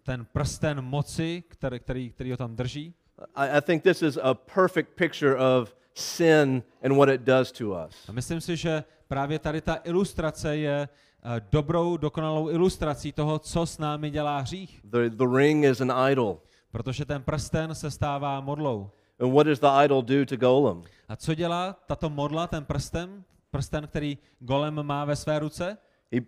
ten 0.04 0.26
prsten 0.26 0.82
moci, 0.82 1.44
který, 1.48 1.80
který, 1.80 2.12
který 2.12 2.32
ho 2.32 2.38
tam 2.38 2.56
drží. 2.56 2.94
I, 3.36 3.58
I 3.58 3.62
think 3.62 3.84
this 3.84 4.02
is 4.02 4.18
a 4.22 4.34
perfect 4.34 4.96
picture 4.96 5.38
of 5.38 5.76
sin 5.94 6.64
and 6.84 6.98
what 6.98 7.10
it 7.10 7.22
does 7.22 7.52
to 7.52 7.72
us. 7.72 8.10
A 8.10 8.12
myslím 8.12 8.42
si, 8.42 8.56
že 8.56 8.84
právě 9.08 9.40
tady 9.40 9.62
ta 9.62 9.76
ilustrace 9.84 10.58
je 10.58 10.90
eh, 11.24 11.42
dobrou, 11.52 11.98
dokonalou 11.98 12.50
ilustrací 12.50 13.12
toho, 13.12 13.40
co 13.40 13.66
s 13.66 13.78
námi 13.78 14.10
dělá 14.10 14.40
hřích. 14.40 14.82
The, 14.84 15.10
the 15.10 15.38
ring 15.38 15.66
is 15.66 15.82
an 15.82 16.12
idol. 16.12 16.42
Protože 16.72 17.06
ten 17.06 17.24
prsten 17.24 17.76
se 17.76 17.92
stává 17.92 18.42
modlou. 18.42 18.92
And 19.20 19.34
what 19.34 19.48
does 19.48 19.60
the 19.60 19.84
idol 19.84 20.02
do 20.02 20.26
to 20.26 20.38
Golem? 20.38 20.84
A 21.10 21.16
co 21.16 21.34
dělá 21.34 21.76
tato 21.86 22.10
modla, 22.10 22.48
ten 22.48 22.66
prsten, 22.66 23.24
prsten, 23.52 23.88
který 23.88 24.18
Golem 24.40 24.84
má 24.84 25.06
ve 25.06 25.16
své 25.16 25.40
ruce? 25.40 25.78
He, 26.12 26.22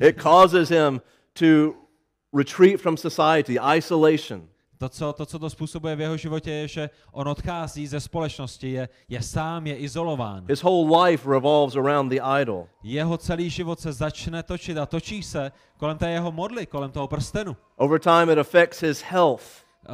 it 0.08 0.22
causes 0.22 0.68
him 0.68 1.00
to 1.32 1.74
retreat 2.38 2.80
from 2.80 2.96
society, 2.96 3.58
isolation. 3.76 4.48
To 4.82 4.88
co, 4.88 5.12
to, 5.12 5.26
co 5.26 5.38
to 5.38 5.50
způsobuje 5.50 5.96
v 5.96 6.00
jeho 6.00 6.16
životě, 6.16 6.50
je, 6.50 6.68
že 6.68 6.90
on 7.12 7.28
odchází 7.28 7.86
ze 7.86 8.00
společnosti, 8.00 8.70
je, 8.70 8.88
je 9.08 9.22
sám, 9.22 9.66
je 9.66 9.76
izolován. 9.76 10.44
His 10.48 10.62
whole 10.62 11.04
life 11.04 11.30
revolves 11.30 11.76
around 11.76 12.08
the 12.08 12.20
idol. 12.40 12.66
Jeho 12.82 13.18
celý 13.18 13.50
život 13.50 13.80
se 13.80 13.92
začne 13.92 14.42
točit 14.42 14.78
a 14.78 14.86
točí 14.86 15.22
se 15.22 15.52
kolem 15.76 15.98
té 15.98 16.10
jeho 16.10 16.32
modly, 16.32 16.66
kolem 16.66 16.90
toho 16.90 17.08
prstenu. 17.08 17.56
Over 17.76 18.00
time, 18.00 18.30
it 18.30 18.38
affects 18.38 18.82
his 18.82 19.02
health. 19.02 19.44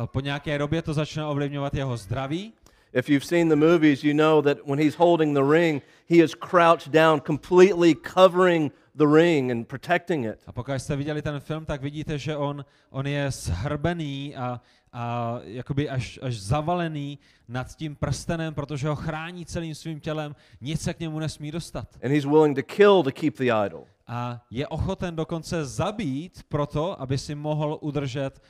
Po 0.07 0.20
nějaké 0.20 0.59
době 0.59 0.82
to 0.82 0.95
začne 0.95 1.26
ovlivňovat 1.26 1.74
jeho 1.74 1.97
zdraví. 1.97 2.53
If 2.93 3.09
you've 3.09 3.26
seen 3.26 3.49
the 3.49 3.57
movies, 3.57 4.05
you 4.05 4.14
know 4.14 4.43
that 4.43 4.59
when 4.66 4.78
he's 4.78 4.95
holding 4.95 5.36
the 5.36 5.45
ring, 5.45 5.82
he 6.11 6.16
is 6.16 6.34
crouched 6.34 6.89
down, 6.89 7.20
completely 7.20 7.95
covering 7.95 8.72
the 8.99 9.07
ring 9.07 9.51
and 9.51 9.64
protecting 9.64 10.26
it. 10.26 10.42
A 10.46 10.53
pokud 10.53 10.72
jste 10.72 10.96
viděli 10.96 11.22
ten 11.22 11.40
film, 11.40 11.64
tak 11.64 11.82
vidíte, 11.82 12.18
že 12.18 12.36
on, 12.36 12.64
on 12.90 13.07
je 13.07 13.30
shrbený 13.30 14.36
a, 14.36 14.61
a 14.92 15.34
jakoby 15.44 15.88
až, 15.88 16.18
až 16.22 16.40
zavalený 16.40 17.18
nad 17.49 17.76
tím 17.76 17.96
prstenem, 17.96 18.55
protože 18.55 18.88
ho 18.88 18.96
chrání 18.96 19.46
celým 19.46 19.74
svým 19.74 20.01
tělem, 20.01 20.36
nic 20.61 20.80
se 20.80 20.94
k 20.94 21.01
němu 21.01 21.18
nesmí 21.18 21.51
dostat. 21.51 21.88
And 22.05 22.12
he's 22.12 22.24
willing 22.24 22.57
to 22.57 22.62
kill 22.62 23.03
to 23.03 23.12
keep 23.12 23.38
the 23.38 23.51
idol. 23.66 23.86
A 24.07 24.46
je 24.51 24.68
ochoten 24.68 25.16
dokonce 25.16 25.64
zabít 25.64 26.42
proto, 26.49 27.01
aby 27.01 27.18
si 27.18 27.34
mohl 27.34 27.78
udržet 27.80 28.42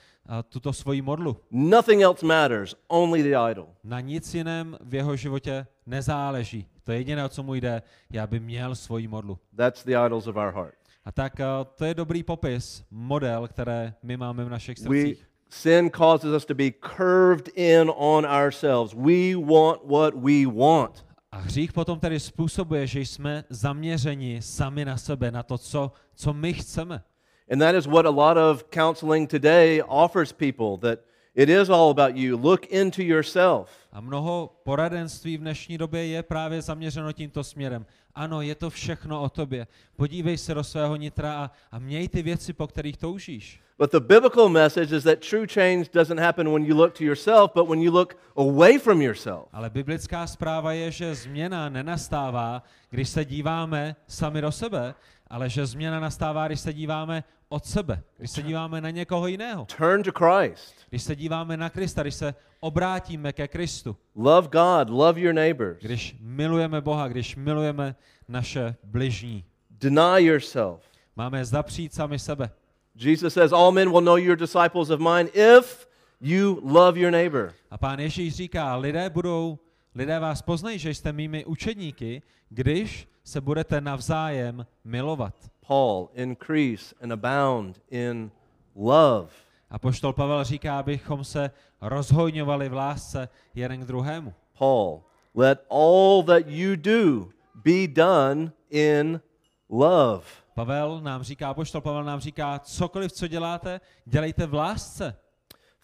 tuto 0.49 0.73
svoji 0.73 1.03
modlu. 1.03 1.37
Nothing 1.51 2.03
else 2.03 2.27
matters, 2.27 2.75
only 2.89 3.23
the 3.23 3.51
idol. 3.51 3.67
Na 3.85 4.01
nic 4.01 4.35
jiném 4.35 4.77
v 4.81 4.95
jeho 4.95 5.17
životě 5.17 5.67
nezáleží. 5.87 6.67
To 6.85 6.93
je 6.93 6.99
jediné, 6.99 7.25
o 7.25 7.29
co 7.29 7.43
mu 7.43 7.55
jde, 7.55 7.83
je, 8.11 8.21
aby 8.21 8.41
měl 8.41 8.75
svoji 8.75 9.09
modlu. 9.09 9.39
That's 9.57 9.85
the 9.85 9.97
idols 10.07 10.27
of 10.27 10.37
our 10.37 10.53
heart. 10.55 10.75
A 11.05 11.13
tak 11.13 11.33
to 11.75 11.85
je 11.85 11.95
dobrý 11.95 12.23
popis, 12.23 12.85
model, 12.91 13.49
které 13.49 13.95
my 14.03 14.17
máme 14.17 14.45
v 14.45 14.49
našich 14.49 14.79
We, 14.79 14.85
srdcích. 15.01 15.29
sin 15.51 15.91
causes 15.91 16.37
us 16.37 16.45
to 16.45 16.55
be 16.55 16.71
curved 16.97 17.49
in 17.55 17.91
on 17.97 18.27
ourselves. 18.27 18.95
We 18.95 19.35
want 19.37 19.81
what 19.85 20.15
we 20.15 20.47
want. 20.47 21.07
A 21.33 21.37
hřích 21.39 21.73
potom 21.73 22.01
tedy 22.01 22.21
způsobuje, 22.21 22.87
že 22.87 23.01
jsme 23.01 23.45
zaměřeni 23.51 24.43
sami 24.43 24.85
na 24.85 24.97
sebe, 24.97 25.31
na 25.31 25.43
to, 25.43 25.59
co, 25.59 25.93
co 26.15 26.33
my 26.33 26.53
chceme. 26.53 27.03
And 27.51 27.61
that 27.61 27.75
is 27.75 27.87
what 27.87 28.07
a 28.07 28.11
lot 28.11 28.37
of 28.37 28.65
counseling 28.71 29.27
today 29.27 29.83
offers 29.83 30.33
people 30.33 30.77
that 30.89 30.99
it 31.35 31.49
is 31.49 31.71
all 31.71 31.91
about 31.91 32.17
you. 32.17 32.37
Look 32.37 32.67
into 32.67 33.03
yourself. 33.03 33.71
A 33.93 34.01
mnoho 34.01 34.51
poradenství 34.63 35.37
v 35.37 35.41
dnešní 35.41 35.79
době 35.79 36.07
je 36.07 36.23
právě 36.23 36.63
zaměřeno 36.63 37.13
tímto 37.13 37.45
směrem. 37.45 37.87
Ano, 38.15 38.43
je 38.43 38.55
to 38.55 38.71
všechno 38.71 39.23
o 39.23 39.29
tobě. 39.29 39.67
Podívej 39.97 40.39
se 40.39 40.55
do 40.55 40.65
svého 40.65 40.97
nitra 40.97 41.33
a, 41.33 41.51
a 41.73 41.79
měj 41.79 42.09
ty 42.09 42.23
věci, 42.23 42.53
po 42.53 42.67
kterých 42.67 42.97
toužíš. 42.97 43.61
But 43.79 43.93
the 43.93 44.01
biblical 44.01 44.49
message 44.49 44.97
is 44.97 45.05
that 45.05 45.19
true 45.31 45.47
change 45.47 45.85
doesn't 45.93 46.19
happen 46.19 46.53
when 46.53 46.65
you 46.65 46.77
look 46.77 46.99
to 46.99 47.05
yourself, 47.05 47.53
but 47.55 47.69
when 47.69 47.83
you 47.83 47.93
look 47.93 48.17
away 48.37 48.79
from 48.79 49.03
yourself. 49.03 49.49
Ale 49.53 49.71
biblická 49.71 50.27
zpráva 50.27 50.73
je, 50.73 50.91
že 50.91 51.15
změna 51.15 51.69
nenastává, 51.69 52.63
když 52.91 53.09
se 53.09 53.25
díváme 53.25 53.97
sami 54.07 54.41
do 54.41 54.53
sebe, 54.53 54.95
ale 55.31 55.49
že 55.49 55.67
změna 55.67 56.01
nastává, 56.01 56.47
když 56.47 56.61
se 56.61 56.73
díváme 56.73 57.25
od 57.49 57.65
sebe, 57.65 58.03
když 58.17 58.31
se 58.31 58.43
díváme 58.43 58.81
na 58.81 58.91
někoho 58.91 59.27
jiného, 59.27 59.65
turn 59.77 60.03
to 60.03 60.13
Christ. 60.13 60.75
když 60.89 61.03
se 61.03 61.17
díváme 61.17 61.57
na 61.57 61.71
Krista, 61.71 62.03
když 62.03 62.15
se 62.15 62.35
obrátíme 62.61 63.33
ke 63.33 63.49
Kristu, 63.49 63.97
Love 64.15 64.49
God, 64.49 64.91
love 64.91 65.21
your 65.21 65.35
neighbors. 65.35 65.79
když 65.81 66.17
milujeme 66.21 66.81
Boha, 66.81 67.09
když 67.09 67.37
milujeme 67.37 67.95
naše 68.29 68.77
bližní. 68.85 69.45
Deny 69.71 70.23
yourself. 70.23 70.81
Máme 71.17 71.45
zapřít 71.45 71.95
sami 71.95 72.19
sebe. 72.19 72.51
Jesus 72.95 73.35
says, 73.35 73.53
All 73.53 73.73
men 73.73 73.91
will 73.91 74.01
know 74.01 74.17
you're 74.17 74.37
disciples 74.37 74.91
of 74.91 75.01
mine 75.01 75.29
if 75.59 75.89
you 76.21 76.61
love 76.65 77.01
your 77.01 77.11
neighbor. 77.13 77.55
A 77.71 77.79
pán 77.79 77.99
Ježíš 78.01 78.35
říká, 78.35 78.77
lidé 78.77 79.11
budou, 79.11 79.59
lidé 79.95 80.19
vás 80.19 80.43
poznají, 80.43 80.79
že 80.79 80.91
jste 80.95 81.13
mými 81.13 81.45
učedníky, 81.45 82.23
když 82.49 83.09
se 83.25 83.41
budete 83.41 83.81
navzájem 83.81 84.67
milovat. 84.85 85.35
Paul, 85.69 86.09
increase 86.15 86.95
and 87.01 87.13
abound 87.13 87.81
in 87.91 88.31
love. 88.75 89.31
A 89.71 89.79
poštol 89.79 90.13
Pavel 90.13 90.45
říká, 90.45 90.79
abychom 90.79 91.25
se 91.25 91.51
rozhojňovali 91.81 92.69
v 92.69 92.73
lásce 92.73 93.29
jeden 93.55 93.81
k 93.81 93.85
druhému. 93.85 94.35
Paul, 94.59 95.05
let 95.35 95.67
all 95.71 96.23
that 96.23 96.47
you 96.47 96.77
do 96.77 97.29
be 97.55 97.87
done 97.87 98.53
in 98.71 99.21
love. 99.69 100.25
Pavel 100.55 101.01
nám 101.01 101.23
říká, 101.23 101.55
poštol 101.55 101.81
Pavel 101.81 102.05
nám 102.05 102.21
říká, 102.21 102.59
cokoliv, 102.59 103.13
co 103.13 103.27
děláte, 103.27 103.81
dělejte 104.05 104.47
v 104.47 104.55
lásce. 104.55 105.17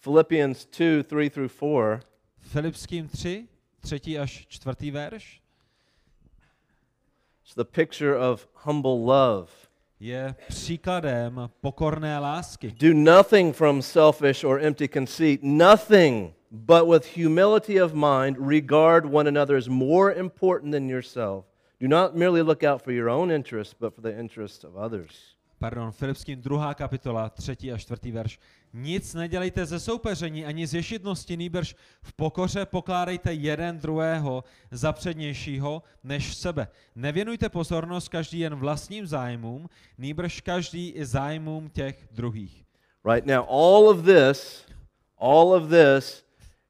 Philippians 0.03 0.65
2 0.65 1.03
3 1.03 1.29
through 1.29 1.51
4. 1.51 2.07
Filipským 2.39 3.07
3, 3.07 3.47
třetí 3.79 4.19
až 4.19 4.45
čtvrtý 4.49 4.91
verš, 4.91 5.41
It's 7.45 7.53
the 7.53 7.65
picture 7.65 8.17
of 8.17 8.47
humble 8.53 8.97
love. 8.97 9.64
Je 10.05 10.35
příkladem 10.47 11.49
pokorné 11.61 12.19
lásky. 12.19 12.73
Do 12.79 12.93
nothing 12.93 13.55
from 13.55 13.81
selfish 13.81 14.43
or 14.43 14.61
empty 14.61 14.87
conceit, 14.87 15.43
nothing, 15.43 16.33
but 16.51 16.87
with 16.87 17.17
humility 17.17 17.81
of 17.81 17.93
mind, 17.93 18.37
regard 18.39 19.05
one 19.05 19.27
another 19.29 19.57
as 19.57 19.67
more 19.67 20.13
important 20.19 20.71
than 20.71 20.89
yourself. 20.89 21.45
Do 21.79 21.87
not 21.87 22.15
merely 22.15 22.41
look 22.41 22.63
out 22.63 22.83
for 22.83 22.93
your 22.93 23.09
own 23.09 23.31
interests, 23.31 23.75
but 23.79 23.95
for 23.95 24.01
the 24.01 24.19
interests 24.19 24.63
of 24.63 24.75
others. 24.75 25.35
Pardon, 25.59 25.91
Filipským 25.91 26.41
druhá 26.41 26.73
kapitola, 26.73 27.29
třetí 27.29 27.71
a 27.71 27.77
čtvrtý 27.77 28.11
verš. 28.11 28.39
Nic 28.77 29.13
nedělejte 29.13 29.65
ze 29.65 29.79
soupeření 29.79 30.45
ani 30.45 30.67
z 30.67 30.73
ješitnosti, 30.73 31.37
nýbrž 31.37 31.75
v 32.01 32.13
pokoře 32.13 32.65
pokládejte 32.65 33.33
jeden 33.33 33.79
druhého 33.79 34.43
za 34.71 34.93
přednějšího 34.93 35.83
než 36.03 36.35
sebe. 36.35 36.67
Nevěnujte 36.95 37.49
pozornost 37.49 38.09
každý 38.09 38.39
jen 38.39 38.55
vlastním 38.55 39.07
zájmům, 39.07 39.69
nýbrž 39.97 40.41
každý 40.41 40.89
i 40.89 41.05
zájmům 41.05 41.69
těch 41.69 42.07
druhých. 42.11 42.63
Right 43.13 43.25
now, 43.25 43.45
all 43.49 43.89
of 43.89 44.05
this, 44.05 44.65
all 45.17 45.53
of 45.53 45.69
this 45.69 46.25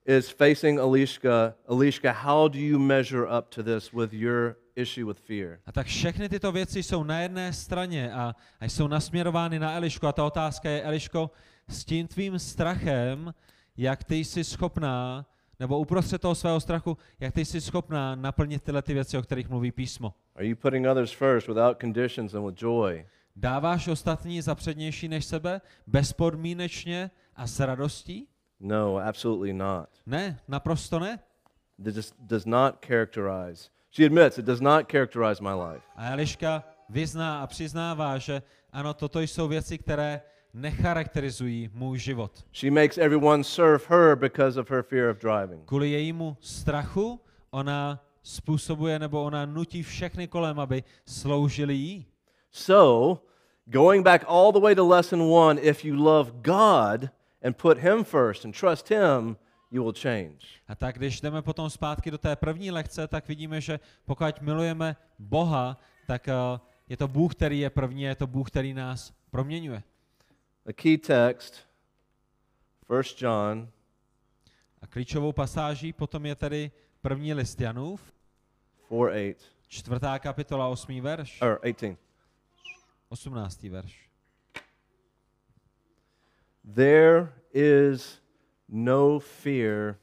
is 0.05 0.29
facing 0.29 0.79
Alishka. 0.79 1.53
Alishka, 1.67 2.11
how 2.11 2.47
do 2.47 2.59
you 2.59 2.79
measure 2.79 3.37
up 3.39 3.49
to 3.49 3.63
this 3.63 3.91
with 3.91 4.13
your 4.13 4.57
issue 4.75 5.05
with 5.05 5.19
fear? 5.19 5.59
A 5.65 5.71
tak 5.71 5.87
všechny 5.87 6.29
tyto 6.29 6.51
věci 6.51 6.83
jsou 6.83 7.03
na 7.03 7.19
jedné 7.19 7.53
straně 7.53 8.13
a, 8.13 8.35
a 8.59 8.65
jsou 8.65 8.87
nasměrovány 8.87 9.59
na 9.59 9.73
Elišku. 9.73 10.07
A 10.07 10.11
ta 10.11 10.25
otázka 10.25 10.69
je, 10.69 10.81
Eliško, 10.81 11.31
s 11.67 11.85
tím 11.85 12.07
tvým 12.07 12.39
strachem, 12.39 13.33
jak 13.77 14.03
ty 14.03 14.15
jsi 14.15 14.43
schopná, 14.43 15.25
nebo 15.59 15.79
uprostřed 15.79 16.21
toho 16.21 16.35
svého 16.35 16.59
strachu, 16.59 16.97
jak 17.19 17.33
ty 17.33 17.45
jsi 17.45 17.61
schopná 17.61 18.15
naplnit 18.15 18.63
tyhle 18.63 18.81
ty 18.81 18.93
věci, 18.93 19.17
o 19.17 19.21
kterých 19.21 19.49
mluví 19.49 19.71
písmo. 19.71 20.13
Are 20.35 20.47
you 20.47 20.55
putting 20.55 20.87
others 20.87 21.11
first 21.11 21.47
without 21.47 21.81
conditions 21.81 22.33
and 22.33 22.45
with 22.45 22.61
joy? 22.61 23.05
Dáváš 23.35 23.87
ostatní 23.87 24.41
za 24.41 24.55
přednější 24.55 25.07
než 25.07 25.25
sebe, 25.25 25.61
bezpodmínečně 25.87 27.11
a 27.35 27.47
s 27.47 27.59
radostí? 27.59 28.27
No, 28.59 28.97
absolutely 28.97 29.53
not. 29.53 29.89
Ne, 30.05 30.39
naprosto 30.47 30.99
ne. 30.99 31.19
This 31.83 32.13
does 32.19 32.45
not 32.45 32.85
characterize. 32.85 33.69
She 33.91 34.05
admits 34.05 34.37
it 34.37 34.45
does 34.45 34.61
not 34.61 34.91
characterize 34.91 35.43
my 35.43 35.49
life. 35.49 35.85
A 35.95 36.11
Eliška 36.11 36.63
vyzná 36.89 37.41
a 37.41 37.47
přiznává, 37.47 38.17
že 38.17 38.41
ano, 38.71 38.93
toto 38.93 39.19
jsou 39.19 39.47
věci, 39.47 39.77
které 39.77 40.21
necharakterizují 40.55 41.69
můj 41.73 41.99
život. 41.99 42.45
She 42.53 42.71
makes 42.71 42.97
everyone 42.97 43.43
serve 43.43 43.83
her 43.87 44.15
because 44.15 44.59
of 44.59 44.71
her 44.71 44.83
fear 44.83 45.09
of 45.09 45.17
driving. 45.17 45.65
Kvůli 45.65 45.91
jejímu 45.91 46.37
strachu 46.39 47.21
ona 47.51 48.03
způsobuje 48.23 48.99
nebo 48.99 49.23
ona 49.23 49.45
nutí 49.45 49.83
všechny 49.83 50.27
kolem, 50.27 50.59
aby 50.59 50.83
sloužili 51.05 51.73
jí. 51.73 52.05
So, 52.51 53.21
going 53.65 54.05
back 54.05 54.23
all 54.27 54.51
the 54.51 54.59
way 54.59 54.75
to 54.75 54.87
lesson 54.87 55.21
one, 55.21 55.61
if 55.61 55.85
you 55.85 56.03
love 56.03 56.31
God 56.31 57.09
and 57.43 57.57
put 57.57 57.77
Him 57.77 58.03
first 58.03 58.45
and 58.45 58.59
trust 58.59 58.89
Him, 58.89 59.37
you 59.71 59.83
will 59.83 59.93
change. 59.93 60.39
A 60.67 60.75
tak 60.75 60.97
když 60.97 61.21
jdeme 61.21 61.41
potom 61.41 61.69
zpátky 61.69 62.11
do 62.11 62.17
té 62.17 62.35
první 62.35 62.71
lekce, 62.71 63.07
tak 63.07 63.27
vidíme, 63.27 63.61
že 63.61 63.79
pokud 64.05 64.41
milujeme 64.41 64.95
Boha, 65.19 65.77
tak 66.07 66.27
uh, 66.27 66.59
je 66.89 66.97
to 66.97 67.07
Bůh, 67.07 67.35
který 67.35 67.59
je 67.59 67.69
první, 67.69 68.01
je 68.01 68.15
to 68.15 68.27
Bůh, 68.27 68.47
který 68.47 68.73
nás 68.73 69.13
proměňuje. 69.31 69.83
The 70.65 70.73
key 70.73 70.97
text, 70.97 71.67
1 72.89 73.03
John 73.17 73.71
A 74.81 74.87
klíčovou 74.87 75.31
pasáží 75.31 75.93
potom 75.93 76.25
je 76.25 76.35
tedy 76.35 76.71
první 77.01 77.33
list 77.33 77.61
Janův, 77.61 78.13
4 78.85 79.35
8, 79.35 79.45
čtvrtá 79.67 80.19
kapitola, 80.19 80.67
osmý 80.67 81.01
verš, 81.01 81.41
or 81.41 81.59
18. 81.63 81.99
osmnáctý 83.09 83.69
verš. 83.69 84.09
There 86.75 87.33
is 87.53 88.21
no 88.67 89.19
fear 89.19 89.97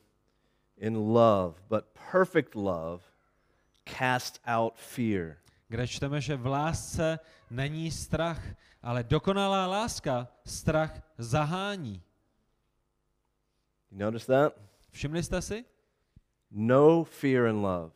in 0.77 0.97
love, 0.97 1.55
but 1.69 1.85
perfect 2.13 2.55
love 2.55 3.03
casts 3.85 4.41
out 4.47 4.79
fear. 4.79 5.37
kde 5.69 5.89
čteme, 5.89 6.21
že 6.21 6.37
v 6.37 6.47
lásce 6.47 7.19
není 7.51 7.91
strach, 7.91 8.45
ale 8.83 9.03
dokonalá 9.03 9.67
láska 9.67 10.29
strach 10.45 11.03
zahání. 11.19 12.03
You 13.91 13.99
notice 13.99 14.27
that? 14.27 14.55
Všimli 14.91 15.23
jste 15.23 15.43
si? 15.43 15.65
No 16.51 17.05
fear 17.05 17.47
in 17.47 17.57
love. 17.57 17.91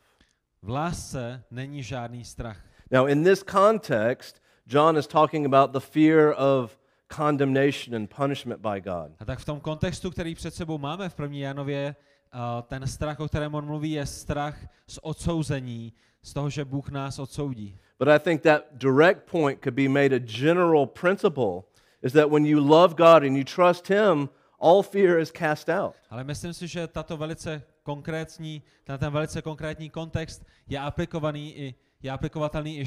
V 0.62 0.68
lásce 0.68 1.44
není 1.50 1.82
žádný 1.82 2.24
strach. 2.24 2.60
Now, 2.90 3.08
in 3.08 3.24
this 3.24 3.44
context, 3.44 4.42
John 4.66 4.98
is 4.98 5.06
talking 5.06 5.46
about 5.46 5.70
the 5.72 5.80
fear 5.80 6.34
of 6.38 6.78
condemnation 7.08 7.94
and 7.94 8.14
punishment 8.16 8.60
by 8.60 8.80
God. 8.80 9.16
A 9.18 9.24
tak 9.24 9.38
v 9.38 9.44
tom 9.44 9.60
kontextu, 9.60 10.10
který 10.10 10.34
před 10.34 10.54
sebou 10.54 10.78
máme 10.78 11.08
v 11.08 11.14
první 11.14 11.40
Janově, 11.40 11.96
a 12.32 12.62
ten 12.62 12.86
strach, 12.86 13.20
o 13.20 13.28
kterém 13.28 13.54
on 13.54 13.66
mluví, 13.66 13.90
je 13.90 14.06
strach 14.06 14.66
z 14.86 14.98
odsouzení, 15.02 15.92
z 16.26 16.32
toho, 16.32 16.50
že 16.50 16.64
Bůh 16.64 16.88
nás 16.88 17.18
odsoudí. 17.18 17.78
But 17.98 18.08
I 18.08 18.18
think 18.18 18.42
that 18.42 18.62
direct 18.72 19.30
point 19.30 19.62
could 19.62 19.74
be 19.74 19.88
made 19.88 20.16
a 20.16 20.18
general 20.18 20.86
principle 20.86 21.62
is 22.02 22.12
that 22.12 22.30
when 22.30 22.46
you 22.46 22.68
love 22.68 22.94
God 22.94 23.22
and 23.22 23.36
you 23.36 23.44
trust 23.44 23.88
Him, 23.88 24.28
all 24.60 24.82
fear 24.82 25.18
is 25.18 25.30
cast 25.30 25.68
out. 25.68 25.94
Ale 26.10 26.24
myslím 26.24 26.52
si, 26.52 26.68
že 26.68 26.86
tato 26.86 27.16
velice 27.16 27.62
konkrétní, 27.82 28.62
ten, 28.84 28.98
ten 28.98 29.12
velice 29.12 29.42
konkrétní 29.42 29.90
kontext 29.90 30.44
je 30.68 30.78
aplikovaný 30.78 31.58
i 31.58 31.74
je 32.02 32.10
aplikovatelný 32.10 32.78
i 32.78 32.84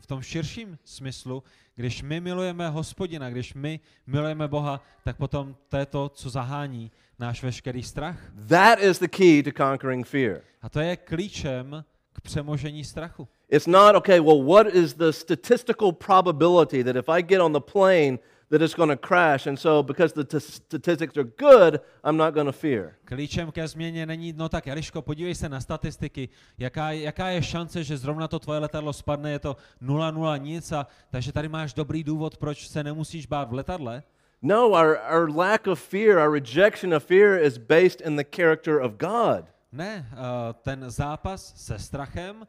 v 0.00 0.06
tom 0.06 0.22
širším 0.22 0.78
smyslu, 0.84 1.42
když 1.74 2.02
my 2.02 2.20
milujeme 2.20 2.68
hospodina, 2.68 3.30
když 3.30 3.54
my 3.54 3.80
milujeme 4.06 4.48
Boha, 4.48 4.80
tak 5.04 5.16
potom 5.16 5.56
to 5.68 5.76
je 5.76 5.86
to, 5.86 6.08
co 6.08 6.30
zahání 6.30 6.90
náš 7.18 7.42
veškerý 7.42 7.82
strach. 7.82 8.18
That 8.48 8.78
is 8.78 8.98
the 8.98 9.08
key 9.08 9.42
to 9.42 9.50
conquering 9.52 10.06
fear. 10.06 10.40
A 10.62 10.68
to 10.68 10.80
je 10.80 10.96
klíčem 10.96 11.84
k 12.14 12.20
přemožení 12.20 12.84
strachu. 12.84 13.28
It's 13.48 13.66
not, 13.66 13.94
okay, 13.96 14.20
well, 14.20 14.42
what 14.42 14.66
is 14.66 14.94
the 14.94 15.10
statistical 15.10 15.92
probability 15.92 16.84
that 16.84 16.96
if 16.96 17.08
I 17.08 17.22
get 17.22 17.40
on 17.40 17.52
the 17.52 17.60
plane, 17.60 18.18
that 18.50 18.62
it's 18.62 18.74
going 18.74 18.90
to 18.90 19.06
crash? 19.08 19.46
And 19.46 19.58
so, 19.58 19.82
because 19.82 20.12
the 20.14 20.40
statistics 20.40 21.16
are 21.16 21.30
good, 21.38 21.80
I'm 22.04 22.16
not 22.16 22.34
going 22.34 22.46
to 22.46 22.52
fear. 22.52 22.94
Klíčem 23.04 23.52
ke 23.52 23.68
změně 23.68 24.06
není, 24.06 24.32
no 24.32 24.48
tak 24.48 24.66
Eliško, 24.68 25.02
podívej 25.02 25.34
se 25.34 25.48
na 25.48 25.60
statistiky, 25.60 26.28
jaká, 26.58 26.90
jaká 26.92 27.28
je 27.28 27.42
šance, 27.42 27.84
že 27.84 27.96
zrovna 27.96 28.28
to 28.28 28.38
tvoje 28.38 28.58
letadlo 28.58 28.92
spadne, 28.92 29.30
je 29.30 29.38
to 29.38 29.56
0,0 29.82 30.40
nic, 30.40 30.72
a, 30.72 30.86
takže 31.10 31.32
tady 31.32 31.48
máš 31.48 31.74
dobrý 31.74 32.04
důvod, 32.04 32.36
proč 32.36 32.68
se 32.68 32.84
nemusíš 32.84 33.26
bát 33.26 33.50
v 33.50 33.54
letadle. 33.54 34.02
No, 34.42 34.68
our, 34.72 34.98
our 35.10 35.30
lack 35.36 35.66
of 35.66 35.80
fear, 35.80 36.18
our 36.18 36.32
rejection 36.32 36.94
of 36.94 37.04
fear 37.04 37.38
is 37.38 37.58
based 37.58 38.00
in 38.00 38.16
the 38.16 38.24
character 38.36 38.80
of 38.80 38.92
God. 38.98 39.53
Ne, 39.74 40.06
uh, 40.12 40.16
ten 40.62 40.90
zápas 40.90 41.52
se 41.56 41.78
strachem, 41.78 42.36
uh, 42.36 42.44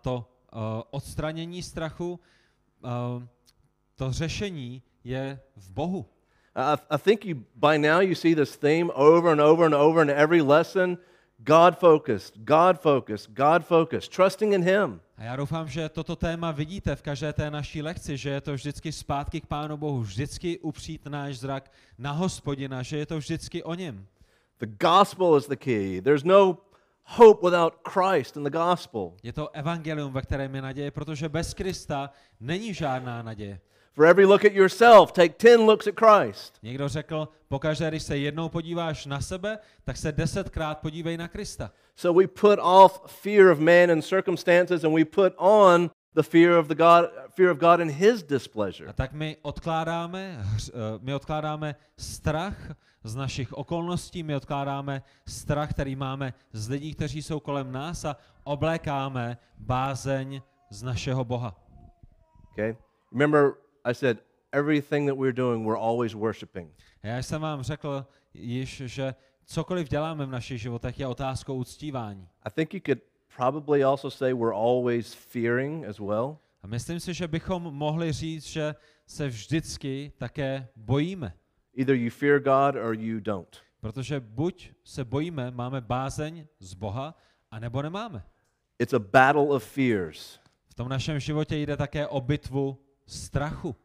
to 0.00 0.16
uh, 0.52 0.60
odstranění 0.90 1.62
strachu, 1.62 2.20
to 3.96 4.12
řešení 4.12 4.82
je 5.04 5.40
v 5.56 5.70
Bohu. 5.70 6.06
I, 6.56 6.76
I 6.90 6.98
think 6.98 7.24
you, 7.24 7.36
by 7.54 7.78
now 7.78 8.00
you 8.00 8.14
see 8.14 8.34
this 8.34 8.56
theme 8.56 8.92
over 8.94 9.32
and 9.32 9.40
over 9.40 9.66
and 9.66 9.74
over 9.74 10.02
in 10.02 10.10
every 10.10 10.42
lesson 10.42 10.98
God 11.38 11.78
focused, 11.78 12.38
God 12.38 12.80
focused, 12.80 13.30
God 13.34 13.64
focused, 13.64 14.12
trusting 14.12 14.52
in 14.52 14.62
Him. 14.62 15.00
A 15.16 15.24
já 15.24 15.36
doufám, 15.36 15.68
že 15.68 15.88
toto 15.88 16.16
téma 16.16 16.50
vidíte 16.50 16.96
v 16.96 17.02
každé 17.02 17.32
té 17.32 17.50
naší 17.50 17.82
lekci, 17.82 18.16
že 18.16 18.30
je 18.30 18.40
to 18.40 18.54
vždycky 18.54 18.92
zpátky 18.92 19.40
k 19.40 19.46
Pánu 19.46 19.76
Bohu, 19.76 20.00
vždycky 20.00 20.58
upřít 20.58 21.06
náš 21.06 21.38
zrak 21.38 21.70
na 21.98 22.12
hospodina, 22.12 22.82
že 22.82 22.98
je 22.98 23.06
to 23.06 23.18
vždycky 23.18 23.62
o 23.62 23.74
něm. 23.74 24.06
The 24.64 24.76
gospel 24.78 25.36
is 25.36 25.46
the 25.46 25.56
key. 25.56 26.00
There's 26.00 26.24
no 26.24 26.62
hope 27.02 27.42
without 27.42 27.82
Christ 27.82 28.36
and 28.36 28.46
the 28.46 28.50
gospel. 28.50 29.12
Je 29.22 29.32
to 29.32 29.48
evangelium, 29.52 30.12
ve 30.12 30.22
kterém 30.22 30.54
je 30.54 30.62
naděje, 30.62 30.90
protože 30.90 31.28
bez 31.28 31.54
Krista 31.54 32.10
není 32.40 32.74
žádná 32.74 33.22
naděje. 33.22 33.60
For 33.94 34.06
every 34.06 34.24
look 34.24 34.44
at 34.44 34.52
yourself, 34.52 35.12
take 35.12 35.34
10 35.38 35.56
looks 35.56 35.86
at 35.86 35.94
Christ. 35.94 36.58
Někdo 36.62 36.88
řekl, 36.88 37.28
pokaždé, 37.48 37.88
když 37.88 38.02
se 38.02 38.18
jednou 38.18 38.48
podíváš 38.48 39.06
na 39.06 39.20
sebe, 39.20 39.58
tak 39.84 39.96
se 39.96 40.12
desetkrát 40.12 40.78
podívej 40.78 41.16
na 41.16 41.28
Krista. 41.28 41.70
So 41.96 42.20
we 42.20 42.26
put 42.26 42.58
off 42.62 43.00
fear 43.06 43.50
of 43.50 43.58
man 43.58 43.90
and 43.90 44.02
circumstances 44.02 44.84
and 44.84 44.94
we 44.94 45.04
put 45.04 45.32
on 45.36 45.90
the 46.14 46.22
fear 46.22 46.58
of 46.58 46.68
the 46.68 46.74
God 46.74 47.10
fear 47.34 47.50
of 47.50 47.58
God 47.58 47.80
and 47.80 47.90
his 47.90 48.22
displeasure. 48.22 48.88
A 48.88 48.92
tak 48.92 49.12
my 49.12 49.36
odkládáme, 49.42 50.38
eh, 50.38 50.72
my 51.00 51.14
odkládáme 51.14 51.74
strach 51.96 52.72
z 53.04 53.14
našich 53.14 53.52
okolností, 53.52 54.22
my 54.22 54.36
odkládáme 54.36 55.02
strach, 55.26 55.70
který 55.70 55.96
máme 55.96 56.34
z 56.52 56.68
lidí, 56.68 56.94
kteří 56.94 57.22
jsou 57.22 57.40
kolem 57.40 57.72
nás 57.72 58.04
a 58.04 58.16
oblékáme 58.44 59.38
bázeň 59.58 60.42
z 60.70 60.82
našeho 60.82 61.24
Boha. 61.24 61.54
Okay? 62.52 62.76
Remember 63.12 63.52
I 63.84 63.94
said 63.94 64.18
everything 64.52 65.08
that 65.08 65.18
we're 65.18 65.32
doing 65.32 65.66
we're 65.66 65.80
always 65.80 66.14
worshiping. 66.14 66.70
Já 67.02 67.18
jsem 67.18 67.40
vám 67.40 67.62
řekl 67.62 68.06
již, 68.34 68.82
že 68.86 69.14
cokoliv 69.44 69.88
děláme 69.88 70.26
v 70.26 70.30
našich 70.30 70.60
životech 70.60 71.00
je 71.00 71.06
otázkou 71.06 71.54
uctívání. 71.56 72.28
I 72.42 72.50
think 72.50 72.74
you 72.74 72.80
could 72.86 72.98
probably 73.36 73.84
also 73.84 74.10
say 74.10 74.32
we're 74.32 74.54
always 74.54 75.14
fearing 75.14 75.84
as 75.84 76.00
well. 76.00 76.38
A 76.62 76.66
myslím 76.66 77.00
si, 77.00 77.14
že 77.14 77.28
bychom 77.28 77.62
mohli 77.62 78.12
říct, 78.12 78.46
že 78.46 78.74
se 79.06 79.28
vždycky 79.28 80.12
také 80.18 80.68
bojíme. 80.76 81.34
Either 81.74 81.96
you 81.96 82.10
fear 82.10 82.40
God 82.40 82.76
or 82.76 82.94
you 82.94 83.20
don't. 83.20 83.56
Protože 83.80 84.20
buď 84.20 84.70
se 84.84 85.04
bojíme, 85.04 85.50
máme 85.50 85.80
bázeň 85.80 86.46
z 86.58 86.74
Boha, 86.74 87.14
anebo 87.50 87.82
nemáme. 87.82 88.24
It's 88.78 88.94
a 88.94 88.98
battle 88.98 89.42
of 89.42 89.64
fears. 89.64 90.40
V 90.68 90.74
tom 90.74 90.88
našem 90.88 91.20
životě 91.20 91.56
jde 91.56 91.76
také 91.76 92.06
o 92.06 92.20
bitvu 92.20 92.78
strachu. 93.06 93.76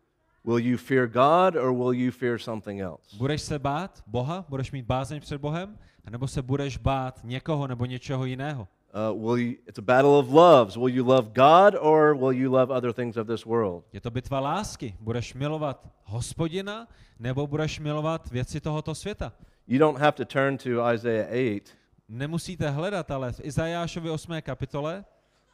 Will 0.45 0.59
you 0.59 0.77
fear 0.77 1.07
God 1.07 1.55
or 1.55 1.73
will 1.73 1.93
you 1.93 2.11
fear 2.11 2.39
something 2.39 2.81
else? 2.81 3.17
Budeš 3.17 3.41
se 3.41 3.59
bát 3.59 4.03
Boha, 4.07 4.45
budeš 4.49 4.71
mít 4.71 4.85
bázeň 4.85 5.21
před 5.21 5.37
Bohem, 5.37 5.77
anebo 6.05 6.27
se 6.27 6.41
budeš 6.41 6.77
bát 6.77 7.19
někoho 7.23 7.67
nebo 7.67 7.85
něčeho 7.85 8.25
jiného. 8.25 8.67
Uh, 8.91 9.13
will 9.13 9.37
you, 9.37 9.57
it's 9.67 9.77
a 9.77 9.81
battle 9.81 10.17
of 10.17 10.29
loves. 10.29 10.75
Will 10.77 10.89
you 10.89 11.03
love 11.03 11.33
God 11.33 11.75
or 11.75 12.15
will 12.15 12.33
you 12.33 12.49
love 12.49 12.71
other 12.71 12.91
things 12.91 13.17
of 13.17 13.27
this 13.27 13.45
world? 13.45 13.83
Je 13.93 13.99
to 13.99 14.11
bitva 14.11 14.39
lásky. 14.39 14.95
Budeš 14.99 15.33
milovat 15.33 15.87
hospodina, 16.03 16.87
nebo 17.19 17.47
budeš 17.47 17.79
milovat 17.79 18.31
věci 18.31 18.59
tohoto 18.61 18.95
světa. 18.95 19.33
You 19.67 19.79
don't 19.79 19.99
have 19.99 20.11
to 20.11 20.25
turn 20.25 20.57
to 20.57 20.93
Isaiah 20.93 21.27
8, 21.29 21.61
Nemusíte 22.09 22.69
hledat, 22.69 23.11
ale 23.11 23.31
v 23.31 23.39
Izajášovi 23.43 24.09
8. 24.09 24.41
kapitole 24.41 25.05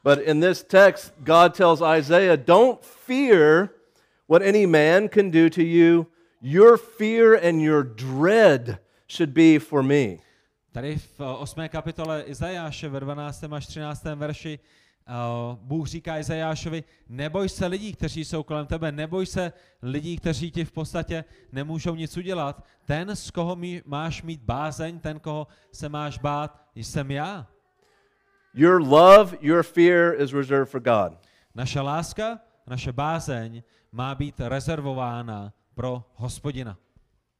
but 0.05 0.21
in 0.21 0.39
this 0.39 0.61
text, 0.61 1.13
God 1.23 1.55
tells 1.55 1.81
Isaiah, 1.81 2.37
Don't 2.37 2.85
fear 2.85 3.73
what 4.27 4.43
any 4.43 4.67
man 4.67 5.09
can 5.09 5.31
do 5.31 5.49
to 5.49 5.63
you. 5.63 6.05
Your 6.39 6.77
fear 6.77 7.33
and 7.33 7.59
your 7.59 7.81
dread 7.83 8.77
should 9.07 9.33
be 9.33 9.57
for 9.57 9.81
me. 9.81 10.19
Tady 10.75 10.97
v 10.97 11.19
eh, 11.19 11.23
8. 11.23 11.69
kapitole 11.69 12.21
Izajáše 12.21 12.89
ve 12.89 12.99
12. 12.99 13.43
až 13.43 13.67
13. 13.67 14.03
verši 14.03 14.59
eh, 15.07 15.13
Bůh 15.61 15.87
říká 15.87 16.19
Izajášovi, 16.19 16.83
neboj 17.09 17.49
se 17.49 17.65
lidí, 17.65 17.93
kteří 17.93 18.25
jsou 18.25 18.43
kolem 18.43 18.65
tebe, 18.65 18.91
neboj 18.91 19.25
se 19.25 19.53
lidí, 19.81 20.17
kteří 20.17 20.51
ti 20.51 20.65
v 20.65 20.71
podstatě 20.71 21.23
nemůžou 21.51 21.95
nic 21.95 22.17
udělat. 22.17 22.65
Ten, 22.85 23.15
z 23.15 23.31
koho 23.31 23.55
mí, 23.55 23.81
máš 23.85 24.23
mít 24.23 24.41
bázeň, 24.41 24.99
ten, 24.99 25.19
koho 25.19 25.47
se 25.71 25.89
máš 25.89 26.17
bát, 26.17 26.61
jsem 26.75 27.11
já. 27.11 27.47
Your 28.53 28.81
love, 28.81 29.37
your 29.41 29.63
fear 29.63 30.21
is 30.21 30.33
reserved 30.33 30.69
for 30.69 30.81
God. 30.81 31.19
Naše 31.55 31.81
láska, 31.81 32.39
naše 32.67 32.91
bázeň 32.91 33.63
má 33.91 34.15
být 34.15 34.39
rezervována 34.39 35.53
pro 35.75 36.03
hospodina. 36.15 36.77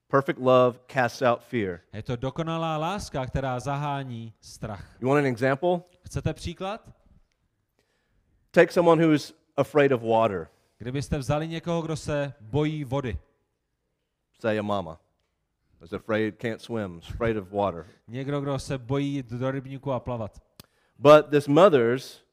Perfect 0.08 0.40
love 0.40 0.80
casts 0.88 1.22
out 1.22 1.42
fear. 1.44 1.80
Je 1.94 2.04
to 2.04 2.16
dokonalá 2.16 2.78
láska, 2.78 3.26
která 3.26 3.60
zahání 3.60 4.34
strach. 4.42 4.98
You 5.02 5.10
want 5.10 5.20
an 5.20 5.26
example? 5.26 5.82
Chcete 6.02 6.34
příklad? 6.34 6.90
Take 8.52 8.72
someone 8.72 9.06
who's 9.06 9.34
afraid 9.58 9.92
of 9.92 10.02
water, 10.02 10.48
Kdybyste 10.78 11.18
vzali 11.18 11.48
někoho, 11.48 11.82
kdo 11.82 11.96
se 11.96 12.34
bojí 12.42 12.84
vody, 12.84 13.18
say 14.40 14.60
a 14.60 14.62
mama, 14.62 15.00
is 15.84 15.94
afraid, 15.94 16.36
can't 16.42 16.62
swim, 16.62 16.98
is 16.98 17.10
afraid 17.10 17.38
of 17.38 17.52
water. 17.52 17.86
někdo, 18.08 18.42
kdo 18.42 18.60
se 18.60 18.78
bojí 18.78 19.14
jít 19.14 19.30
do 19.30 19.52
rybníku 19.52 19.92
a 19.92 20.00
plavat. 20.00 20.42
But 21.00 21.30
this 21.30 21.48
mother's 21.48 22.25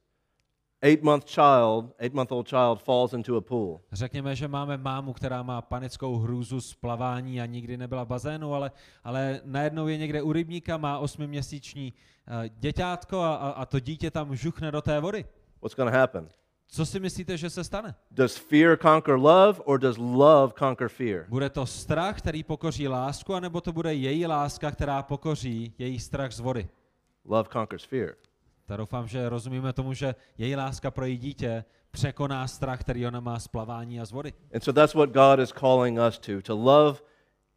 eight 0.83 1.03
month 1.03 1.25
child, 1.27 1.95
eight 1.99 2.15
month 2.15 2.33
old 2.33 2.49
child, 2.49 2.83
falls 2.83 3.13
into 3.13 3.37
a 3.37 3.41
pool. 3.41 3.81
Řekněme, 3.93 4.37
že 4.37 4.49
máme 4.49 4.77
mámu, 4.77 5.13
která 5.13 5.43
má 5.43 5.63
panickou 5.63 6.19
hrůzu 6.19 6.61
z 6.61 6.75
plavání 6.75 7.41
a 7.41 7.47
nikdy 7.47 7.77
nebyla 7.77 8.05
v 8.05 8.09
bazénu, 8.09 8.55
ale, 8.55 8.71
ale 9.05 9.41
najednou 9.45 9.89
je 9.89 9.97
někde 9.97 10.23
u 10.23 10.33
rybníka, 10.33 10.77
má 10.77 10.99
osmiměsíční 10.99 11.93
uh, 11.93 12.35
děťátko 12.59 13.21
a, 13.21 13.35
a, 13.35 13.51
a 13.51 13.67
to 13.67 13.81
dítě 13.81 14.11
tam 14.11 14.37
žuchne 14.37 14.71
do 14.71 14.83
té 14.83 15.01
vody. 15.01 15.25
What's 15.63 15.77
going 15.77 15.93
to 15.93 15.99
happen? 15.99 16.29
Co 16.67 16.87
si 16.87 17.01
myslíte, 17.01 17.37
že 17.37 17.51
se 17.51 17.65
stane? 17.65 17.95
Does 18.11 18.37
fear 18.37 18.79
conquer 18.79 19.15
love 19.15 19.61
or 19.65 19.79
does 19.79 19.97
love 19.99 20.53
conquer 20.59 20.89
fear? 20.89 21.27
Bude 21.29 21.51
to 21.51 21.67
strach, 21.67 22.19
který 22.19 22.43
pokoří 22.43 22.89
lásku, 22.89 23.35
anebo 23.35 23.61
to 23.61 23.73
bude 23.73 23.95
její 23.95 24.27
láska, 24.27 24.71
která 24.71 25.03
pokoří 25.03 25.73
její 25.79 25.99
strach 26.01 26.33
z 26.33 26.41
vody? 26.41 26.69
Love 27.25 27.49
conquers 27.53 27.85
fear. 27.85 28.15
Tak 28.67 28.79
doufám, 28.79 29.09
že 29.09 29.29
rozumíme 29.29 29.73
tomu, 29.73 29.95
že 29.95 30.15
její 30.39 30.57
láska 30.57 30.91
pro 30.91 31.05
její 31.05 31.19
dítě 31.19 31.65
překoná 31.91 32.49
strach, 32.49 32.81
který 32.81 33.07
ona 33.07 33.21
má 33.21 33.39
z 33.39 33.49
plavání 33.49 34.01
a 34.01 34.05
z 34.05 34.13
vody. 34.13 34.33
And 34.55 34.61
so 34.61 34.81
that's 34.81 34.95
what 34.95 35.11
God 35.11 35.41
is 35.41 35.53
calling 35.53 35.99
us 36.09 36.19
to 36.19 36.43
to 36.43 36.57
love 36.57 37.01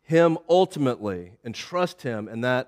Him 0.03 0.37
ultimately 0.49 1.37
and 1.45 1.55
trust 1.69 2.05
Him, 2.05 2.29
and 2.31 2.41
that 2.41 2.67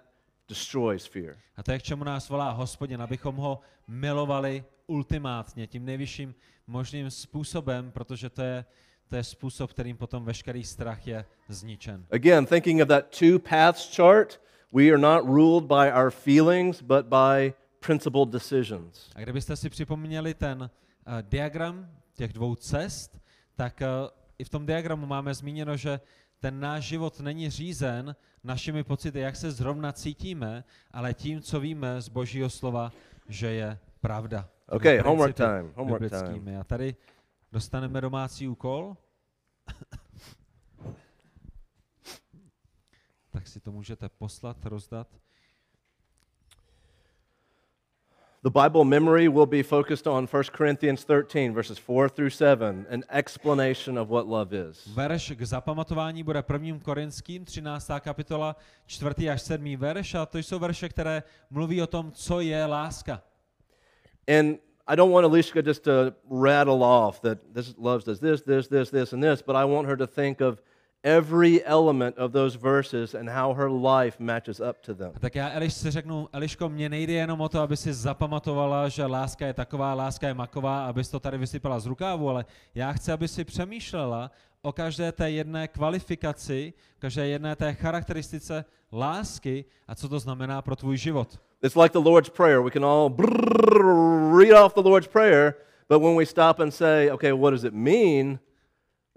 destroys 0.50 1.06
fear. 1.06 1.36
A 1.58 1.64
to 1.64 1.72
je, 1.72 1.80
k 1.80 1.84
čemu 1.84 2.04
nás 2.04 2.30
volá 2.30 2.52
hospodin, 2.52 3.02
abychom 3.02 3.36
ho 3.36 3.60
milovali 3.88 4.64
ultimátně, 4.88 5.68
tím 5.68 5.86
nejvyšším 5.86 6.36
možným 6.68 7.12
způsobem, 7.12 7.92
protože 7.92 8.30
to 8.30 8.42
je, 8.42 8.66
to 9.08 9.16
je 9.16 9.24
způsob, 9.24 9.72
kterým 9.72 9.98
potom 9.98 10.26
veškerý 10.26 10.64
strach 10.64 11.08
je 11.08 11.26
zničen. 11.50 12.06
Again, 12.12 12.46
thinking 12.46 12.82
of 12.82 12.88
that 12.88 13.06
two 13.20 13.40
paths 13.40 13.96
chart, 13.96 14.42
we 14.74 14.90
are 14.90 14.98
not 14.98 15.26
ruled 15.26 15.64
by 15.64 15.92
our 15.92 16.12
feelings, 16.12 16.82
but 16.82 17.06
by 17.06 17.54
principled 17.88 18.30
decisions. 18.30 19.10
A 19.16 19.20
kdybyste 19.20 19.56
si 19.56 19.70
připomněli 19.70 20.34
ten 20.34 20.62
uh, 20.62 20.70
diagram 21.22 21.92
těch 22.14 22.34
dvou 22.34 22.56
cest, 22.56 23.20
tak 23.56 23.82
uh, 23.82 23.88
i 24.38 24.44
v 24.44 24.50
tom 24.50 24.66
diagramu 24.66 25.06
máme 25.06 25.34
zmíněno, 25.34 25.78
že 25.78 26.00
ten 26.40 26.60
náš 26.60 26.84
život 26.84 27.20
není 27.20 27.50
řízen 27.50 28.16
našimi 28.44 28.84
pocity, 28.84 29.20
jak 29.20 29.36
se 29.36 29.52
zrovna 29.52 29.92
cítíme, 29.92 30.64
ale 30.92 31.14
tím, 31.14 31.42
co 31.42 31.60
víme 31.60 32.02
z 32.02 32.10
Božího 32.10 32.50
slova, 32.50 32.92
že 33.30 33.52
je 33.52 33.80
pravda. 34.02 34.50
Okay, 34.70 35.00
homework 35.00 35.36
time, 35.36 35.72
homework 35.76 36.02
biblickými. 36.02 36.58
A 36.58 36.64
tady 36.64 36.96
dostaneme 37.52 38.02
domácí 38.02 38.48
úkol. 38.48 38.98
tak 43.30 43.48
si 43.48 43.60
to 43.60 43.72
můžete 43.72 44.10
poslat, 44.10 44.66
rozdat. 44.66 45.08
The 48.44 48.52
Bible 48.52 48.86
memory 48.86 49.28
will 49.28 49.48
be 49.48 49.64
focused 49.64 50.06
on 50.06 50.28
1 50.28 50.44
Corinthians 50.54 51.04
13, 51.04 51.54
verses 51.54 51.80
4 51.80 52.08
through 52.08 52.30
7, 52.30 52.86
an 52.88 53.04
explanation 53.10 53.98
of 53.98 54.10
what 54.10 54.28
love 54.28 54.54
is. 54.54 54.88
Verš 54.94 55.32
k 55.36 55.42
zapamatování 55.42 56.24
bude 56.24 56.44
1. 56.54 56.80
Korinským, 56.80 57.46
13. 57.46 57.92
kapitola, 58.00 58.56
4. 58.86 59.30
až 59.30 59.42
7. 59.42 59.76
verš 59.78 60.16
a 60.16 60.26
to 60.26 60.38
jsou 60.38 60.60
verše, 60.60 60.90
které 60.90 61.24
mluví 61.50 61.82
o 61.82 61.88
tom, 61.88 62.12
co 62.12 62.40
je 62.40 62.66
láska. 62.66 63.22
And 64.28 64.60
I 64.88 64.96
don't 64.96 65.12
want 65.12 65.26
Alicia 65.26 65.62
just 65.62 65.84
to 65.84 66.14
rattle 66.30 66.84
off 66.84 67.20
that 67.22 67.40
this 67.54 67.74
loves 67.78 68.06
does 68.06 68.20
this, 68.20 68.44
this, 68.44 68.68
this, 68.68 68.90
this, 68.90 69.14
and 69.14 69.24
this, 69.24 69.42
but 69.42 69.56
I 69.56 69.66
want 69.66 69.88
her 69.88 69.98
to 69.98 70.08
think 70.08 70.42
of 70.42 70.62
every 71.04 71.64
element 71.66 72.18
of 72.18 72.32
those 72.32 72.58
verses 72.58 73.16
and 73.16 73.30
how 73.30 73.54
her 73.54 73.70
life 73.70 74.20
matches 74.20 74.60
up 74.60 74.82
to 74.82 74.94
them. 74.96 75.12
A 75.16 75.20
tak 75.20 75.36
já 75.36 75.52
Eliš 75.52 75.74
si 75.74 75.92
řeknu, 75.92 76.30
Eliško, 76.34 76.70
mně 76.70 76.90
nejde 76.90 77.14
jenom 77.14 77.42
o 77.42 77.50
to, 77.50 77.60
aby 77.60 77.78
si 77.78 77.94
zapamatovala, 77.94 78.90
že 78.90 79.06
láska 79.06 79.48
je 79.48 79.54
taková, 79.54 79.94
láska 79.94 80.28
je 80.28 80.34
maková, 80.34 80.88
abys 80.88 81.10
to 81.10 81.20
tady 81.20 81.38
vysypala 81.38 81.80
z 81.80 81.86
rukávu, 81.86 82.30
ale 82.30 82.46
já 82.76 82.94
chci, 82.94 83.12
aby 83.12 83.28
si 83.28 83.44
přemýšlela 83.44 84.32
o 84.62 84.72
každé 84.72 85.12
té 85.12 85.32
jedné 85.32 85.68
kvalifikaci, 85.68 86.74
každé 87.00 87.28
jedné 87.28 87.56
té 87.56 87.74
charakteristice 87.74 88.66
lásky 88.92 89.66
a 89.88 89.96
co 89.96 90.10
to 90.10 90.20
znamená 90.20 90.62
pro 90.62 90.76
tvůj 90.76 90.98
život. 90.98 91.40
It's 91.64 91.76
like 91.76 91.94
the 91.94 92.10
Lord's 92.10 92.30
Prayer. 92.30 92.62
We 92.62 92.72
can 92.72 92.86
all 92.86 93.16
read 94.38 94.54
off 94.54 94.74
the 94.74 94.82
Lord's 94.82 95.08
Prayer, 95.08 95.54
But 95.90 96.00
when 96.00 96.16
we 96.16 96.26
stop 96.26 96.60
and 96.60 96.74
say, 96.74 97.10
okay, 97.12 97.32
what 97.32 97.52
does 97.52 97.64
it 97.64 97.74
mean? 97.74 98.40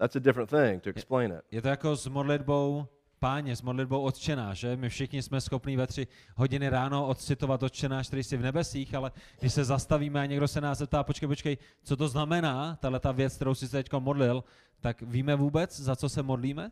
That's 0.00 0.16
a 0.16 0.18
different 0.18 0.50
thing 0.50 0.82
to 0.82 0.90
explain 0.90 1.32
it. 1.32 1.40
Je 1.50 1.62
to 1.62 1.68
jako 1.68 1.96
s 1.96 2.06
modlitbou 2.06 2.86
páně, 3.18 3.56
s 3.56 3.62
modlitbou 3.62 4.02
odčená, 4.02 4.54
že? 4.54 4.76
My 4.76 4.88
všichni 4.88 5.22
jsme 5.22 5.40
schopní 5.40 5.76
ve 5.76 5.86
tři 5.86 6.06
hodiny 6.36 6.68
ráno 6.68 7.06
odcitovat 7.06 7.62
odčenáš, 7.62 8.06
který 8.06 8.22
jsi 8.22 8.36
v 8.36 8.42
nebesích, 8.42 8.94
ale 8.94 9.12
když 9.40 9.52
se 9.52 9.64
zastavíme 9.64 10.20
a 10.20 10.26
někdo 10.26 10.48
se 10.48 10.60
nás 10.60 10.78
zeptá, 10.78 11.02
počkej, 11.02 11.28
počkej, 11.28 11.58
co 11.82 11.96
to 11.96 12.08
znamená, 12.08 12.76
tahle 12.80 13.00
ta 13.00 13.12
věc, 13.12 13.36
kterou 13.36 13.54
jsi 13.54 13.68
se 13.68 13.76
teď 13.76 13.92
modlil, 13.98 14.44
tak 14.80 15.02
víme 15.02 15.36
vůbec, 15.36 15.80
za 15.80 15.96
co 15.96 16.08
se 16.08 16.22
modlíme? 16.22 16.70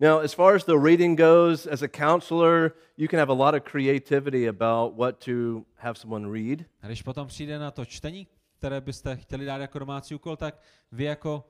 Now, 0.00 0.20
as 0.20 0.32
far 0.32 0.54
as 0.54 0.64
the 0.64 0.78
reading 0.84 1.18
goes, 1.18 1.66
as 1.66 1.82
a 1.82 1.88
counselor, 1.88 2.72
you 2.96 3.08
can 3.08 3.18
have 3.18 3.32
a 3.32 3.36
lot 3.36 3.54
of 3.54 3.72
creativity 3.72 4.48
about 4.48 4.96
what 4.96 5.24
to 5.24 5.64
have 5.76 5.94
someone 5.94 6.32
read. 6.32 6.58
A 6.82 6.86
když 6.86 7.02
potom 7.02 7.26
přijde 7.26 7.58
na 7.58 7.70
to 7.70 7.84
čtení, 7.84 8.26
které 8.58 8.80
byste 8.80 9.16
chtěli 9.16 9.44
dát 9.44 9.58
jako 9.58 9.78
domácí 9.78 10.14
úkol, 10.14 10.36
tak 10.36 10.60
vy 10.92 11.04
jako 11.04 11.44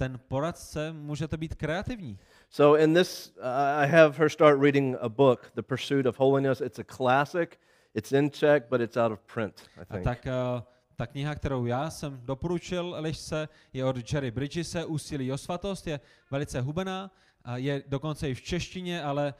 ten 0.00 0.20
poradce 0.28 0.92
můžete 0.92 1.36
být 1.36 1.54
kreativní. 1.54 2.18
So, 2.50 2.82
in 2.82 2.94
this, 2.94 3.34
uh, 3.36 3.44
I 3.76 3.88
have 3.88 4.16
her 4.18 4.28
start 4.28 4.60
reading 4.60 4.96
a 5.00 5.08
book, 5.08 5.52
The 5.54 5.62
Pursuit 5.62 6.06
of 6.06 6.18
Holiness. 6.18 6.60
It's 6.60 6.78
a 6.78 6.84
classic. 6.96 7.58
It's 7.94 8.12
in 8.12 8.30
Czech, 8.30 8.62
but 8.70 8.80
it's 8.80 8.96
out 8.96 9.12
of 9.12 9.20
print, 9.34 9.62
I 9.76 9.80
A 9.80 9.84
think. 9.84 10.04
tak 10.04 10.26
uh, 10.26 10.62
ta 10.96 11.06
kniha, 11.06 11.34
kterou 11.34 11.66
já 11.66 11.90
jsem 11.90 12.20
doporučil 12.24 12.94
Elišce, 12.96 13.48
je 13.72 13.84
od 13.84 14.12
Jerry 14.12 14.30
Bridgese, 14.30 14.84
Úsilí 14.84 15.32
o 15.32 15.38
svatost, 15.38 15.86
je 15.86 16.00
velice 16.30 16.60
hubená, 16.60 17.10
a 17.44 17.56
je 17.56 17.82
dokonce 17.88 18.28
i 18.30 18.34
v 18.34 18.42
češtině, 18.42 19.02
ale 19.02 19.34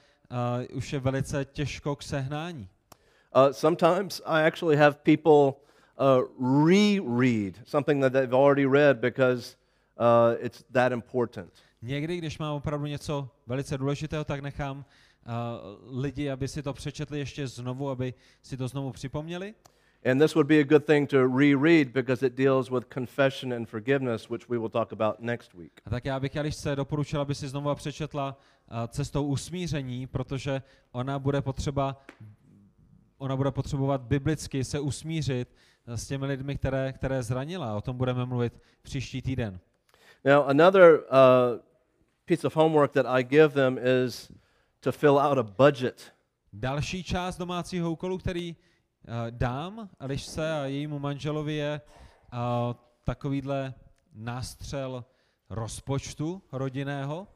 uh, 0.71 0.77
už 0.77 0.93
je 0.93 1.01
velice 1.01 1.45
těžko 1.45 1.97
k 1.97 2.03
sehnání. 2.03 2.69
Uh, 3.37 3.53
sometimes 3.53 4.23
I 4.25 4.47
actually 4.47 4.77
have 4.77 4.97
people 5.03 5.61
uh, 5.97 6.23
reread 6.69 7.55
something 7.65 8.03
that 8.03 8.13
they've 8.13 8.37
already 8.37 8.67
read 8.67 8.97
because 8.97 9.57
uh, 10.01 10.47
it's 10.47 10.65
that 10.73 10.93
important. 10.93 11.53
Někdy, 11.83 12.19
když 12.19 12.39
mám 12.39 12.55
opravdu 12.55 12.87
něco 12.87 13.29
velice 13.47 13.79
důležitého, 13.79 14.25
tak 14.25 14.41
nechám 14.41 14.77
uh, 14.77 16.03
lidi, 16.03 16.31
aby 16.31 16.49
si 16.49 16.63
to 16.63 16.73
přečetli 16.73 17.19
ještě 17.19 17.47
znovu, 17.47 17.91
aby 17.91 18.15
si 18.43 18.57
to 18.57 18.69
znovu 18.69 18.93
připomněli. 18.93 19.55
And 20.11 20.19
this 20.19 20.35
would 20.35 20.47
be 20.47 20.61
a 20.61 20.65
good 20.65 20.85
thing 20.87 21.09
to 21.11 21.27
reread 21.27 21.89
because 21.89 22.27
it 22.27 22.35
deals 22.35 22.71
with 22.71 22.85
confession 22.95 23.53
and 23.53 23.69
forgiveness, 23.69 24.31
which 24.31 24.49
we 24.49 24.59
will 24.59 24.69
talk 24.69 24.93
about 24.93 25.21
next 25.21 25.55
week. 25.55 25.81
A 25.85 25.91
tak 25.91 26.05
já 26.05 26.21
bych 26.21 26.37
Elišce 26.37 26.77
doporučil, 26.77 27.21
aby 27.21 27.35
si 27.35 27.49
znovu 27.49 27.75
přečetla 27.75 28.37
uh, 28.71 28.77
cestou 28.89 29.27
usmíření, 29.27 30.07
protože 30.07 30.63
ona 30.93 31.19
bude 31.19 31.43
potřeba 31.43 32.05
ona 33.19 33.37
bude 33.37 33.51
potřebovat 33.51 34.01
biblicky 34.01 34.65
se 34.65 34.81
usmířit 34.81 35.49
uh, 35.89 35.95
s 35.95 36.07
těmi 36.07 36.27
lidmi, 36.27 36.57
které, 36.57 36.93
které 36.93 37.23
zranila. 37.23 37.77
O 37.77 37.81
tom 37.81 37.97
budeme 37.97 38.27
mluvit 38.27 38.61
příští 38.83 39.23
týden. 39.23 39.61
Now, 40.25 40.45
another 40.49 41.05
uh, 41.11 41.59
piece 42.27 42.45
of 42.45 42.55
homework 42.55 42.93
that 42.93 43.07
I 43.07 43.23
give 43.23 43.55
them 43.55 43.79
is 43.79 44.31
to 44.83 44.93
fill 44.93 45.19
out 45.19 45.39
a 45.39 45.43
budget. 45.43 46.13
Další 46.53 47.05
část 47.05 47.39
domácího 47.39 47.91
úkolu, 47.91 48.19
který 48.19 48.57
uh, 48.57 49.15
dám 49.31 49.89
Elišce 50.01 50.53
a 50.53 50.65
jejímu 50.65 50.99
manželovi 50.99 51.55
je 51.55 51.81
uh, 52.33 52.39
takovýhle 53.05 53.75
nástřel 54.15 55.05
rozpočtu 55.51 56.43
rodinného. 56.53 57.27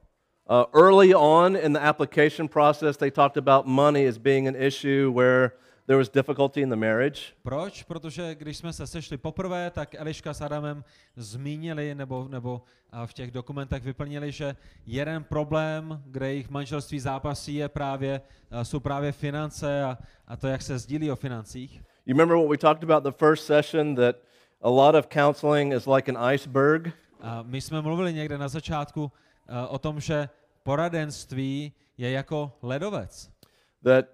Uh, 0.51 0.83
early 0.83 1.15
on 1.15 1.57
in 1.57 1.73
the 1.73 1.81
application 1.81 2.49
process, 2.49 2.97
they 2.97 3.11
talked 3.11 3.37
about 3.37 3.67
money 3.67 4.09
as 4.09 4.19
being 4.19 4.49
an 4.49 4.57
issue 4.57 5.13
where 5.15 5.51
there 5.87 5.99
was 5.99 6.09
difficulty 6.09 6.61
in 6.61 6.69
the 6.69 6.77
marriage. 6.77 7.21
Proč? 7.43 7.83
Protože 7.83 8.35
když 8.35 8.57
jsme 8.57 8.73
se 8.73 8.87
sešli 8.87 9.17
poprvé, 9.17 9.71
tak 9.71 9.95
Eliška 9.95 10.35
s 10.35 10.41
Adamem 10.41 10.85
zmínili, 11.17 11.95
nebo, 11.95 12.29
nebo 12.29 12.63
v 13.07 13.15
těch 13.15 13.31
dokumentech 13.31 13.83
vyplnili, 13.83 14.33
že 14.33 14.57
jeden 14.87 15.25
problém, 15.25 16.03
kde 16.07 16.29
jejich 16.29 16.51
manželství 16.51 17.01
zápasí, 17.01 17.55
je 17.55 17.69
právě, 17.69 18.21
jsou 18.63 18.81
právě 18.81 19.13
finance 19.13 19.85
a, 19.85 19.99
a 20.27 20.37
to, 20.37 20.49
jak 20.49 20.63
se 20.63 20.79
sdílí 20.79 21.11
o 21.11 21.17
financích. 21.17 21.83
You 22.07 22.17
remember 22.17 22.37
what 22.37 22.51
we 22.51 22.59
talked 22.59 22.91
about 22.91 23.05
the 23.05 23.25
first 23.27 23.47
session 23.47 23.95
that 23.95 24.17
a 24.63 24.71
lot 24.71 24.95
of 24.95 25.07
counseling 25.07 25.73
is 25.73 25.87
like 25.87 26.13
an 26.13 26.35
iceberg? 26.35 26.93
A 27.21 27.43
my 27.43 27.61
jsme 27.61 27.83
mluvili 27.83 28.13
někde 28.13 28.39
na 28.39 28.49
začátku 28.49 29.13
o 29.69 29.79
tom, 29.79 30.01
že 30.01 30.29
poradenství 30.63 31.73
je 31.99 32.11
jako 32.11 32.53
ledovec. 32.63 33.31
That 33.85 34.07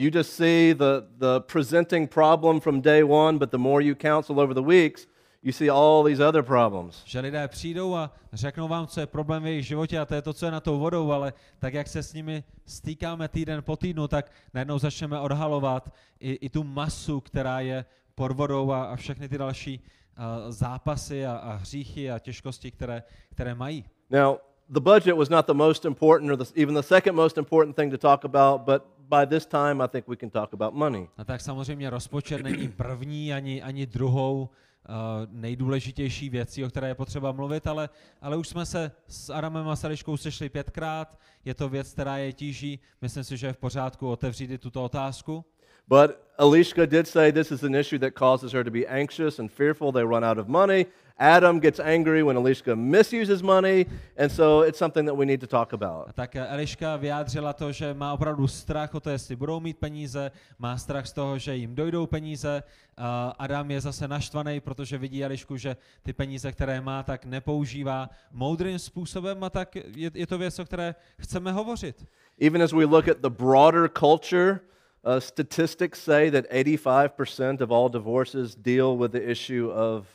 you 0.00 0.10
just 0.10 0.32
see 0.32 0.72
the, 0.72 1.04
the 1.18 1.40
presenting 1.40 2.08
problem 2.08 2.60
from 2.60 2.80
day 2.80 3.02
one, 3.02 3.38
but 3.38 3.50
the 3.50 3.58
more 3.58 3.82
you 3.82 3.94
counsel 3.94 4.40
over 4.40 4.54
the 4.54 4.62
weeks, 4.62 5.06
you 5.42 5.52
see 5.52 5.68
all 5.68 6.02
these 6.02 6.20
other 6.20 6.42
problems. 6.42 7.02
Že 7.04 7.20
lidé 7.20 7.48
přijdou 7.48 7.94
a 7.94 8.10
řeknou 8.32 8.68
vám, 8.68 8.86
co 8.86 9.00
je 9.00 9.06
problém 9.06 9.42
v 9.42 9.46
jejich 9.46 9.66
životě 9.66 9.98
a 9.98 10.04
to 10.04 10.14
je 10.14 10.22
to, 10.22 10.32
co 10.32 10.46
je 10.46 10.52
na 10.52 10.60
tou 10.60 10.78
vodou, 10.78 11.12
ale 11.12 11.32
tak, 11.58 11.74
jak 11.74 11.88
se 11.88 12.02
s 12.02 12.14
nimi 12.14 12.44
stýkáme 12.66 13.28
týden 13.28 13.62
po 13.62 13.76
týdnu, 13.76 14.08
tak 14.08 14.32
najednou 14.54 14.78
začneme 14.78 15.20
odhalovat 15.20 15.92
i, 16.20 16.32
i 16.32 16.48
tu 16.48 16.64
masu, 16.64 17.20
která 17.20 17.60
je 17.60 17.84
pod 18.14 18.32
vodou 18.32 18.72
a, 18.72 18.84
a 18.84 18.96
všechny 18.96 19.28
ty 19.28 19.38
další 19.38 19.80
uh, 19.80 20.24
zápasy 20.50 21.26
a, 21.26 21.32
a 21.32 21.52
hříchy 21.52 22.10
a 22.10 22.18
těžkosti, 22.18 22.70
které, 22.70 23.02
které 23.30 23.54
mají. 23.54 23.84
Now, 24.10 24.36
the 24.68 24.80
budget 24.80 25.16
was 25.16 25.28
not 25.28 25.46
the 25.46 25.54
most 25.54 25.84
important 25.84 26.30
or 26.30 26.36
the, 26.36 26.62
even 26.62 26.74
the 26.74 26.82
second 26.82 27.16
most 27.16 27.38
important 27.38 27.76
thing 27.76 27.92
to 27.92 27.98
talk 27.98 28.24
about, 28.24 28.60
but 28.60 28.82
by 29.10 29.26
this 29.26 29.46
time 29.46 29.80
I 29.80 29.88
think 29.88 30.08
we 30.08 30.16
can 30.16 30.30
talk 30.30 30.54
about 30.54 30.74
money. 30.74 31.08
A 31.16 31.24
tak 31.24 31.40
samozřejmě 31.40 31.90
rozpočet 31.90 32.42
není 32.42 32.68
první 32.68 33.32
ani, 33.32 33.62
ani 33.62 33.86
druhou 33.86 34.42
uh, 34.42 34.96
nejdůležitější 35.30 36.28
věcí, 36.28 36.64
o 36.64 36.68
které 36.68 36.88
je 36.88 36.94
potřeba 36.94 37.32
mluvit, 37.32 37.66
ale, 37.66 37.88
ale 38.20 38.36
už 38.36 38.48
jsme 38.48 38.66
se 38.66 38.92
s 39.08 39.30
Adamem 39.30 39.68
a 39.68 39.76
Sališkou 39.76 40.16
sešli 40.16 40.48
pětkrát, 40.48 41.18
je 41.44 41.54
to 41.54 41.68
věc, 41.68 41.92
která 41.92 42.16
je 42.16 42.32
tíží, 42.32 42.80
myslím 43.02 43.24
si, 43.24 43.36
že 43.36 43.46
je 43.46 43.52
v 43.52 43.58
pořádku 43.58 44.10
otevřít 44.10 44.50
i 44.50 44.58
tuto 44.58 44.84
otázku. 44.84 45.44
But 45.90 46.24
Alishka 46.38 46.88
did 46.88 47.08
say 47.08 47.32
this 47.32 47.50
is 47.50 47.64
an 47.64 47.74
issue 47.74 47.98
that 47.98 48.14
causes 48.14 48.52
her 48.52 48.62
to 48.62 48.70
be 48.70 48.86
anxious 48.86 49.40
and 49.40 49.50
fearful. 49.50 49.90
They 49.90 50.04
run 50.04 50.22
out 50.22 50.38
of 50.38 50.48
money. 50.48 50.86
Adam 51.18 51.58
gets 51.58 51.80
angry 51.80 52.22
when 52.22 52.36
Alishka 52.36 52.78
misuses 52.78 53.42
money, 53.42 53.86
and 54.16 54.30
so 54.30 54.60
it's 54.60 54.78
something 54.78 55.04
that 55.04 55.14
we 55.14 55.26
need 55.26 55.40
to 55.40 55.48
talk 55.48 55.72
about. 55.72 56.08
A 56.08 56.12
tak 56.12 56.36
eh, 56.36 56.46
Eliška 56.54 56.96
vyjádřila 56.96 57.52
to, 57.52 57.72
že 57.72 57.94
má 57.94 58.12
opravdu 58.12 58.48
strach 58.48 58.94
o 58.94 59.00
to, 59.00 59.10
jestli 59.10 59.36
budou 59.36 59.60
mít 59.60 59.78
peníze, 59.78 60.30
má 60.58 60.78
strach 60.78 61.06
z 61.06 61.12
toho, 61.12 61.38
že 61.38 61.56
jim 61.56 61.74
dojdou 61.74 62.06
peníze. 62.06 62.62
A 62.96 63.34
Adam 63.38 63.70
je 63.70 63.80
zase 63.80 64.08
naštvaný, 64.08 64.60
protože 64.60 64.98
vidí 64.98 65.24
Elišku, 65.24 65.56
že 65.56 65.76
ty 66.02 66.12
peníze, 66.12 66.52
které 66.52 66.80
má, 66.80 67.02
tak 67.02 67.24
nepoužívá 67.24 68.10
moudrým 68.32 68.78
způsobem 68.78 69.44
a 69.44 69.50
tak 69.50 69.76
je, 69.76 70.10
je 70.14 70.26
to 70.26 70.38
věc, 70.38 70.58
o 70.58 70.64
které 70.64 70.94
chceme 71.18 71.52
hovořit. 71.52 72.06
Even 72.40 72.62
as 72.62 72.72
we 72.72 72.84
look 72.84 73.08
at 73.08 73.18
the 73.18 73.30
broader 73.30 73.90
culture, 73.98 74.60
uh, 75.04 75.20
statistics 75.20 76.00
say 76.00 76.30
that 76.30 76.50
85% 76.50 77.60
of 77.60 77.70
all 77.70 77.88
divorces 77.88 78.54
deal 78.54 78.96
with 78.96 79.12
the 79.12 79.30
issue 79.30 79.70
of 79.70 80.06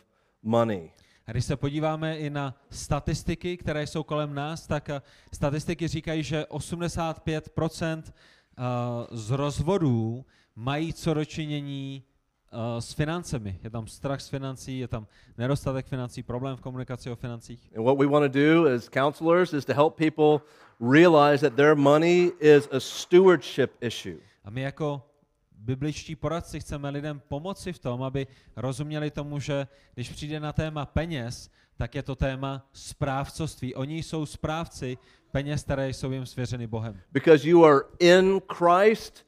money. 0.44 0.92
A 1.28 1.32
když 1.32 1.46
se 1.46 1.56
podíváme 1.56 2.18
i 2.18 2.30
na 2.30 2.56
statistiky, 2.70 3.58
které 3.58 3.88
jsou 3.88 4.04
kolem 4.04 4.34
nás, 4.34 4.68
tak 4.68 4.90
eh, 4.90 5.02
statistiky 5.34 5.88
říkají, 5.88 6.24
že 6.24 6.46
85% 6.50 8.04
eh, 8.04 8.64
z 9.12 9.32
rozvodů 9.32 10.26
mají 10.56 10.94
co 10.94 11.14
dočinění 11.14 12.04
eh, 12.52 12.82
s 12.82 12.94
financemi. 12.94 13.60
Je 13.64 13.70
tam 13.70 13.88
strach 13.88 14.22
z 14.22 14.30
financí, 14.30 14.80
je 14.80 14.88
tam 14.88 15.08
nedostatek 15.38 15.86
financí, 15.86 16.24
problém 16.24 16.58
v 16.58 16.62
komunikaci 16.62 17.12
o 17.12 17.16
financích. 17.16 17.70
And 17.78 17.84
what 17.84 17.98
we 17.98 18.08
want 18.08 18.34
to 18.34 18.40
do 18.40 18.66
as 18.76 18.90
counselors 18.90 19.54
is 19.54 19.66
to 19.66 19.74
help 19.74 19.96
people 19.96 20.48
realize 20.80 21.50
that 21.50 21.56
their 21.56 21.76
money 21.76 22.32
is 22.40 22.70
a 22.72 22.80
stewardship 22.80 23.72
issue. 23.82 24.20
A 24.46 24.50
my 24.50 24.62
jako 24.62 25.10
bibličtí 25.52 26.16
poradci 26.16 26.60
chceme 26.60 26.90
lidem 26.90 27.22
pomoci 27.28 27.74
v 27.74 27.80
tom, 27.80 28.04
aby 28.04 28.28
rozuměli 28.56 29.12
tomu, 29.12 29.40
že 29.40 29.68
když 29.94 30.10
přijde 30.10 30.40
na 30.40 30.54
téma 30.54 30.86
peněz, 30.86 31.50
tak 31.78 31.96
je 31.96 32.04
to 32.04 32.16
téma 32.16 32.70
správcovství. 32.74 33.76
Oni 33.76 34.04
jsou 34.04 34.26
správci 34.26 34.98
peněz, 35.32 35.64
které 35.64 35.90
jsou 35.90 36.12
jim 36.12 36.26
svěřeny 36.26 36.68
Bohem. 36.68 37.02
Because 37.12 37.50
you 37.50 37.66
are 37.66 37.80
in 38.00 38.42
Christ, 38.54 39.28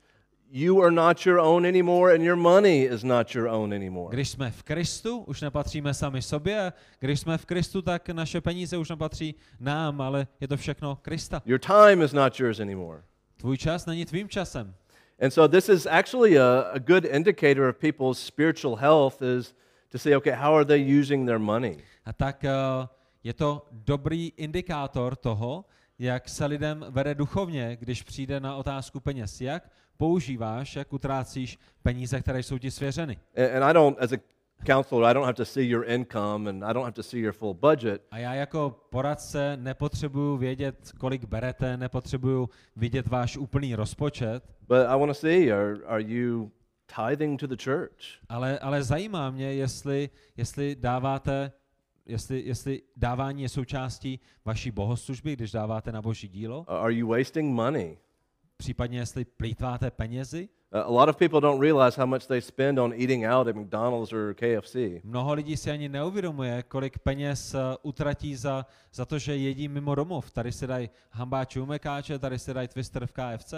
you 0.52 0.82
are 0.82 0.92
not 0.92 1.26
your 1.26 1.40
own 1.40 1.66
anymore, 1.66 2.16
and 2.16 2.22
your 2.22 2.36
money 2.38 2.84
is 2.94 3.04
not 3.04 3.36
your 3.36 3.48
own 3.48 3.74
anymore. 3.74 4.16
Když 4.16 4.30
jsme 4.30 4.52
v 4.52 4.64
Kristu, 4.64 5.18
už 5.18 5.42
nepatříme 5.42 5.94
sami 5.94 6.22
sobě, 6.22 6.74
když 7.00 7.20
jsme 7.20 7.38
v 7.38 7.46
Kristu, 7.46 7.82
tak 7.82 8.10
naše 8.10 8.42
peníze 8.42 8.78
už 8.78 8.90
nepatří 8.90 9.36
nám, 9.60 10.02
ale 10.02 10.28
je 10.42 10.48
to 10.48 10.58
všechno 10.58 10.96
Krista. 10.96 11.42
Your 11.46 11.60
time 11.60 12.02
is 12.02 12.14
not 12.14 12.40
yours 12.40 12.60
anymore. 12.60 13.04
Tvůj 13.38 13.58
čas 13.58 13.86
není 13.86 14.06
tvým 14.06 14.30
časem. 14.30 14.76
And 15.20 15.34
so 15.34 15.48
this 15.48 15.70
is 15.70 15.88
actually 15.88 16.38
a, 16.38 16.72
a 16.74 16.80
good 16.80 17.06
indicator 17.06 17.70
of 17.70 17.78
people's 17.80 18.20
spiritual 18.20 18.76
health 18.76 19.22
is 19.22 19.54
to 19.90 19.98
say, 19.98 20.16
okay, 20.16 20.32
how 20.32 20.54
are 20.56 20.66
they 20.66 20.80
using 21.00 21.26
their 21.26 21.40
money? 21.40 21.78
A 22.06 22.14
tak 22.14 22.44
eh, 22.44 22.52
je 23.24 23.34
to 23.34 23.66
dobrý 23.72 24.32
indikátor 24.38 25.16
toho, 25.16 25.66
jak 26.00 26.30
se 26.30 26.46
lidem 26.46 26.86
vede 26.90 27.16
duchovně, 27.16 27.78
když 27.80 28.04
přijde 28.04 28.40
na 28.40 28.56
otázku 28.56 29.00
peněz. 29.00 29.42
Jak 29.42 29.72
používáš, 29.98 30.76
jak 30.76 30.94
utrácíš 30.94 31.60
peníze, 31.84 32.22
které 32.22 32.44
jsou 32.44 32.58
ti 32.58 32.72
svěřeny. 32.72 33.18
And 33.56 33.64
I 33.64 33.74
don't, 33.74 34.00
as 34.00 34.12
a 34.12 34.18
counselor, 34.66 35.04
I 35.04 35.14
don't 35.14 35.26
have 35.26 35.34
to 35.34 35.46
see 35.46 35.70
your 35.70 35.86
income 35.90 36.50
and 36.50 36.64
I 36.64 36.74
don't 36.74 36.84
have 36.84 36.92
to 36.96 37.04
see 37.04 37.20
your 37.22 37.34
full 37.34 37.54
budget. 37.54 38.02
A 38.12 38.18
já 38.18 38.34
jako 38.34 38.76
poradce 38.90 39.58
nepotřebuju 39.58 40.38
vědět, 40.38 40.92
kolik 41.00 41.26
berete, 41.26 41.78
nepotřebuju 41.78 42.50
vidět 42.76 43.08
váš 43.08 43.38
úplný 43.38 43.76
rozpočet, 43.76 44.44
But 44.68 44.78
I 44.88 45.00
want 45.00 45.10
to 45.10 45.14
see 45.14 45.52
are, 45.54 45.78
are 45.86 46.02
you 46.04 46.52
tithing 47.08 47.40
to 47.40 47.48
the 47.48 47.56
church? 47.64 47.98
ale, 48.30 48.60
ale 48.60 48.84
zajímá 48.84 49.32
mě, 49.32 49.54
jestli, 49.54 50.10
jestli 50.38 50.76
dáváte, 50.76 51.52
jestli, 52.06 52.42
jestli 52.46 52.82
dávání 52.96 53.42
je 53.42 53.50
součástí 53.50 54.20
vaší 54.46 54.72
bohoslužby, 54.72 55.34
když 55.34 55.52
dáváte 55.52 55.92
na 55.92 56.02
boží 56.02 56.28
dílo, 56.28 56.66
Are 56.68 56.94
you 56.94 57.08
wasting 57.08 57.56
money? 57.56 57.98
případně 58.58 59.00
jestli 59.00 59.26
plýtváte 59.26 59.92
penězi. 59.92 60.50
Uh, 60.70 60.84
a 60.86 60.92
lot 60.92 61.08
of 61.08 61.18
people 61.18 61.40
don't 61.40 61.62
realize 61.62 61.96
how 61.96 62.06
much 62.06 62.28
they 62.28 62.42
spend 62.42 62.78
on 62.78 62.94
eating 62.94 63.24
out 63.24 63.48
at 63.48 63.56
McDonald's 63.56 64.12
or 64.12 64.34
KFC. 64.34 65.02
Mnoho 65.04 65.34
lidí 65.34 65.58
si 65.58 65.72
ani 65.72 65.90
neuvědomuje, 65.90 66.64
kolik 66.64 67.00
peněz 67.00 67.54
eh, 67.54 67.60
utratí 67.84 68.36
za, 68.36 68.66
za 68.94 69.06
to, 69.06 69.20
že 69.20 69.36
jedí 69.36 69.68
mimo 69.68 69.96
domov. 69.96 70.32
Tady 70.32 70.52
se 70.52 70.68
dají 70.68 70.90
hambáče 71.12 71.60
u 71.60 71.66
Mekáče, 71.66 72.20
tady 72.20 72.40
se 72.40 72.54
dají 72.54 72.68
twister 72.68 73.06
v 73.06 73.12
KFC. 73.12 73.54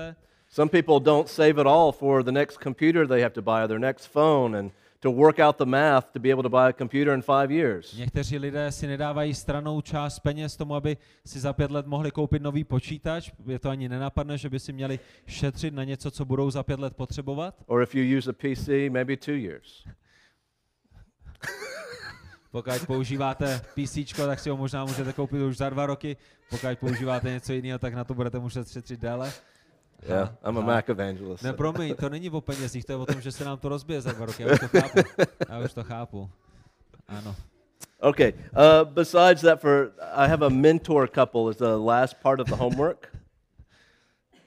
Some 0.50 0.70
people 0.70 1.00
don't 1.00 1.30
save 1.30 1.62
it 1.62 1.68
all 1.68 1.92
for 1.92 2.24
the 2.24 2.32
next 2.32 2.58
computer 2.64 3.08
they 3.08 3.22
have 3.22 3.34
to 3.34 3.42
buy 3.42 3.64
or 3.64 3.68
their 3.68 3.80
next 3.80 4.08
phone 4.08 4.60
and 4.60 4.72
to 5.00 5.12
work 5.12 5.40
out 5.40 5.58
the 5.58 5.66
math 5.66 6.12
to 6.12 6.20
be 6.20 6.32
able 6.32 6.44
to 6.44 6.50
buy 6.50 6.70
a 6.70 6.74
computer 6.74 7.14
in 7.14 7.22
five 7.22 7.52
years. 7.52 7.94
Někteří 7.94 8.38
lidé 8.38 8.72
si 8.72 8.88
nedávají 8.88 9.34
stranou 9.34 9.82
část 9.82 10.20
peněz 10.20 10.56
tomu, 10.56 10.76
aby 10.76 10.98
si 11.26 11.40
za 11.40 11.54
pět 11.54 11.72
let 11.72 11.88
mohli 11.88 12.12
koupit 12.12 12.42
nový 12.42 12.64
počítač. 12.64 13.32
Je 13.46 13.60
to 13.60 13.70
ani 13.70 13.90
nenapadne, 13.90 14.38
že 14.38 14.50
by 14.50 14.60
si 14.60 14.74
měli 14.74 15.00
šetřit 15.28 15.74
na 15.74 15.84
něco, 15.84 16.12
co 16.12 16.26
budou 16.26 16.52
za 16.52 16.64
pět 16.64 16.80
let 16.80 16.96
potřebovat. 16.96 17.56
Or 17.66 17.84
if 17.84 17.96
you 17.96 18.18
use 18.18 18.30
a 18.30 18.34
PC, 18.34 18.68
maybe 18.90 19.18
two 19.18 19.36
years. 19.36 19.84
Pokud 22.52 22.86
používáte 22.88 23.62
PC, 23.74 23.98
tak 24.16 24.40
si 24.40 24.50
ho 24.50 24.58
možná 24.58 24.86
můžete 24.86 25.14
koupit 25.14 25.42
už 25.42 25.58
za 25.58 25.70
dva 25.70 25.86
roky. 25.86 26.18
Pokud 26.50 26.80
používáte 26.80 27.30
něco 27.30 27.54
jiného, 27.54 27.80
tak 27.80 27.94
na 27.94 28.04
to 28.04 28.14
budete 28.14 28.40
muset 28.40 28.72
šetřit 28.72 29.00
déle. 29.00 29.34
Yeah, 30.08 30.30
I'm 30.44 30.58
a. 30.58 30.62
Mac 30.62 30.90
evangelist. 30.90 31.44
Ne, 31.44 31.54
promiň, 31.54 31.96
to 31.96 32.10
není 32.10 32.30
o 32.30 32.42
penězích, 32.42 32.86
to 32.86 32.92
je 32.92 32.96
o 32.96 33.06
tom, 33.06 33.22
že 33.22 33.32
se 33.32 33.46
nám 33.46 33.58
to 33.58 33.70
rozbije 33.70 34.02
za 34.02 34.12
dva 34.12 34.26
roky. 34.26 34.44
Já 34.44 34.54
už 34.54 34.60
to 34.60 34.68
chápu. 34.80 35.00
Já 35.50 35.60
už 35.60 35.74
to 35.74 35.84
chápu. 35.84 36.30
Ano. 37.08 37.36
Okay. 38.00 38.34
Uh, 38.34 38.92
besides 38.92 39.42
that, 39.42 39.62
for 39.62 39.92
I 40.16 40.28
have 40.28 40.46
a 40.46 40.50
mentor 40.50 41.08
couple 41.08 41.50
as 41.50 41.58
the 41.58 41.76
last 41.78 42.16
part 42.22 42.40
of 42.40 42.48
the 42.48 42.56
homework. 42.56 43.20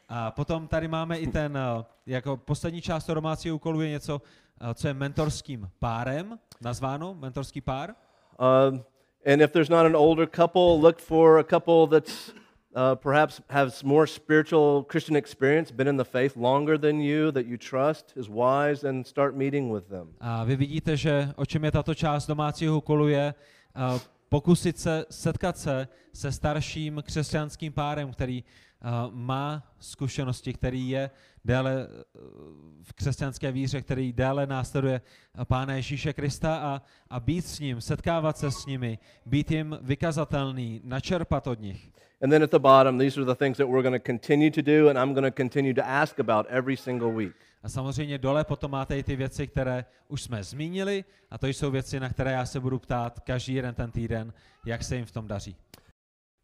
A 0.09 0.31
potom 0.31 0.69
tady 0.69 0.89
máme 0.89 1.19
i 1.19 1.27
ten, 1.27 1.57
eh, 1.57 1.85
jako 2.07 2.37
poslední 2.37 2.83
část 2.83 3.05
toho 3.05 3.15
domácího 3.15 3.57
úkolu 3.57 3.81
je 3.81 3.89
něco, 3.89 4.23
eh, 4.61 4.75
co 4.75 4.89
je 4.89 4.95
mentorským 4.95 5.71
párem, 5.79 6.39
nazváno 6.61 7.15
mentorský 7.15 7.61
pár. 7.61 7.95
Um, 8.71 8.85
and 9.33 9.41
if 9.41 9.53
there's 9.53 9.69
not 9.69 9.87
an 9.87 9.97
older 9.97 10.27
couple, 10.27 10.79
look 10.81 10.99
for 10.99 11.39
a 11.39 11.45
couple 11.45 12.01
that's 12.01 12.33
uh, 12.75 12.95
perhaps 12.95 13.41
has 13.49 13.85
more 13.85 14.07
spiritual 14.07 14.85
Christian 14.85 15.17
experience, 15.17 15.71
been 15.71 15.89
in 15.89 15.97
the 15.97 16.05
faith 16.05 16.37
longer 16.37 16.79
than 16.79 17.01
you, 17.01 17.33
that 17.33 17.47
you 17.47 17.57
trust, 17.57 18.13
is 18.17 18.29
wise, 18.29 18.89
and 18.89 19.07
start 19.07 19.37
meeting 19.37 19.73
with 19.73 19.89
them. 19.89 20.09
A 20.21 20.45
vy 20.45 20.57
vidíte, 20.57 20.97
že 20.97 21.29
o 21.37 21.47
čem 21.47 21.65
je 21.65 21.71
tato 21.71 21.95
část 21.95 22.27
domácího 22.27 22.77
úkolu 22.77 23.09
je 23.09 23.35
eh, 23.77 24.01
pokusit 24.29 24.79
se 24.79 25.05
setkat 25.11 25.59
se 25.59 25.89
se 26.13 26.33
starším 26.33 27.03
křesťanským 27.07 27.73
párem, 27.73 28.13
který 28.13 28.45
eh, 28.45 28.89
má 29.11 29.63
zkušenosti, 29.81 30.53
který 30.53 30.89
je 30.89 31.11
déle 31.45 31.87
eh, 31.91 32.21
v 32.83 32.93
křesťanské 32.93 33.53
víře, 33.53 33.83
který 33.83 34.13
déle 34.13 34.47
následuje 34.47 35.01
Pána 35.45 35.75
Ježíše 35.75 36.13
Krista 36.13 36.57
a, 36.57 36.83
a 37.11 37.21
být 37.21 37.47
s 37.47 37.61
ním, 37.61 37.81
setkávat 37.81 38.39
se 38.39 38.51
s 38.51 38.67
nimi, 38.67 38.99
být 39.27 39.51
jim 39.51 39.79
vykazatelný, 39.83 40.81
načerpat 40.85 41.47
od 41.47 41.61
nich. 41.61 41.93
And 42.23 42.31
then 42.31 42.43
at 42.43 42.51
the 42.51 42.59
bottom, 42.59 42.99
these 42.99 43.21
are 43.21 43.27
the 43.27 43.35
things 43.35 43.57
that 43.57 43.67
we're 43.67 43.83
going 43.83 44.03
to 44.03 44.07
continue 44.07 44.51
to 44.51 44.63
do, 44.63 44.89
and 44.89 44.99
I'm 44.99 45.13
going 45.13 45.35
to 45.35 45.43
continue 45.43 45.75
to 45.75 45.83
ask 45.85 46.21
about 46.21 46.47
every 46.49 46.77
single 46.77 47.13
week. 47.13 47.35
A 47.63 47.69
samozřejmě 47.69 48.19
dole 48.19 48.45
potom 48.45 48.71
máte 48.71 48.99
i 48.99 49.03
ty 49.03 49.17
věci, 49.17 49.47
které 49.47 49.85
už 50.09 50.23
jsme 50.23 50.45
zmínili, 50.45 51.05
a 51.31 51.39
to 51.39 51.47
jsou 51.47 51.71
věci, 51.71 52.01
na 52.01 52.09
které 52.09 52.33
já 52.33 52.47
se 52.47 52.61
budu 52.61 52.79
ptát 52.79 53.21
každý 53.21 53.55
jeden 53.55 53.75
ten 53.75 53.91
týden, 53.91 54.33
jak 54.67 54.83
se 54.83 54.97
jim 54.97 55.05
v 55.05 55.11
tom 55.11 55.27
daří. 55.27 55.57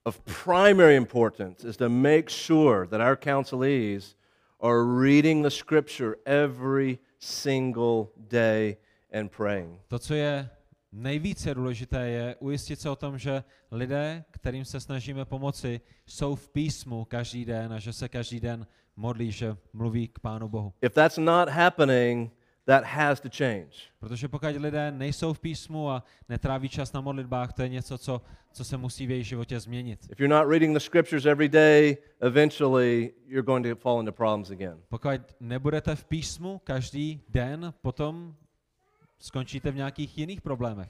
Of 0.05 0.21
primary 0.45 0.97
importance 0.97 1.69
is 1.69 1.77
to 1.77 1.89
make 1.89 2.31
sure 2.31 2.87
that 2.87 3.01
our 3.01 3.17
counselees 3.17 4.17
are 4.61 4.85
reading 4.85 5.43
the 5.43 5.51
scripture 5.51 6.17
every 6.25 6.99
single 7.19 8.09
day 8.17 8.77
and 9.13 9.29
praying. 9.29 9.81
To, 9.89 9.99
co 9.99 10.15
je 10.15 10.51
nejvíce 10.93 11.55
důležité, 11.55 12.09
je 12.09 12.37
ujistit 12.41 12.81
se 12.81 12.91
o 12.91 12.97
tom, 12.97 13.19
že 13.19 13.45
lidé, 13.71 14.25
kterým 14.31 14.65
se 14.65 14.81
snažíme 14.81 15.25
pomoci, 15.25 15.81
jsou 16.07 16.35
v 16.35 16.49
písmu 16.49 17.05
každý 17.05 17.45
den 17.45 17.73
a 17.73 17.79
že 17.79 17.93
se 17.93 18.09
každý 18.09 18.41
den 18.41 18.67
modlí, 18.97 19.33
že 19.33 19.57
mluví 19.73 20.09
k 20.09 20.19
Pánu 20.19 20.49
Bohu. 20.49 20.73
If 20.83 20.95
that's 20.95 21.19
not 21.19 21.49
happening, 21.49 22.31
that 22.69 22.85
has 22.85 23.21
to 23.21 23.29
change. 23.29 23.89
Protože 24.01 24.29
pokud 24.29 24.57
lidé 24.57 24.91
nejsou 24.91 25.33
v 25.33 25.41
písmu 25.41 25.91
a 25.91 26.03
netráví 26.29 26.69
čas 26.69 26.93
na 26.93 27.01
modlitbách, 27.01 27.53
to 27.53 27.63
je 27.63 27.69
něco, 27.69 27.99
co, 27.99 28.23
co 28.53 28.65
se 28.65 28.77
musí 28.77 29.07
v 29.07 29.11
jejich 29.11 29.27
životě 29.27 29.61
změnit. 29.61 30.01
If 30.11 30.21
you're 30.21 30.35
not 30.35 30.51
reading 30.51 30.75
the 30.75 30.81
scriptures 30.81 31.27
every 31.27 31.49
day, 31.49 31.97
eventually 32.21 33.13
you're 33.27 33.47
going 33.47 33.67
to 33.67 33.77
fall 33.77 34.01
into 34.01 34.13
problems 34.13 34.51
again. 34.51 34.79
Pokud 34.89 35.21
nebudete 35.41 35.97
v 35.97 36.05
písmu 36.05 36.61
každý 36.65 37.21
den, 37.29 37.75
potom 37.83 38.35
skončíte 39.19 39.71
v 39.71 39.77
nějakých 39.77 40.19
jiných 40.19 40.41
problémech. 40.41 40.89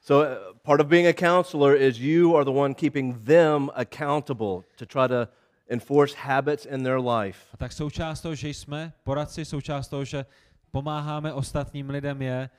So, 0.00 0.28
uh, 0.28 0.58
part 0.62 0.80
of 0.80 0.86
being 0.86 1.08
a 1.08 1.12
counselor 1.12 1.76
is 1.76 1.98
you 1.98 2.36
are 2.36 2.44
the 2.44 2.58
one 2.58 2.74
keeping 2.74 3.24
them 3.24 3.70
accountable 3.74 4.62
to 4.76 4.86
try 4.86 5.08
to 5.08 5.28
enforce 5.68 6.14
habits 6.14 6.66
in 6.66 6.82
their 6.82 6.98
life. 6.98 7.38
A 7.52 7.56
tak 7.56 7.72
součást 7.72 8.20
toho, 8.20 8.34
že 8.34 8.48
jsme 8.48 8.92
poradci, 9.04 9.44
součást 9.44 9.88
toho, 9.88 10.04
že 10.04 10.26
pomáháme 10.76 11.32
ostatním 11.32 11.90
lidem 11.90 12.22
je 12.22 12.50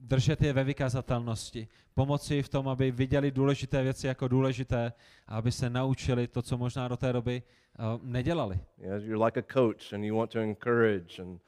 držet 0.00 0.42
je 0.42 0.52
ve 0.52 0.64
vykazatelnosti. 0.64 1.68
Pomoci 1.94 2.42
v 2.42 2.48
tom, 2.48 2.68
aby 2.68 2.90
viděli 2.90 3.30
důležité 3.30 3.82
věci 3.82 4.06
jako 4.06 4.28
důležité 4.28 4.92
a 5.26 5.36
aby 5.36 5.52
se 5.52 5.70
naučili 5.70 6.26
to, 6.28 6.42
co 6.42 6.58
možná 6.58 6.88
do 6.88 6.96
té 6.96 7.12
doby 7.12 7.42
uh, 7.42 8.02
nedělali. 8.02 8.60
You 8.78 8.90
know, 8.90 9.00
you're 9.02 9.24
like 9.24 9.40
a 9.40 9.42
coach 9.52 9.92
and 9.92 10.04
you 10.04 10.16
want 10.16 10.30
to 10.30 10.38
encourage 10.38 11.22
and 11.22 11.40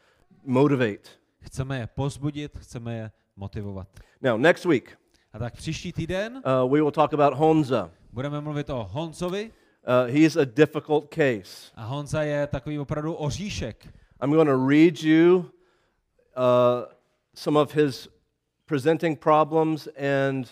motivate. 0.44 1.06
Chceme 1.40 1.78
je 1.78 1.86
pozbudit, 1.86 2.58
chceme 2.58 2.94
je 2.94 3.10
motivovat. 3.36 3.88
Now, 4.22 4.38
next 4.38 4.64
week, 4.64 4.98
A 5.32 5.38
tak 5.38 5.54
příští 5.54 5.92
týden 5.92 6.32
uh, 6.36 6.72
we 6.72 6.80
will 6.80 6.90
talk 6.90 7.14
about 7.14 7.38
Honza. 7.38 7.90
budeme 8.12 8.40
mluvit 8.40 8.70
o 8.70 8.88
Honzovi 8.92 9.50
Uh, 9.88 10.12
he 10.12 10.18
is 10.24 10.36
a 10.36 10.44
difficult 10.44 11.14
case. 11.14 11.70
a 11.74 11.84
Honza 11.84 12.22
je 12.22 12.46
takový 12.46 12.78
opravdu 12.78 13.14
oříšek. 13.14 13.86
I'm 14.20 14.30
going 14.30 14.48
to 14.48 14.56
read 14.56 15.02
you 15.02 15.50
uh, 16.36 16.84
some 17.34 17.58
of 17.60 17.72
his 17.72 18.08
presenting 18.66 19.16
problems, 19.16 19.88
and 19.96 20.48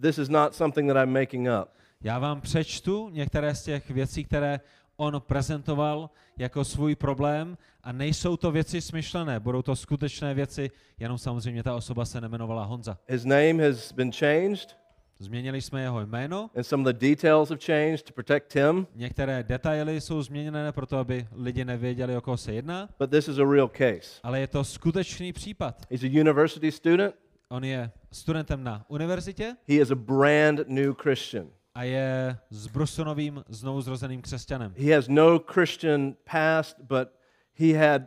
this 0.00 0.18
is 0.18 0.28
not 0.28 0.54
something 0.54 0.88
that 0.88 0.96
I'm 0.96 1.12
making 1.12 1.48
up. 1.48 1.68
Já 2.00 2.18
vám 2.18 2.40
přečtu 2.40 3.08
některé 3.08 3.54
z 3.54 3.62
těch 3.62 3.90
věcí, 3.90 4.24
které 4.24 4.60
on 4.96 5.20
prezentoval 5.26 6.10
jako 6.38 6.64
svůj 6.64 6.94
problém 6.96 7.58
a 7.82 7.92
nejsou 7.92 8.36
to 8.36 8.50
věci 8.50 8.80
smyšlené, 8.80 9.40
budou 9.40 9.62
to 9.62 9.76
skutečné 9.76 10.34
věci, 10.34 10.70
jenom 10.98 11.18
samozřejmě 11.18 11.62
ta 11.62 11.74
osoba 11.74 12.04
se 12.04 12.20
nemenovala 12.20 12.64
Honza. 12.64 12.98
His 13.08 13.24
name 13.24 13.68
has 13.68 13.92
been 13.92 14.12
changed, 14.12 14.76
Změnili 15.18 15.60
jsme 15.62 15.82
jeho 15.82 16.00
jméno, 16.00 16.50
and 16.56 16.64
some 16.64 16.80
of 16.82 16.94
the 16.96 17.06
details 17.08 17.48
have 17.48 17.60
changed 17.66 18.02
to 18.06 18.12
protect 18.12 18.54
him, 18.54 18.86
některé 18.94 19.42
detaily 19.42 20.00
jsou 20.00 20.22
změněné 20.22 20.72
proto, 20.72 20.98
aby 20.98 21.26
lidi 21.36 21.64
nevěděli, 21.64 22.16
o 22.16 22.20
koho 22.20 22.36
se 22.36 22.52
jedná, 22.52 22.88
but 22.98 23.10
this 23.10 23.28
is 23.28 23.38
a 23.38 23.44
real 23.52 23.68
case. 23.68 24.20
ale 24.22 24.40
je 24.40 24.46
to 24.46 24.64
skutečný 24.64 25.32
případ. 25.32 25.86
He's 25.90 26.02
a 26.02 26.20
university 26.20 26.72
student, 26.72 27.14
On 27.48 27.64
je 27.64 27.90
studentem 28.12 28.64
na 28.64 28.84
univerzitě 28.88 29.56
he 29.68 29.74
is 29.74 29.90
a 29.90 29.94
brand 29.94 30.60
new 30.68 30.94
Christian. 31.02 31.46
a 31.74 31.82
je 31.82 32.38
s 32.50 32.66
Brusonovým 32.66 33.44
znovuzrozeným 33.48 34.22
křesťanem. 34.22 34.74
He 34.78 34.94
has 34.94 35.08
no 35.08 35.38
Christian 35.52 36.14
past, 36.32 36.76
but 36.80 37.08
he 37.54 37.78
had 37.78 38.02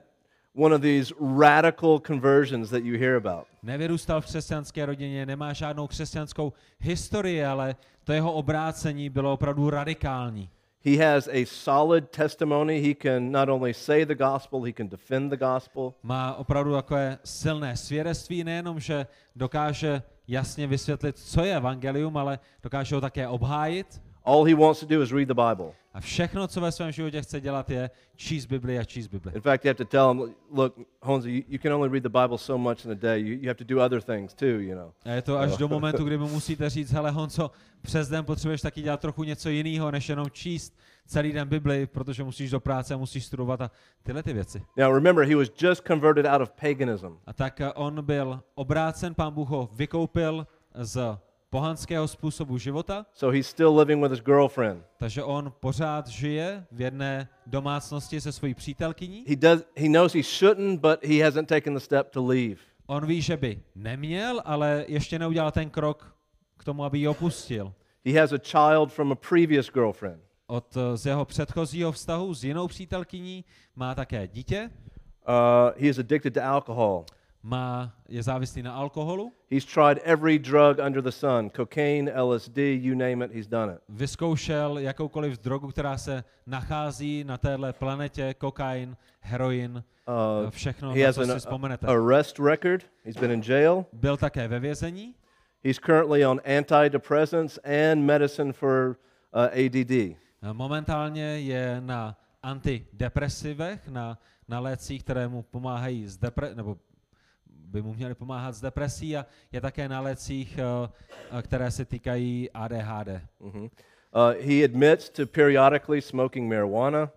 one 0.60 0.76
of 0.76 0.82
these 0.82 1.14
radical 1.20 2.00
conversions 2.00 2.70
that 2.70 2.84
you 2.84 3.00
hear 3.00 3.16
about. 3.16 3.48
Nevyrůstal 3.64 4.22
v 4.22 4.26
křesťanské 4.26 4.86
rodině, 4.86 5.26
nemá 5.26 5.54
žádnou 5.54 5.88
křesťanskou 5.88 6.54
historii, 6.80 7.46
ale 7.46 7.76
to 8.04 8.14
jeho 8.14 8.34
obrácení 8.34 9.10
bylo 9.10 9.34
opravdu 9.34 9.70
radikální. 9.70 10.50
He 10.86 10.98
has 10.98 11.28
a 11.28 11.46
solid 11.46 12.10
testimony. 12.10 12.82
He 12.82 12.96
can 12.96 13.32
not 13.32 13.50
only 13.50 13.74
say 13.74 14.06
the 14.06 14.16
gospel, 14.16 14.62
he 14.62 14.74
can 14.74 14.88
defend 14.88 15.30
the 15.30 15.38
gospel. 15.38 15.94
Má 16.04 16.36
opravdu 16.36 16.74
takové 16.74 17.18
silné 17.24 17.78
svědectví, 17.78 18.44
nejenom, 18.44 18.80
že 18.80 19.08
dokáže 19.36 20.02
jasně 20.28 20.68
vysvětlit, 20.68 21.18
co 21.18 21.44
je 21.44 21.56
evangelium, 21.56 22.18
ale 22.18 22.40
dokáže 22.64 22.96
ho 22.96 23.02
také 23.02 23.28
obhájit. 23.28 24.02
All 24.26 24.44
he 24.44 24.56
wants 24.56 24.80
to 24.80 24.86
do 24.86 25.02
is 25.02 25.12
read 25.12 25.28
the 25.28 25.34
Bible. 25.34 25.74
A 25.94 26.00
všechno, 26.00 26.48
co 26.48 26.62
ve 26.62 26.72
svém 26.72 26.92
životě 26.92 27.22
chce 27.22 27.42
dělat, 27.42 27.70
je 27.70 27.90
číst 28.16 28.46
Bibli 28.46 28.80
a 28.80 28.84
číst 28.84 29.08
Bibli. 29.08 29.32
In 29.36 29.42
fact, 29.42 29.66
you 29.66 29.70
have 29.70 29.78
to 29.78 29.86
tell 29.86 30.14
him, 30.14 30.36
look, 30.52 30.76
Honza, 31.02 31.30
you, 31.30 31.42
you 31.48 31.60
can 31.60 31.74
only 31.74 31.90
read 31.90 32.04
the 32.04 32.20
Bible 32.22 32.38
so 32.38 32.58
much 32.58 32.86
in 32.86 32.92
a 32.92 32.96
day. 32.96 33.22
You, 33.22 33.38
you 33.42 33.48
have 33.48 33.58
to 33.58 33.64
do 33.64 33.80
other 33.82 34.02
things 34.02 34.34
too, 34.34 34.60
you 34.60 34.76
know. 34.76 34.92
A 35.06 35.10
je 35.10 35.22
to 35.22 35.38
až 35.38 35.58
do 35.58 35.68
momentu, 35.78 36.04
kdy 36.04 36.18
mu 36.18 36.28
musíte 36.30 36.70
říct, 36.70 36.92
hele 36.92 37.12
Honco, 37.12 37.52
přes 37.82 38.10
den 38.10 38.26
potřebuješ 38.26 38.62
taky 38.62 38.82
dělat 38.82 39.00
trochu 39.00 39.24
něco 39.24 39.50
jiného, 39.50 39.92
než 39.92 40.10
jenom 40.10 40.30
číst 40.32 40.78
celý 41.06 41.32
den 41.32 41.48
Bibli, 41.48 41.88
protože 41.88 42.24
musíš 42.24 42.52
do 42.52 42.60
práce 42.60 42.96
musíš 42.96 43.26
studovat 43.26 43.62
a 43.62 43.72
tyhle 44.04 44.24
ty 44.24 44.34
věci. 44.34 44.62
Now 44.78 44.94
remember, 44.94 45.26
he 45.26 45.36
was 45.36 45.50
just 45.62 45.88
converted 45.88 46.26
out 46.26 46.42
of 46.42 46.52
paganism. 46.52 47.18
A 47.26 47.34
tak 47.34 47.62
eh, 47.62 47.74
on 47.74 48.06
byl 48.06 48.42
obrácen, 48.56 49.16
pán 49.16 49.34
Bůh 49.34 49.50
ho 49.50 49.70
vykoupil 49.74 50.48
z 50.76 51.18
pohanského 51.50 52.08
způsobu 52.08 52.58
života, 52.58 53.06
So 53.14 53.38
he's 53.38 53.48
still 53.48 53.78
living 53.80 54.04
with 54.04 54.12
his 54.12 54.22
girlfriend. 54.22 54.84
takže 54.98 55.24
on 55.24 55.54
pořád 55.60 56.08
žije 56.08 56.66
v 56.72 56.82
jedné 56.82 57.30
domácnosti 57.48 58.22
se 58.22 58.32
svojí 58.32 58.54
přítelkyní. 58.54 59.26
He 59.28 59.36
does 59.36 59.62
he 59.78 59.88
knows 59.88 60.14
he 60.14 60.24
shouldn't, 60.24 60.82
but 60.82 61.06
he 61.06 61.24
hasn't 61.24 61.50
taken 61.50 61.74
the 61.74 61.80
step 61.80 62.10
to 62.10 62.26
leave. 62.26 62.56
On 62.88 63.06
ví, 63.06 63.22
že 63.22 63.38
by 63.38 63.60
neměl, 63.76 64.42
ale 64.46 64.86
ještě 64.88 65.20
neudělal 65.20 65.52
ten 65.52 65.70
krok 65.70 66.16
k 66.58 66.64
tomu, 66.64 66.84
aby 66.84 67.00
ji 67.00 67.08
opustil. 67.08 67.74
He 68.06 68.20
has 68.22 68.32
a 68.32 68.38
child 68.38 68.94
from 68.94 69.12
a 69.12 69.16
previous 69.16 69.70
girlfriend. 69.72 70.22
Od 70.48 70.78
eh, 70.78 70.98
z 70.98 71.06
jeho 71.06 71.26
předchozího 71.26 71.92
vztahu 71.92 72.34
s 72.34 72.44
jinou 72.44 72.68
přítelkyní 72.68 73.46
má 73.76 73.96
také 73.96 74.28
dítě, 74.28 74.70
Uh, 75.28 75.82
he 75.82 75.88
is 75.90 76.00
addicted 76.00 76.34
to 76.34 76.44
alcohol. 76.44 77.06
Má, 77.44 77.94
je 78.10 78.24
závislý 78.24 78.62
na 78.64 78.74
alkoholu, 78.74 79.34
He's 79.52 79.66
tried 79.66 79.98
every 80.04 80.40
drug 80.40 80.78
under 80.86 81.02
the 81.04 81.10
sun 81.10 81.50
cocaine, 81.50 82.12
LSD, 82.24 82.58
you 82.58 82.96
name 82.96 83.26
it, 83.26 83.32
he's 83.32 83.48
done 83.48 83.74
it. 83.74 83.80
vyzkoušel 83.90 84.78
jakoukoliv 84.80 85.40
drogu, 85.42 85.68
která 85.68 85.98
se 85.98 86.24
nachází 86.48 87.24
na 87.24 87.38
téhle 87.38 87.74
planetě, 87.74 88.34
kokain, 88.34 88.98
heroin, 89.20 89.84
Uh, 90.08 90.48
eh, 90.48 90.52
všechno, 90.52 90.92
he 90.94 91.06
na 91.06 91.14
co 91.14 91.22
an 91.22 91.28
si 91.28 91.36
vzpomenete. 91.40 91.88
arrest 91.88 92.40
record. 92.40 92.86
He's 93.06 93.18
been 93.18 93.32
in 93.32 93.42
jail. 93.48 93.86
Byl 93.94 94.18
také 94.18 94.48
ve 94.48 94.60
vězení, 94.60 95.16
He's 95.64 95.80
currently 95.80 96.26
on 96.26 96.42
antidepressants 96.58 97.60
and 97.64 98.06
medicine 98.06 98.54
for 98.54 98.98
uh, 99.36 99.42
ADD. 99.42 99.92
eh, 99.92 100.18
momentálně 100.54 101.24
je 101.40 101.82
na 101.82 102.18
antidepresivech, 102.44 103.88
na, 103.88 104.18
na 104.48 104.60
lécích, 104.60 105.04
které 105.04 105.28
mu 105.28 105.42
pomáhají 105.44 106.08
s 106.08 106.18
depre, 106.18 106.56
nebo 106.56 106.78
by 107.70 107.82
mu 107.82 107.94
měly 107.94 108.16
pomáhat 108.16 108.52
s 108.52 108.62
depresí 108.62 109.18
a 109.18 109.26
je 109.52 109.62
také 109.62 109.90
na 109.90 110.02
lécích, 110.02 110.58
eh, 110.58 110.90
eh, 111.32 111.42
které 111.42 111.72
se 111.72 111.86
týkají 111.86 112.50
ADHD. 112.52 113.22
hmm 113.42 113.70
Uh, 114.16 114.34
he 114.42 114.64
admits 114.64 115.10
to 115.10 115.28
periodically 115.28 116.02
smoking 116.02 116.50
marijuana. 116.50 117.12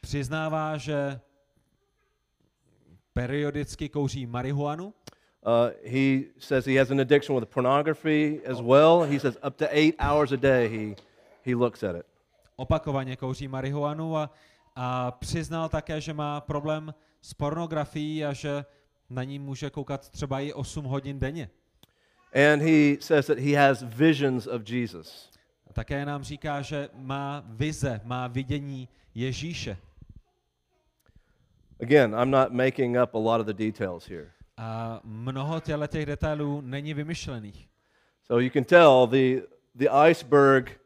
Přiznává, 0.00 0.76
že 0.76 1.20
periodicky 3.12 3.88
kouří 3.88 4.26
marihuanu, 4.26 4.94
Uh, 5.46 5.70
he 5.84 6.24
says 6.38 6.64
he 6.64 6.78
has 6.78 6.90
an 6.90 7.00
addiction 7.00 7.34
with 7.34 7.48
pornography 7.50 8.40
as 8.46 8.60
well. 8.60 9.02
He 9.02 9.18
says 9.18 9.36
up 9.42 9.56
to 9.56 9.66
eight 9.70 9.96
hours 9.98 10.32
a 10.32 10.36
day 10.36 10.68
he, 10.68 10.96
he 11.42 11.54
looks 11.54 11.82
at 11.82 11.96
it. 11.96 12.06
opakovaně 12.56 13.16
kouří 13.16 13.48
marihuanu 13.48 14.16
a, 14.16 14.30
a 14.76 15.10
přiznal 15.10 15.68
také, 15.68 16.00
že 16.00 16.12
má 16.12 16.40
problém 16.40 16.94
s 17.22 17.34
pornografií 17.34 18.24
a 18.24 18.32
že 18.32 18.64
na 19.14 19.24
ní 19.24 19.38
může 19.38 19.70
koukat 19.70 20.08
třeba 20.08 20.40
i 20.40 20.52
8 20.52 20.84
hodin 20.84 21.18
denně. 21.18 21.50
And 22.34 22.62
he 22.62 22.96
says 23.00 23.26
that 23.26 23.38
he 23.38 23.56
has 23.56 23.82
visions 23.82 24.46
of 24.46 24.70
Jesus. 24.70 25.30
A 25.70 25.72
také 25.72 26.06
nám 26.06 26.22
říká, 26.22 26.62
že 26.62 26.88
má 26.94 27.44
vize, 27.46 28.00
má 28.04 28.26
vidění 28.26 28.88
Ježíše. 29.14 29.76
Again, 31.82 32.14
I'm 32.14 32.30
not 32.30 32.52
making 32.52 32.96
up 32.96 33.14
a 33.14 33.18
lot 33.18 33.40
of 33.40 33.46
the 33.46 33.52
details 33.52 34.08
here. 34.08 34.30
A 34.56 35.00
mnoho 35.04 35.60
těchto 35.60 35.86
těch 35.86 36.06
detailů 36.06 36.60
není 36.60 36.94
vymyšlených. 36.94 37.68
So 38.26 38.42
you 38.42 38.50
can 38.50 38.64
tell 38.64 39.06
the, 39.06 39.42
the 39.74 39.88
iceberg, 40.10 40.80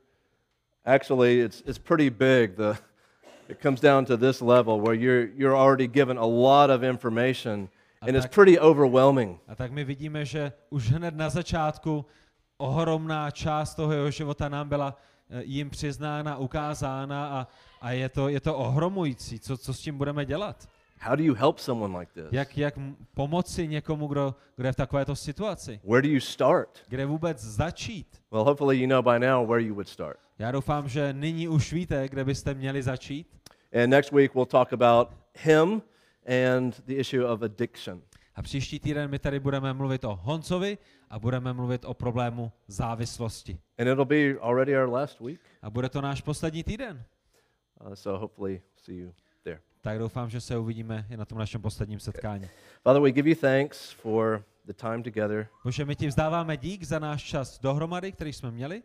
actually, 0.84 1.40
it's, 1.40 1.62
it's 1.66 1.78
pretty 1.78 2.10
big. 2.10 2.56
The, 2.56 2.78
it 3.48 3.60
comes 3.62 3.80
down 3.80 4.04
to 4.06 4.16
this 4.16 4.40
level 4.40 4.80
where 4.80 4.94
you're, 4.94 5.28
you're 5.36 5.56
already 5.56 5.86
given 5.86 6.18
a 6.18 6.26
lot 6.26 6.70
of 6.70 6.82
information, 6.82 7.68
and 8.00 8.16
it's 8.16 8.24
tak- 8.24 8.34
pretty 8.34 8.58
overwhelming. 8.60 9.40
A 9.48 9.54
tak 9.54 9.72
my 9.72 9.84
vidíme, 9.84 10.24
že 10.24 10.52
už 10.70 10.90
hned 10.90 11.14
na 11.16 11.28
začátku 11.30 12.04
ohromná 12.58 13.30
část 13.30 13.74
toho 13.74 13.92
jeho 13.92 14.10
života 14.10 14.48
nám 14.48 14.68
byla 14.68 14.96
eh, 15.30 15.42
jim 15.44 15.70
přiznána, 15.70 16.36
ukázána 16.36 17.26
a, 17.28 17.48
a 17.80 17.90
je, 17.90 18.08
to, 18.08 18.28
je 18.28 18.40
to 18.40 18.56
ohromující, 18.56 19.40
co, 19.40 19.56
co 19.56 19.74
s 19.74 19.80
tím 19.80 19.98
budeme 19.98 20.24
dělat. 20.24 20.68
How 21.00 21.16
do 21.16 21.22
you 21.24 21.34
help 21.34 21.58
someone 21.58 21.98
like 21.98 22.12
this? 22.12 22.24
Jak, 22.32 22.58
jak 22.58 22.74
pomoci 23.14 23.68
někomu, 23.68 24.06
kdo, 24.06 24.34
kdo 24.56 24.68
je 24.68 24.72
v 24.72 24.76
takovéto 24.76 25.16
situaci? 25.16 25.80
Where 25.84 26.02
do 26.02 26.08
you 26.08 26.20
start? 26.20 26.78
Kde 26.88 27.06
vůbec 27.06 27.44
začít? 27.44 28.22
Well, 28.30 28.44
hopefully 28.44 28.76
you 28.78 28.86
know 28.88 29.02
by 29.02 29.18
now 29.26 29.48
where 29.48 29.62
you 29.62 29.74
would 29.74 29.88
start. 29.88 30.16
Já 30.38 30.50
doufám, 30.52 30.88
že 30.88 31.12
nyní 31.12 31.48
už 31.48 31.72
víte, 31.72 32.08
kde 32.08 32.24
byste 32.24 32.54
měli 32.54 32.82
začít. 32.82 33.26
And 33.82 33.90
next 33.90 34.12
week 34.12 34.34
we'll 34.34 34.46
talk 34.46 34.72
about 34.72 35.08
him 35.34 35.82
and 36.26 36.84
the 36.86 36.94
issue 36.94 37.26
of 37.26 37.42
addiction. 37.42 38.02
A 38.34 38.42
příští 38.42 38.80
týden 38.80 39.10
my 39.10 39.18
tady 39.18 39.40
budeme 39.40 39.72
mluvit 39.72 40.04
o 40.04 40.16
Honcovi 40.22 40.78
a 41.10 41.18
budeme 41.18 41.52
mluvit 41.52 41.84
o 41.84 41.94
problému 41.94 42.52
závislosti. 42.68 43.58
And 43.78 43.88
it'll 43.88 44.04
be 44.04 44.38
already 44.40 44.78
our 44.78 44.88
last 44.88 45.20
week. 45.20 45.40
A 45.62 45.70
bude 45.70 45.88
to 45.88 46.00
náš 46.00 46.20
poslední 46.20 46.64
týden. 46.64 47.04
Uh, 47.80 47.94
so 47.94 48.20
hopefully 48.20 48.62
see 48.76 48.98
you 48.98 49.14
there. 49.44 49.60
Tak 49.80 49.98
doufám, 49.98 50.30
že 50.30 50.40
se 50.40 50.58
uvidíme 50.58 51.06
i 51.10 51.16
na 51.16 51.24
tom 51.24 51.38
našem 51.38 51.62
posledním 51.62 52.00
setkání. 52.00 52.48
Father, 52.82 53.02
we 53.02 53.12
give 53.12 53.30
you 53.30 53.36
thanks 53.40 53.92
for 53.92 54.44
the 54.64 54.72
time 54.72 55.02
together. 55.02 55.48
Bože, 55.64 55.84
my 55.84 55.96
ti 55.96 56.06
vzdáváme 56.06 56.56
dík 56.56 56.84
za 56.84 56.98
náš 56.98 57.22
čas 57.22 57.58
dohromady, 57.58 58.12
který 58.12 58.32
jsme 58.32 58.50
měli. 58.50 58.82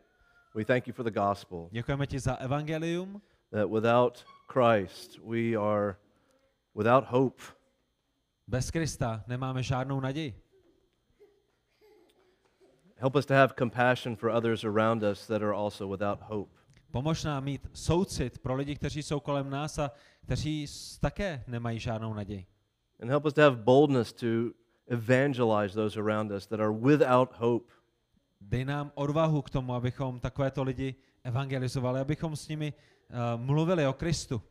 We 0.55 0.65
thank 0.65 0.87
you 0.87 0.93
for 0.93 1.05
the 1.05 1.19
gospel. 1.19 1.67
Děkujeme 1.71 2.07
ti 2.07 2.19
za 2.19 2.33
evangelium, 2.33 3.21
That 3.51 3.69
without 3.69 4.25
Christ, 4.47 5.19
we 5.19 5.55
are 5.55 5.95
without 6.75 7.03
hope. 7.07 7.43
Bez 8.47 8.71
Krista 8.71 9.23
nemáme 9.27 9.63
žádnou 9.63 9.99
naději. 9.99 10.41
Help 12.95 13.15
us 13.15 13.25
to 13.25 13.33
have 13.33 13.53
compassion 13.59 14.15
for 14.15 14.29
others 14.29 14.63
around 14.63 15.03
us 15.03 15.27
that 15.27 15.41
are 15.41 15.53
also 15.53 15.87
without 15.87 16.19
hope. 16.21 16.51
Pomož 16.91 17.23
nám 17.23 17.43
mít 17.43 17.67
soucit 17.73 18.39
pro 18.39 18.55
lidi, 18.55 18.75
kteří 18.75 19.03
jsou 19.03 19.19
kolem 19.19 19.49
nás 19.49 19.79
a 19.79 19.91
kteří 20.25 20.65
také 20.99 21.43
nemají 21.47 21.79
žádnou 21.79 22.13
naději. 22.13 22.45
And 23.01 23.09
help 23.09 23.25
us 23.25 23.33
to 23.33 23.41
have 23.41 23.55
boldness 23.55 24.13
to 24.13 24.27
evangelize 24.87 25.75
those 25.75 25.99
around 25.99 26.31
us 26.31 26.47
that 26.47 26.59
are 26.59 26.71
without 26.71 27.33
hope. 27.37 27.73
Dej 28.41 28.65
nám 28.65 28.91
odvahu 28.95 29.41
k 29.41 29.49
tomu, 29.49 29.73
abychom 29.73 30.19
takovéto 30.19 30.63
lidi 30.63 30.95
evangelizovali, 31.23 31.99
abychom 31.99 32.35
s 32.35 32.47
nimi 32.47 32.73
uh, 32.73 33.41
mluvili 33.41 33.87
o 33.87 33.93
Kristu. 33.93 34.41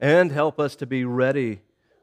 And 0.00 0.32
help 0.32 0.58
us 0.58 0.76
to 0.76 0.86
be 0.86 1.04
ready, 1.16 1.60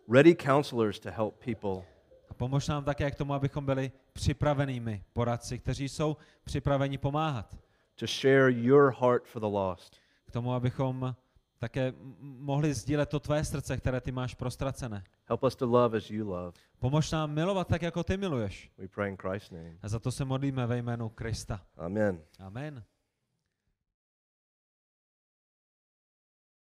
ready 0.07 0.35
counselors 0.35 0.99
to 0.99 1.11
help 1.11 1.35
people. 1.45 1.85
A 2.29 2.33
pomož 2.33 2.67
nám 2.67 2.83
také 2.83 3.11
k 3.11 3.15
tomu, 3.15 3.33
abychom 3.33 3.65
byli 3.65 3.91
připravenými 4.13 5.03
poradci, 5.13 5.59
kteří 5.59 5.89
jsou 5.89 6.17
připraveni 6.43 6.97
pomáhat. 6.97 7.57
to 7.95 8.05
share 8.07 8.51
your 8.51 8.93
heart 8.99 9.27
for 9.27 9.39
the 9.39 9.47
lost. 9.47 9.95
K 10.25 10.31
tomu, 10.31 10.53
abychom 10.53 11.15
také 11.59 11.93
mohli 12.19 12.73
sdílet 12.73 13.09
to 13.09 13.19
tvé 13.19 13.45
srdce, 13.45 13.77
které 13.77 14.01
ty 14.01 14.11
máš 14.11 14.35
prostracené. 14.35 15.03
Help 15.25 15.43
us 15.43 15.55
to 15.55 15.65
love 15.65 15.97
as 15.97 16.09
you 16.09 16.29
love. 16.29 16.51
Pomož 16.79 17.11
nám 17.11 17.31
milovat 17.31 17.67
tak, 17.67 17.81
jako 17.81 18.03
ty 18.03 18.17
miluješ. 18.17 18.71
We 18.77 18.87
pray 18.87 19.09
in 19.09 19.17
Christ's 19.17 19.51
name. 19.51 19.77
A 19.81 19.87
za 19.89 19.99
to 19.99 20.11
se 20.11 20.25
modlíme 20.25 20.67
ve 20.67 20.77
jménu 20.77 21.09
Krista. 21.09 21.61
Amen. 21.77 22.21
Amen. 22.39 22.83